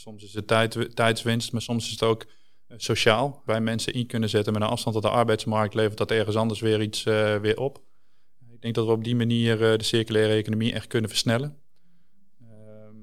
Soms 0.00 0.24
is 0.24 0.34
het 0.34 0.46
tijd, 0.46 0.96
tijdswinst, 0.96 1.52
maar 1.52 1.62
soms 1.62 1.84
is 1.84 1.90
het 1.90 2.02
ook 2.02 2.24
uh, 2.24 2.78
sociaal. 2.78 3.42
Wij 3.44 3.60
mensen 3.60 3.92
in 3.92 4.06
kunnen 4.06 4.28
zetten 4.28 4.52
met 4.52 4.62
een 4.62 4.68
afstand 4.68 4.94
tot 4.94 5.04
de 5.04 5.10
arbeidsmarkt, 5.10 5.74
levert 5.74 5.98
dat 5.98 6.10
ergens 6.10 6.36
anders 6.36 6.60
weer 6.60 6.82
iets 6.82 7.04
uh, 7.04 7.36
weer 7.36 7.58
op. 7.58 7.82
Ik 8.52 8.60
denk 8.60 8.74
dat 8.74 8.86
we 8.86 8.92
op 8.92 9.04
die 9.04 9.16
manier 9.16 9.58
de 9.58 9.84
circulaire 9.84 10.34
economie 10.34 10.72
echt 10.72 10.86
kunnen 10.86 11.10
versnellen. 11.10 11.56
Ehm, 12.40 12.96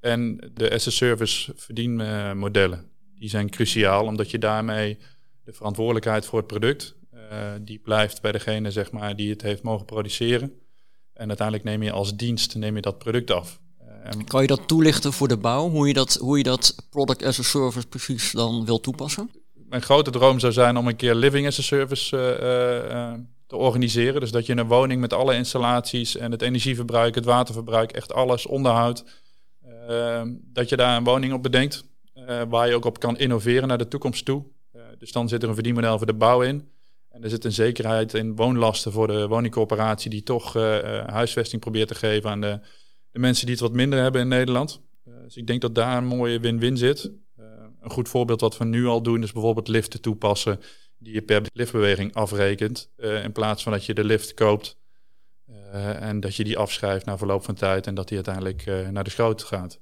en 0.00 0.50
de 0.54 0.70
as-a-service 0.70 1.52
verdienmodellen, 1.56 2.90
die 3.14 3.28
zijn 3.28 3.50
cruciaal, 3.50 4.06
omdat 4.06 4.30
je 4.30 4.38
daarmee 4.38 4.98
de 5.44 5.52
verantwoordelijkheid 5.52 6.26
voor 6.26 6.38
het 6.38 6.48
product, 6.48 6.96
die 7.60 7.78
blijft 7.78 8.22
bij 8.22 8.32
degene 8.32 8.70
zeg 8.70 8.90
maar, 8.90 9.16
die 9.16 9.30
het 9.30 9.42
heeft 9.42 9.62
mogen 9.62 9.86
produceren. 9.86 10.52
En 11.12 11.28
uiteindelijk 11.28 11.66
neem 11.66 11.82
je 11.82 11.92
als 11.92 12.16
dienst 12.16 12.54
neem 12.54 12.74
je 12.74 12.80
dat 12.80 12.98
product 12.98 13.30
af. 13.30 13.62
En 14.04 14.24
kan 14.24 14.40
je 14.40 14.46
dat 14.46 14.68
toelichten 14.68 15.12
voor 15.12 15.28
de 15.28 15.36
bouw? 15.36 15.68
Hoe 15.68 15.86
je 15.88 15.92
dat, 15.92 16.14
hoe 16.14 16.38
je 16.38 16.42
dat 16.42 16.74
product 16.90 17.22
as 17.24 17.38
a 17.38 17.42
service 17.42 17.86
precies 17.86 18.32
dan 18.32 18.64
wil 18.64 18.80
toepassen? 18.80 19.30
Mijn 19.68 19.82
grote 19.82 20.10
droom 20.10 20.38
zou 20.38 20.52
zijn 20.52 20.76
om 20.76 20.88
een 20.88 20.96
keer 20.96 21.14
living 21.14 21.46
as 21.46 21.58
a 21.58 21.62
service 21.62 22.16
uh, 22.16 22.94
uh, 22.94 23.12
te 23.46 23.56
organiseren. 23.56 24.20
Dus 24.20 24.30
dat 24.30 24.46
je 24.46 24.56
een 24.56 24.66
woning 24.66 25.00
met 25.00 25.12
alle 25.12 25.34
installaties 25.34 26.16
en 26.16 26.30
het 26.30 26.42
energieverbruik, 26.42 27.14
het 27.14 27.24
waterverbruik, 27.24 27.92
echt 27.92 28.12
alles, 28.12 28.46
onderhoud. 28.46 29.04
dat 30.42 30.68
je 30.68 30.76
daar 30.76 30.96
een 30.96 31.04
woning 31.04 31.32
op 31.32 31.42
bedenkt. 31.42 31.84
waar 32.48 32.68
je 32.68 32.74
ook 32.74 32.84
op 32.84 32.98
kan 32.98 33.18
innoveren 33.18 33.68
naar 33.68 33.78
de 33.78 33.88
toekomst 33.88 34.24
toe. 34.24 34.44
dus 34.98 35.12
dan 35.12 35.28
zit 35.28 35.42
er 35.42 35.48
een 35.48 35.54
verdienmodel 35.54 35.96
voor 35.96 36.06
de 36.06 36.14
bouw 36.14 36.42
in. 36.42 36.68
En 37.10 37.22
er 37.22 37.30
zit 37.30 37.44
een 37.44 37.52
zekerheid 37.52 38.14
in 38.14 38.36
woonlasten 38.36 38.92
voor 38.92 39.06
de 39.06 39.28
woningcorporatie 39.28 40.10
die 40.10 40.22
toch 40.22 40.56
uh, 40.56 41.04
huisvesting 41.06 41.60
probeert 41.60 41.88
te 41.88 41.94
geven 41.94 42.30
aan 42.30 42.40
de, 42.40 42.60
de, 43.14 43.20
mensen 43.20 43.46
die 43.46 43.54
het 43.54 43.64
wat 43.64 43.72
minder 43.72 44.02
hebben 44.02 44.20
in 44.20 44.28
Nederland. 44.28 44.82
Uh, 45.08 45.14
dus 45.22 45.36
ik 45.36 45.46
denk 45.46 45.60
dat 45.60 45.74
daar 45.74 45.96
een 45.96 46.06
mooie 46.06 46.40
win-win 46.40 46.76
zit. 46.76 47.12
een 47.80 47.90
goed 47.90 48.08
voorbeeld 48.08 48.40
wat 48.40 48.58
we 48.58 48.64
nu 48.64 48.86
al 48.86 49.02
doen 49.02 49.22
is 49.22 49.32
bijvoorbeeld 49.32 49.68
liften 49.68 50.00
toepassen 50.00 50.60
die 50.98 51.14
je 51.14 51.22
per 51.22 51.42
liftbeweging 51.52 52.14
afrekent. 52.14 52.90
in 52.96 53.32
plaats 53.32 53.62
van 53.62 53.72
dat 53.72 53.84
je 53.84 53.94
de 53.94 54.04
lift 54.04 54.34
koopt 54.34 54.78
en 56.00 56.20
dat 56.20 56.36
je 56.36 56.44
die 56.44 56.58
afschrijft 56.58 57.04
na 57.04 57.18
verloop 57.18 57.44
van 57.44 57.54
tijd 57.54 57.86
en 57.86 57.94
dat 57.94 58.08
die 58.08 58.16
uiteindelijk 58.16 58.90
naar 58.90 59.04
de 59.04 59.10
schroot 59.10 59.42
gaat. 59.42 59.80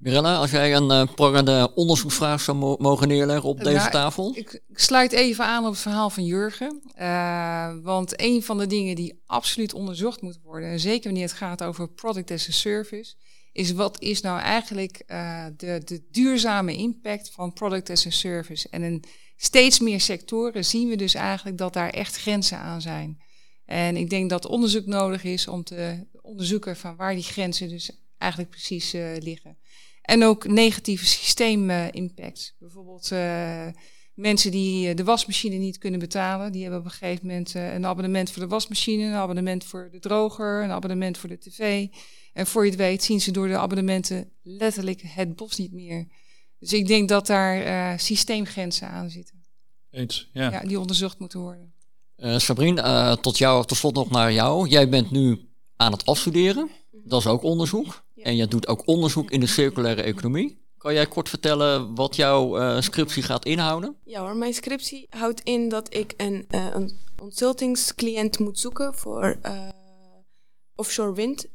Mirella, 0.00 0.36
als 0.36 0.50
jij 0.50 0.74
een 0.74 0.90
uh, 0.90 1.14
prangende 1.14 1.72
onderzoeksvraag 1.74 2.40
zou 2.40 2.56
mo 2.56 2.76
mogen 2.78 3.08
neerleggen 3.08 3.48
op 3.48 3.58
deze 3.58 3.76
nou, 3.76 3.90
tafel? 3.90 4.32
Ik, 4.36 4.62
ik, 4.68 4.78
sluit 4.78 5.12
even 5.12 5.44
aan 5.44 5.64
op 5.64 5.70
het 5.70 5.80
verhaal 5.80 6.10
van 6.10 6.24
Jurgen. 6.24 6.82
Uh, 6.98 7.72
want 7.82 8.20
een 8.20 8.42
van 8.42 8.58
de 8.58 8.66
dingen 8.66 8.96
die 8.96 9.22
absoluut 9.26 9.74
onderzocht 9.74 10.22
moet 10.22 10.38
worden, 10.42 10.68
en 10.68 10.80
zeker 10.80 11.04
wanneer 11.04 11.28
het 11.28 11.36
gaat 11.36 11.62
over 11.62 11.88
product 11.88 12.30
as 12.30 12.48
a 12.48 12.52
service, 12.52 13.14
is 13.52 13.72
wat 13.72 14.00
is 14.00 14.20
nou 14.20 14.40
eigenlijk 14.40 15.02
uh, 15.06 15.44
de, 15.56 15.82
de 15.84 16.06
duurzame 16.10 16.76
impact 16.76 17.30
van 17.30 17.52
product 17.52 17.90
as 17.90 18.06
a 18.06 18.10
service. 18.10 18.68
En 18.70 18.82
in 18.82 19.04
steeds 19.36 19.80
meer 19.80 20.00
sectoren 20.00 20.64
zien 20.64 20.88
we 20.88 20.96
dus 20.96 21.14
eigenlijk 21.14 21.58
dat 21.58 21.72
daar 21.72 21.90
echt 21.90 22.16
grenzen 22.16 22.58
aan 22.58 22.80
zijn. 22.80 23.22
En 23.64 23.96
ik 23.96 24.10
denk 24.10 24.30
dat 24.30 24.46
onderzoek 24.46 24.86
nodig 24.86 25.24
is 25.24 25.48
om 25.48 25.64
te 25.64 26.06
onderzoeken 26.20 26.76
van 26.76 26.96
waar 26.96 27.14
die 27.14 27.22
grenzen 27.22 27.68
dus 27.68 27.90
eigenlijk 28.18 28.50
precies 28.50 28.92
liggen. 29.18 29.59
En 30.02 30.24
ook 30.24 30.48
negatieve 30.48 31.06
systeemimpact. 31.06 32.54
Bijvoorbeeld 32.58 33.10
uh, 33.12 33.66
mensen 34.14 34.50
die 34.50 34.88
eh, 34.88 34.96
de 34.96 35.04
wasmachine 35.04 35.56
niet 35.56 35.78
kunnen 35.78 36.00
betalen. 36.00 36.52
Die 36.52 36.62
hebben 36.62 36.80
op 36.80 36.84
een 36.84 36.90
gegeven 36.90 37.26
moment 37.26 37.54
uh, 37.54 37.74
een 37.74 37.86
abonnement 37.86 38.30
voor 38.30 38.42
de 38.42 38.48
wasmachine, 38.48 39.04
een 39.04 39.14
abonnement 39.14 39.64
voor 39.64 39.88
de 39.92 39.98
droger, 39.98 40.62
een 40.62 40.70
abonnement 40.70 41.18
voor 41.18 41.28
de 41.28 41.38
tv. 41.38 41.86
En 42.32 42.46
voor 42.46 42.64
je 42.64 42.70
het 42.70 42.78
weet 42.78 43.02
zien 43.02 43.20
ze 43.20 43.30
door 43.30 43.48
de 43.48 43.58
abonnementen 43.58 44.30
letterlijk 44.42 45.02
het 45.04 45.36
bos 45.36 45.56
niet 45.56 45.72
meer. 45.72 46.06
Dus 46.58 46.72
ik 46.72 46.86
denk 46.86 47.08
dat 47.08 47.26
daar 47.26 47.66
uh, 47.66 47.98
systeemgrenzen 47.98 48.88
aan 48.88 49.10
zitten. 49.10 49.44
Eens, 49.90 50.28
ja. 50.32 50.50
ja 50.50 50.60
die 50.60 50.80
onderzocht 50.80 51.18
moeten 51.18 51.40
worden. 51.40 51.74
Uh, 52.16 52.38
Sabrine, 52.38 53.18
tot 53.20 53.38
jou, 53.38 53.66
tot 53.66 53.76
slot 53.76 53.94
nog 53.94 54.10
naar 54.10 54.32
jou. 54.32 54.68
Jij 54.68 54.88
bent 54.88 55.10
nu 55.10 55.48
aan 55.76 55.92
het 55.92 56.06
afstuderen. 56.06 56.70
Dat 57.04 57.20
is 57.20 57.26
ook 57.26 57.42
onderzoek. 57.42 58.02
En 58.16 58.36
je 58.36 58.46
doet 58.46 58.68
ook 58.68 58.82
onderzoek 58.86 59.30
in 59.30 59.40
de 59.40 59.46
circulaire 59.46 60.02
economie. 60.02 60.58
Kan 60.78 60.94
jij 60.94 61.06
kort 61.06 61.28
vertellen 61.28 61.94
wat 61.94 62.16
jouw 62.16 62.58
uh, 62.58 62.80
scriptie 62.80 63.22
gaat 63.22 63.44
inhouden? 63.44 63.96
Ja 64.04 64.20
hoor, 64.20 64.36
mijn 64.36 64.54
scriptie 64.54 65.06
houdt 65.10 65.40
in 65.40 65.68
dat 65.68 65.94
ik 65.94 66.14
een, 66.16 66.46
uh, 66.50 66.66
een 66.72 66.92
consultingscliënt 67.16 68.38
moet 68.38 68.58
zoeken 68.58 68.94
voor 68.94 69.38
uh, 69.46 69.68
offshore 70.74 71.12
wind. 71.12 71.46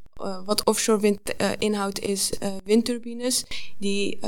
wat 0.45 0.65
offshore 0.65 0.99
wind 0.99 1.19
inhoudt 1.58 1.99
is 1.99 2.31
windturbines 2.63 3.43
die 3.77 4.19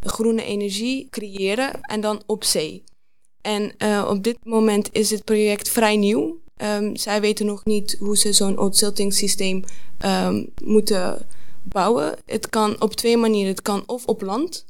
groene 0.00 0.44
energie 0.44 1.08
creëren 1.10 1.80
en 1.80 2.00
dan 2.00 2.22
op 2.26 2.44
zee. 2.44 2.84
En 3.40 3.74
op 4.08 4.22
dit 4.22 4.38
moment 4.44 4.88
is 4.92 5.10
het 5.10 5.24
project 5.24 5.68
vrij 5.68 5.96
nieuw. 5.96 6.42
Um, 6.56 6.96
zij 6.96 7.20
weten 7.20 7.46
nog 7.46 7.64
niet 7.64 7.96
hoe 7.98 8.16
ze 8.16 8.32
zo'n 8.32 8.54
consultingsysteem 8.54 9.56
um, 9.56 9.64
ehm, 9.98 10.44
moeten 10.64 11.26
bouwen. 11.62 12.16
Het 12.26 12.48
kan 12.48 12.80
op 12.80 12.94
twee 12.94 13.16
manieren. 13.16 13.50
Het 13.50 13.62
kan 13.62 13.82
of 13.86 14.06
op 14.06 14.22
land 14.22 14.64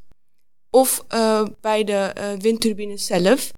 of 0.69 1.05
uh, 1.13 1.45
bij 1.61 1.83
de 1.83 2.15
uh, 2.17 2.39
windturbines 2.39 3.05
zelf. 3.05 3.51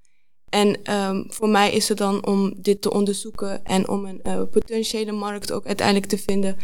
En 0.50 0.94
um, 0.94 1.26
voor 1.30 1.50
mij 1.50 1.72
is 1.72 1.90
het 1.90 1.98
dan 1.98 2.26
om 2.26 2.54
dit 2.58 2.82
te 2.82 2.92
onderzoeken 2.92 3.66
en 3.66 3.88
om 3.90 4.06
een 4.06 4.22
uh, 4.24 4.42
potentiële 4.52 5.12
markt 5.12 5.52
ook 5.52 5.66
uiteindelijk 5.66 6.08
te 6.08 6.18
vinden. 6.18 6.58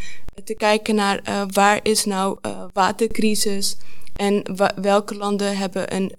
te 0.44 0.54
kijken 0.54 0.94
naar 0.94 1.46
waar 1.52 1.80
is 1.82 2.04
nou 2.04 2.38
watercrisis 2.72 3.76
en 4.14 4.42
welke 4.80 5.14
landen 5.14 5.56
hebben 5.56 5.94
een, 5.94 6.12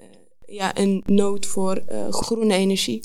ja, 0.46 0.78
een 0.78 1.04
nood 1.06 1.46
voor 1.46 1.84
groene 2.10 2.54
energie. 2.54 3.02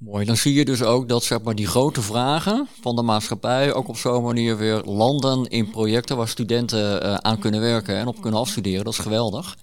Mooi, 0.00 0.24
dan 0.24 0.36
zie 0.36 0.54
je 0.54 0.64
dus 0.64 0.82
ook 0.82 1.08
dat 1.08 1.24
zeg 1.24 1.42
maar, 1.42 1.54
die 1.54 1.66
grote 1.66 2.02
vragen 2.02 2.68
van 2.80 2.96
de 2.96 3.02
maatschappij 3.02 3.74
ook 3.74 3.88
op 3.88 3.96
zo'n 3.96 4.22
manier 4.22 4.56
weer 4.56 4.82
landen 4.84 5.46
in 5.46 5.70
projecten 5.70 6.16
waar 6.16 6.28
studenten 6.28 7.06
uh, 7.06 7.14
aan 7.14 7.38
kunnen 7.38 7.60
werken 7.60 7.96
en 7.96 8.06
op 8.06 8.20
kunnen 8.20 8.40
afstuderen. 8.40 8.84
Dat 8.84 8.92
is 8.92 8.98
geweldig. 8.98 9.56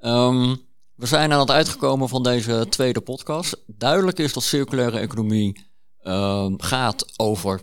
Um, 0.00 0.60
we 0.94 1.06
zijn 1.06 1.32
aan 1.32 1.40
het 1.40 1.50
uitgekomen 1.50 2.08
van 2.08 2.22
deze 2.22 2.66
tweede 2.68 3.00
podcast. 3.00 3.56
Duidelijk 3.66 4.18
is 4.18 4.32
dat 4.32 4.42
circulaire 4.42 4.98
economie 4.98 5.64
um, 6.02 6.60
gaat 6.60 7.12
over 7.16 7.60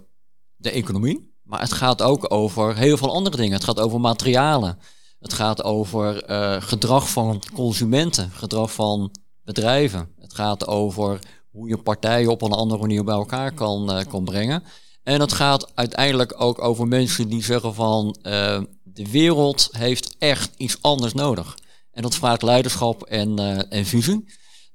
de 0.55 0.71
economie, 0.71 1.33
maar 1.43 1.59
het 1.59 1.73
gaat 1.73 2.01
ook 2.01 2.33
over 2.33 2.77
heel 2.77 2.97
veel 2.97 3.13
andere 3.13 3.37
dingen. 3.37 3.53
Het 3.53 3.63
gaat 3.63 3.79
over 3.79 3.99
materialen. 3.99 4.79
Het 5.19 5.33
gaat 5.33 5.63
over 5.63 6.29
uh, 6.29 6.61
gedrag 6.61 7.09
van 7.09 7.41
consumenten, 7.53 8.31
gedrag 8.31 8.73
van 8.73 9.15
bedrijven. 9.43 10.09
Het 10.17 10.33
gaat 10.33 10.67
over 10.67 11.19
hoe 11.51 11.67
je 11.67 11.77
partijen 11.77 12.29
op 12.29 12.41
een 12.41 12.51
andere 12.51 12.81
manier 12.81 13.03
bij 13.03 13.15
elkaar 13.15 13.51
kan, 13.51 14.05
kan 14.09 14.23
brengen. 14.23 14.63
En 15.03 15.19
het 15.19 15.33
gaat 15.33 15.71
uiteindelijk 15.75 16.41
ook 16.41 16.61
over 16.61 16.87
mensen 16.87 17.27
die 17.27 17.43
zeggen 17.43 17.73
van 17.73 18.15
uh, 18.23 18.61
de 18.83 19.11
wereld 19.11 19.69
heeft 19.71 20.15
echt 20.19 20.51
iets 20.57 20.77
anders 20.81 21.13
nodig. 21.13 21.57
En 21.91 22.01
dat 22.01 22.15
vraagt 22.15 22.41
leiderschap 22.41 23.03
en, 23.03 23.39
uh, 23.39 23.61
en 23.69 23.85
visie. 23.85 24.25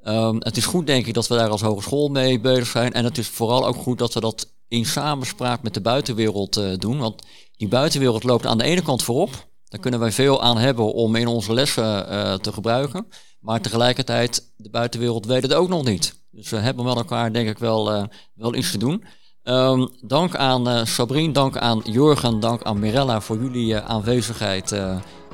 Um, 0.04 0.36
het 0.38 0.56
is 0.56 0.66
goed 0.66 0.86
denk 0.86 1.06
ik 1.06 1.14
dat 1.14 1.26
we 1.26 1.36
daar 1.36 1.48
als 1.48 1.60
hogeschool 1.60 2.08
mee 2.08 2.40
bezig 2.40 2.66
zijn. 2.66 2.92
En 2.92 3.04
het 3.04 3.18
is 3.18 3.28
vooral 3.28 3.66
ook 3.66 3.76
goed 3.76 3.98
dat 3.98 4.14
we 4.14 4.20
dat 4.20 4.52
in 4.68 4.86
samenspraak 4.86 5.62
met 5.62 5.74
de 5.74 5.80
buitenwereld 5.80 6.80
doen. 6.80 6.98
Want 6.98 7.22
die 7.56 7.68
buitenwereld 7.68 8.24
loopt 8.24 8.46
aan 8.46 8.58
de 8.58 8.64
ene 8.64 8.82
kant 8.82 9.02
voorop. 9.02 9.46
Daar 9.68 9.80
kunnen 9.80 10.00
wij 10.00 10.12
veel 10.12 10.42
aan 10.42 10.58
hebben 10.58 10.92
om 10.92 11.16
in 11.16 11.26
onze 11.26 11.52
lessen 11.52 12.12
uh, 12.12 12.34
te 12.34 12.52
gebruiken. 12.52 13.06
Maar 13.40 13.60
tegelijkertijd, 13.60 14.52
de 14.56 14.70
buitenwereld 14.70 15.26
weet 15.26 15.42
het 15.42 15.54
ook 15.54 15.68
nog 15.68 15.84
niet. 15.84 16.20
Dus 16.30 16.50
we 16.50 16.56
hebben 16.56 16.84
met 16.84 16.96
elkaar 16.96 17.32
denk 17.32 17.48
ik 17.48 17.58
wel, 17.58 17.94
uh, 17.94 18.04
wel 18.34 18.54
iets 18.54 18.70
te 18.70 18.78
doen. 18.78 19.04
Um, 19.42 19.90
dank 20.00 20.36
aan 20.36 20.68
uh, 20.68 20.84
Sabrine, 20.84 21.32
dank 21.32 21.56
aan 21.56 21.80
Jorgen, 21.84 22.40
dank 22.40 22.62
aan 22.62 22.78
Mirella 22.78 23.20
voor 23.20 23.36
jullie 23.36 23.76
aanwezigheid 23.76 24.80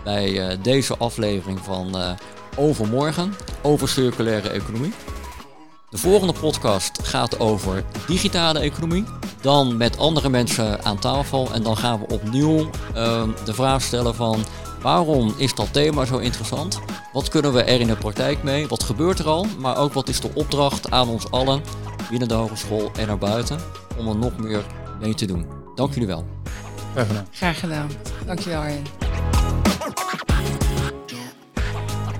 bij 0.05 0.59
deze 0.63 0.97
aflevering 0.97 1.59
van 1.61 2.17
Overmorgen, 2.57 3.35
over 3.63 3.89
circulaire 3.89 4.49
economie. 4.49 4.93
De 5.93 5.99
volgende 5.99 6.33
podcast 6.33 6.99
gaat 7.03 7.41
over 7.41 7.85
digitale 8.07 8.59
economie. 8.59 9.05
Dan 9.41 9.77
met 9.77 9.99
andere 9.99 10.29
mensen 10.29 10.85
aan 10.85 10.99
tafel. 10.99 11.53
En 11.53 11.63
dan 11.63 11.77
gaan 11.77 12.01
we 12.01 12.15
opnieuw 12.15 12.59
uh, 12.97 13.23
de 13.45 13.55
vraag 13.55 13.83
stellen 13.83 14.15
van 14.15 14.45
waarom 14.81 15.35
is 15.37 15.55
dat 15.55 15.73
thema 15.73 16.05
zo 16.05 16.19
interessant? 16.19 16.81
Wat 17.13 17.29
kunnen 17.29 17.53
we 17.53 17.63
er 17.63 17.81
in 17.81 17.87
de 17.87 17.97
praktijk 17.97 18.43
mee? 18.43 18.67
Wat 18.67 18.83
gebeurt 18.83 19.19
er 19.19 19.27
al? 19.27 19.47
Maar 19.59 19.77
ook 19.77 19.93
wat 19.93 20.09
is 20.09 20.21
de 20.21 20.31
opdracht 20.35 20.91
aan 20.91 21.09
ons 21.09 21.31
allen 21.31 21.63
binnen 22.11 22.29
de 22.29 22.35
hogeschool 22.35 22.91
en 22.99 23.07
naar 23.07 23.19
buiten 23.19 23.59
om 23.97 24.09
er 24.09 24.17
nog 24.17 24.39
meer 24.39 24.65
mee 25.01 25.15
te 25.15 25.27
doen? 25.27 25.47
Dank 25.75 25.93
jullie 25.93 26.09
wel. 26.09 26.27
Graag 26.93 27.07
gedaan. 27.07 27.27
Graag 27.31 27.61
gedaan. 27.61 27.91
Dankjewel 28.27 28.61
Arjen. 28.61 28.85